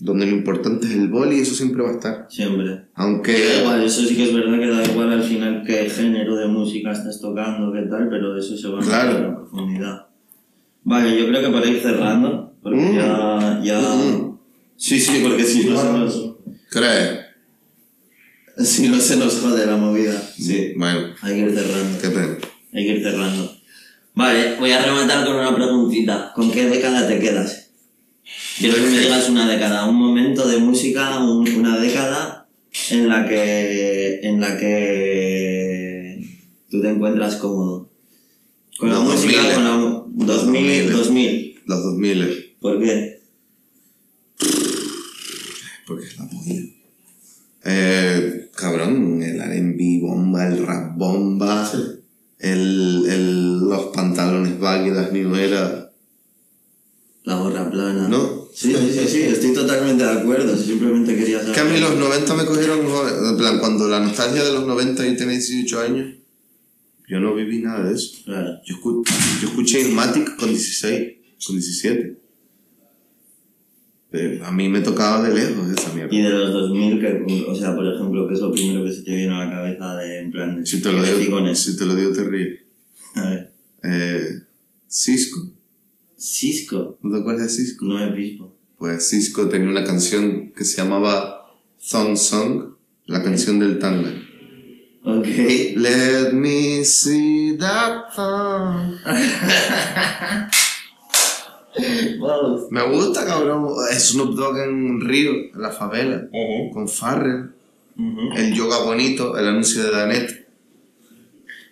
[0.00, 2.26] donde lo importante es el boli, eso siempre va a estar.
[2.30, 2.66] Siempre.
[2.68, 3.34] Da Aunque.
[3.60, 6.92] igual, eso sí que es verdad que da igual al final qué género de música
[6.92, 9.12] estás tocando, qué tal, pero eso se va a Claro.
[9.12, 10.06] notar en profundidad.
[10.84, 12.94] Vale, yo creo que para ir cerrando, porque Mm.
[12.96, 13.80] ya, ya...
[13.80, 14.38] Mm.
[14.76, 16.34] Sí, sí, porque si no se nos...
[16.70, 17.20] ¿Crees?
[18.58, 20.12] Si no se nos jode la movida.
[20.36, 20.72] Sí.
[20.76, 21.98] Bueno, Hay que ir cerrando.
[22.00, 22.38] qué pena.
[22.72, 23.50] Hay que ir cerrando.
[24.14, 26.32] Vale, voy a rematar con una preguntita.
[26.34, 27.63] ¿Con qué década te quedas?
[28.58, 32.46] Quiero que me digas una década, un momento de música, un- una década
[32.90, 36.24] en la que en la que
[36.70, 37.90] tú te encuentras cómodo.
[38.78, 39.54] Con la música, 2000.
[39.54, 41.60] con la mu- 2000, 2000.
[41.66, 43.20] Los 2000, ¿Por qué?
[45.86, 46.60] porque es la polla.
[47.66, 51.70] Eh, cabrón, el R&B bomba, el rap bomba,
[52.38, 55.83] el, el, los pantalones baggy, las era,
[57.24, 58.08] La gorra plana.
[58.08, 58.44] ¿no?
[58.54, 60.56] Sí, sí, sí, sí, estoy totalmente de acuerdo.
[60.56, 61.54] Simplemente quería saber.
[61.54, 65.06] Que a mí los 90 me cogieron, en plan, cuando la nostalgia de los 90
[65.06, 66.14] y tenía 18 años,
[67.08, 68.18] yo no viví nada de eso.
[68.24, 68.60] Claro.
[68.64, 69.04] Yo, escu-
[69.40, 71.12] yo escuché Ilmatic con 16,
[71.46, 72.18] con 17.
[74.10, 76.14] Pero a mí me tocaba de lejos esa mierda.
[76.14, 79.02] Y de los 2000, que, o sea, por ejemplo, ¿qué es lo primero que se
[79.02, 81.84] te viene a la cabeza de, en plan, de Si te lo digo, si te
[81.84, 82.60] lo digo te ríes.
[83.16, 83.52] A ver,
[83.82, 84.28] Eh,
[84.88, 85.50] Cisco.
[86.24, 87.84] Cisco, ¿No te acuerdas de Cisco?
[87.84, 88.50] no es bispo.
[88.78, 91.50] Pues Cisco tenía una canción que se llamaba
[91.90, 92.74] Thong Song,
[93.06, 94.10] la canción del tanga.
[95.04, 95.26] Ok.
[95.76, 98.96] Let me see that thong.
[102.70, 103.68] Me gusta, cabrón.
[103.92, 106.26] Snoop Dogg en Río, en la favela,
[106.72, 107.50] con Farrell.
[108.36, 110.43] El yoga bonito, el anuncio de Danet.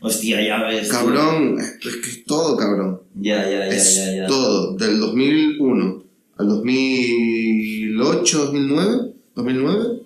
[0.03, 0.89] Hostia, ya ves.
[0.89, 0.95] tú.
[0.95, 3.01] Cabrón, es es que es todo, cabrón.
[3.15, 4.27] Ya, ya, ya, es ya, ya.
[4.27, 4.77] todo.
[4.77, 6.03] Del 2001
[6.39, 10.03] al 2008, 2009, 2009,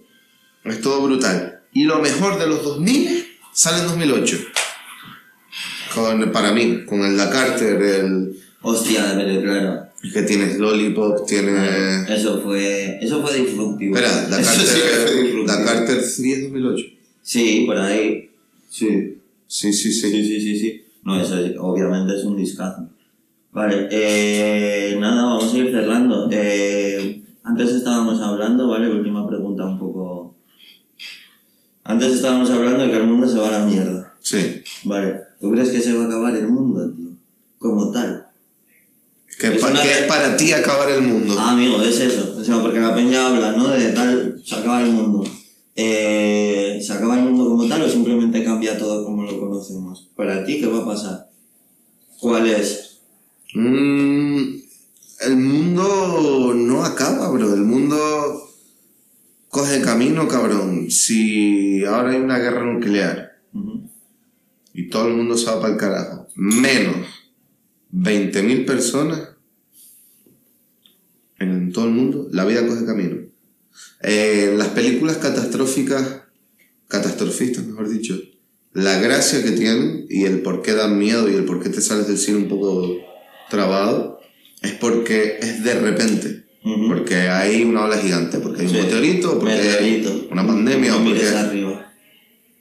[0.64, 1.60] es todo brutal.
[1.72, 4.38] Y lo mejor de los 2000 sale en 2008.
[5.94, 9.86] Con, para mí, con el Da Carter, el Hostia, pero claro.
[10.12, 12.02] que tienes Lollipop, tiene...
[12.12, 13.96] Eso fue, eso fue disruptivo.
[13.96, 15.46] Espera, Da Eso sí fue Carter, disruptivo.
[15.46, 16.84] Da Carter 3 2008.
[17.22, 18.30] Sí, por ahí.
[18.68, 19.15] Sí.
[19.46, 20.10] Sí, sí, sí.
[20.10, 20.82] Sí, sí, sí, sí.
[21.04, 22.88] No, eso es- obviamente es un discazo.
[23.52, 26.28] Vale, eh, nada, vamos a ir cerrando.
[26.30, 30.34] Eh, antes estábamos hablando, vale, última pregunta un poco...
[31.84, 34.12] Antes estábamos hablando de que el mundo se va a la mierda.
[34.20, 34.62] Sí.
[34.84, 37.10] Vale, ¿tú crees que se va a acabar el mundo, tío?
[37.58, 38.26] Como tal.
[39.38, 41.34] Que, Es pa- una- que es para ti acabar el mundo.
[41.38, 42.34] Ah, amigo, es eso.
[42.38, 43.68] O sea, porque la peña habla, ¿no?
[43.68, 45.22] De tal, se acaba el mundo.
[45.78, 50.10] Eh, ¿Se acaba el mundo como tal o simplemente cambia todo como lo conocemos?
[50.16, 51.28] Para ti, ¿qué va a pasar?
[52.18, 53.02] ¿Cuál es?
[53.54, 54.56] Mm,
[55.20, 57.52] el mundo no acaba, bro.
[57.52, 57.96] El mundo
[59.48, 60.90] coge camino, cabrón.
[60.90, 63.32] Si ahora hay una guerra nuclear
[64.72, 67.06] y todo el mundo se va para el carajo, menos
[67.92, 69.30] 20.000 personas
[71.38, 73.25] en todo el mundo, la vida coge camino.
[74.02, 76.22] Eh, las películas catastróficas,
[76.88, 78.18] catastrofistas mejor dicho,
[78.72, 81.80] la gracia que tienen y el por qué dan miedo y el por qué te
[81.80, 82.96] sales del cine un poco
[83.48, 84.20] trabado,
[84.62, 86.44] es porque es de repente.
[86.88, 88.80] Porque hay una ola gigante, porque hay un Sí.
[88.80, 90.10] meteorito, porque Meteorito.
[90.10, 91.92] hay una pandemia, o porque, arriba.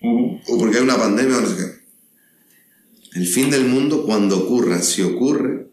[0.02, 3.20] O porque hay una pandemia o no sé qué.
[3.20, 5.68] El fin del mundo, cuando ocurra, si ocurre,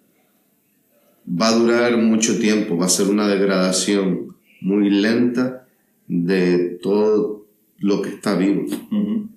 [1.28, 4.31] va a durar mucho tiempo, va a ser una degradación
[4.62, 5.66] muy lenta
[6.09, 7.47] de todo
[7.78, 8.64] lo que está vivo.
[8.90, 9.28] Ujú.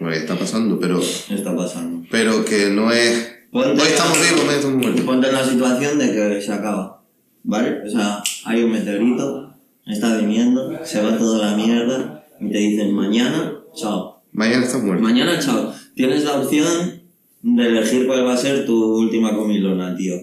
[0.00, 2.06] Lo que está pasando, pero, Está pasando.
[2.10, 3.34] pero que no es.
[3.50, 5.04] Ponte- Hoy estamos vivos, mañana estamos muertos.
[5.04, 7.02] Ponte en la situación de que se acaba,
[7.42, 7.82] ¿vale?
[7.86, 9.54] O sea, hay un meteorito,
[9.86, 14.22] está viniendo, se va toda la mierda y te dicen mañana, chao.
[14.32, 15.02] Mañana estamos muertos.
[15.08, 15.72] Mañana, chao.
[15.96, 17.00] Tienes la opción
[17.42, 20.14] de elegir cuál va a ser tu última comilona, tío.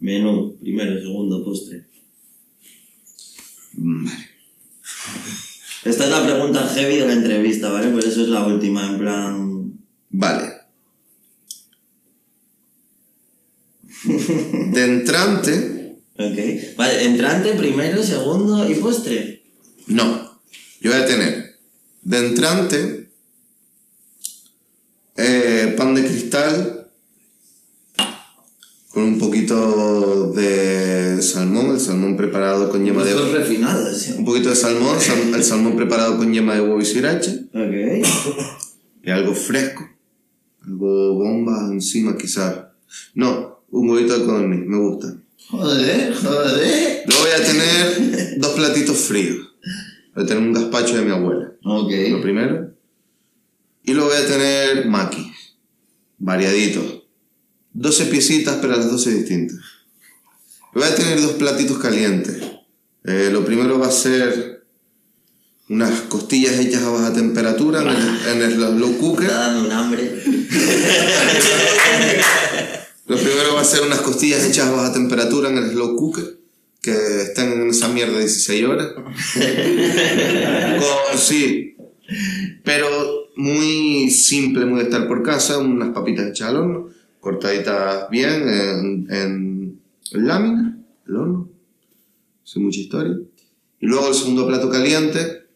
[0.00, 1.84] Menú, primero, segundo, postre.
[3.84, 4.28] Vale.
[5.84, 7.88] Esta es la pregunta heavy de la entrevista, ¿vale?
[7.88, 9.72] Por eso es la última, en plan...
[10.10, 10.52] Vale.
[14.04, 16.76] De entrante, Ok.
[16.76, 19.42] Vale, entrante, primero, segundo y postre.
[19.86, 20.30] no.
[20.80, 21.58] Yo voy a tener
[22.02, 23.10] de entrante
[25.16, 26.81] eh, pan de cristal
[28.92, 34.12] con un poquito de salmón, el salmón preparado con yema de Estos refinados, ¿sí?
[34.18, 38.06] un poquito de salmón, sal- el salmón preparado con yema de huevo y sriracha Ok.
[39.04, 39.88] y algo fresco,
[40.66, 42.54] algo bomba encima quizás.
[43.14, 45.16] No, un huevito de codorniz, me gusta.
[45.48, 47.02] Joder, joder.
[47.06, 49.48] Luego voy a tener dos platitos fríos.
[50.14, 51.92] Voy a tener un gazpacho de mi abuela, lo Ok.
[52.20, 52.70] primero.
[53.84, 55.32] Y luego voy a tener maquis,
[56.18, 57.01] variaditos.
[57.74, 59.58] 12 piecitas, pero las 12 distintas.
[60.74, 62.42] Voy a tener dos platitos calientes.
[63.04, 64.64] Eh, lo primero va a ser
[65.68, 68.56] unas costillas hechas a baja temperatura en el, en el
[68.98, 69.26] cooker.
[69.26, 70.22] está dando un hambre.
[73.06, 76.38] Lo primero va a ser unas costillas hechas a baja temperatura en el slow cooker,
[76.80, 76.92] que
[77.22, 78.92] estén en esa mierda 16 horas.
[78.96, 79.12] Con-
[81.18, 81.74] sí,
[82.64, 82.88] pero
[83.36, 86.88] muy simple, muy de estar por casa, unas papitas hechas al horno,
[87.22, 89.80] cortaditas bien en, en
[90.10, 90.76] lámina,
[91.06, 91.48] el horno,
[92.42, 93.16] sin mucha historia.
[93.80, 95.46] Y luego el segundo plato caliente,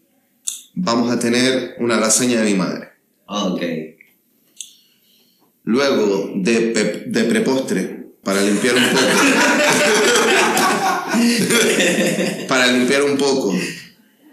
[0.74, 2.90] vamos a tener una lasaña de mi madre.
[3.26, 3.60] Ok.
[5.64, 9.06] Luego, de, de prepostre, para limpiar un poco.
[12.48, 13.52] para limpiar un poco,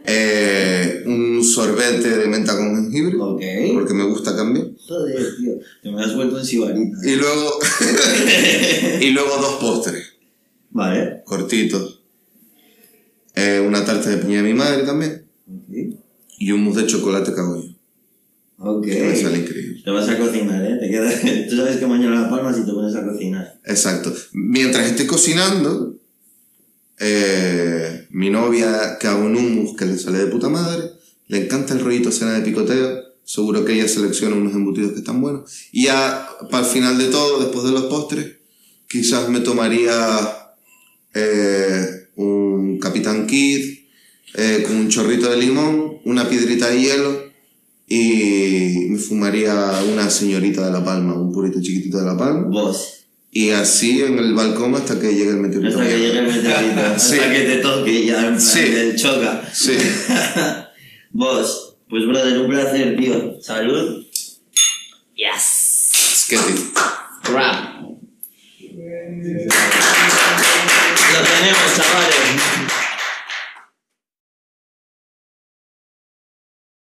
[0.06, 3.16] eh, un sorbete de menta con jengibre,
[3.74, 4.68] porque me gusta cambiar.
[4.88, 5.54] Joder, tío.
[5.82, 6.98] Te me has vuelto en sibarita.
[7.04, 7.60] Y luego,
[9.02, 10.14] y luego dos postres,
[10.72, 11.22] Vale.
[11.26, 12.02] cortitos.
[13.36, 15.26] Eh, una tarta de piña de mi madre también.
[15.48, 15.98] Ok.
[16.40, 17.74] Y un mousse de chocolate cagollo.
[18.58, 18.86] Ok.
[18.86, 19.82] Que me sale increíble.
[19.84, 20.78] Te vas a cocinar, ¿eh?
[20.80, 21.10] Te queda...
[21.50, 23.60] Tú sabes que mañana la palmas y te pones a cocinar.
[23.66, 24.14] Exacto.
[24.34, 25.93] Mientras estoy cocinando,
[27.00, 30.92] eh, mi novia que hago un hummus que le sale de puta madre,
[31.28, 35.22] le encanta el rollito cena de picoteo, seguro que ella selecciona unos embutidos que están
[35.22, 35.52] buenos.
[35.72, 38.38] Y ya para el final de todo, después de los postres,
[38.88, 39.96] quizás me tomaría
[41.14, 43.80] eh, un Capitán Kid
[44.36, 47.24] eh, con un chorrito de limón, una piedrita de hielo
[47.88, 52.48] y me fumaría una señorita de La Palma, un purito chiquitito de La Palma.
[52.48, 53.03] Vos.
[53.36, 55.80] Y así en el balcón hasta que llegue el meteorito.
[55.80, 56.82] Hasta que llegue el meteorito.
[57.00, 57.16] Sí.
[57.20, 58.62] Hasta que te toque ya en plan Sí.
[58.70, 59.42] del choca.
[59.52, 59.76] Sí.
[61.12, 61.76] Vos.
[61.90, 63.40] Pues brother, un placer, tío.
[63.42, 64.06] Salud.
[65.16, 65.90] Yes.
[66.14, 67.82] Es que te- Rap.
[71.14, 72.13] Lo tenemos, chavales.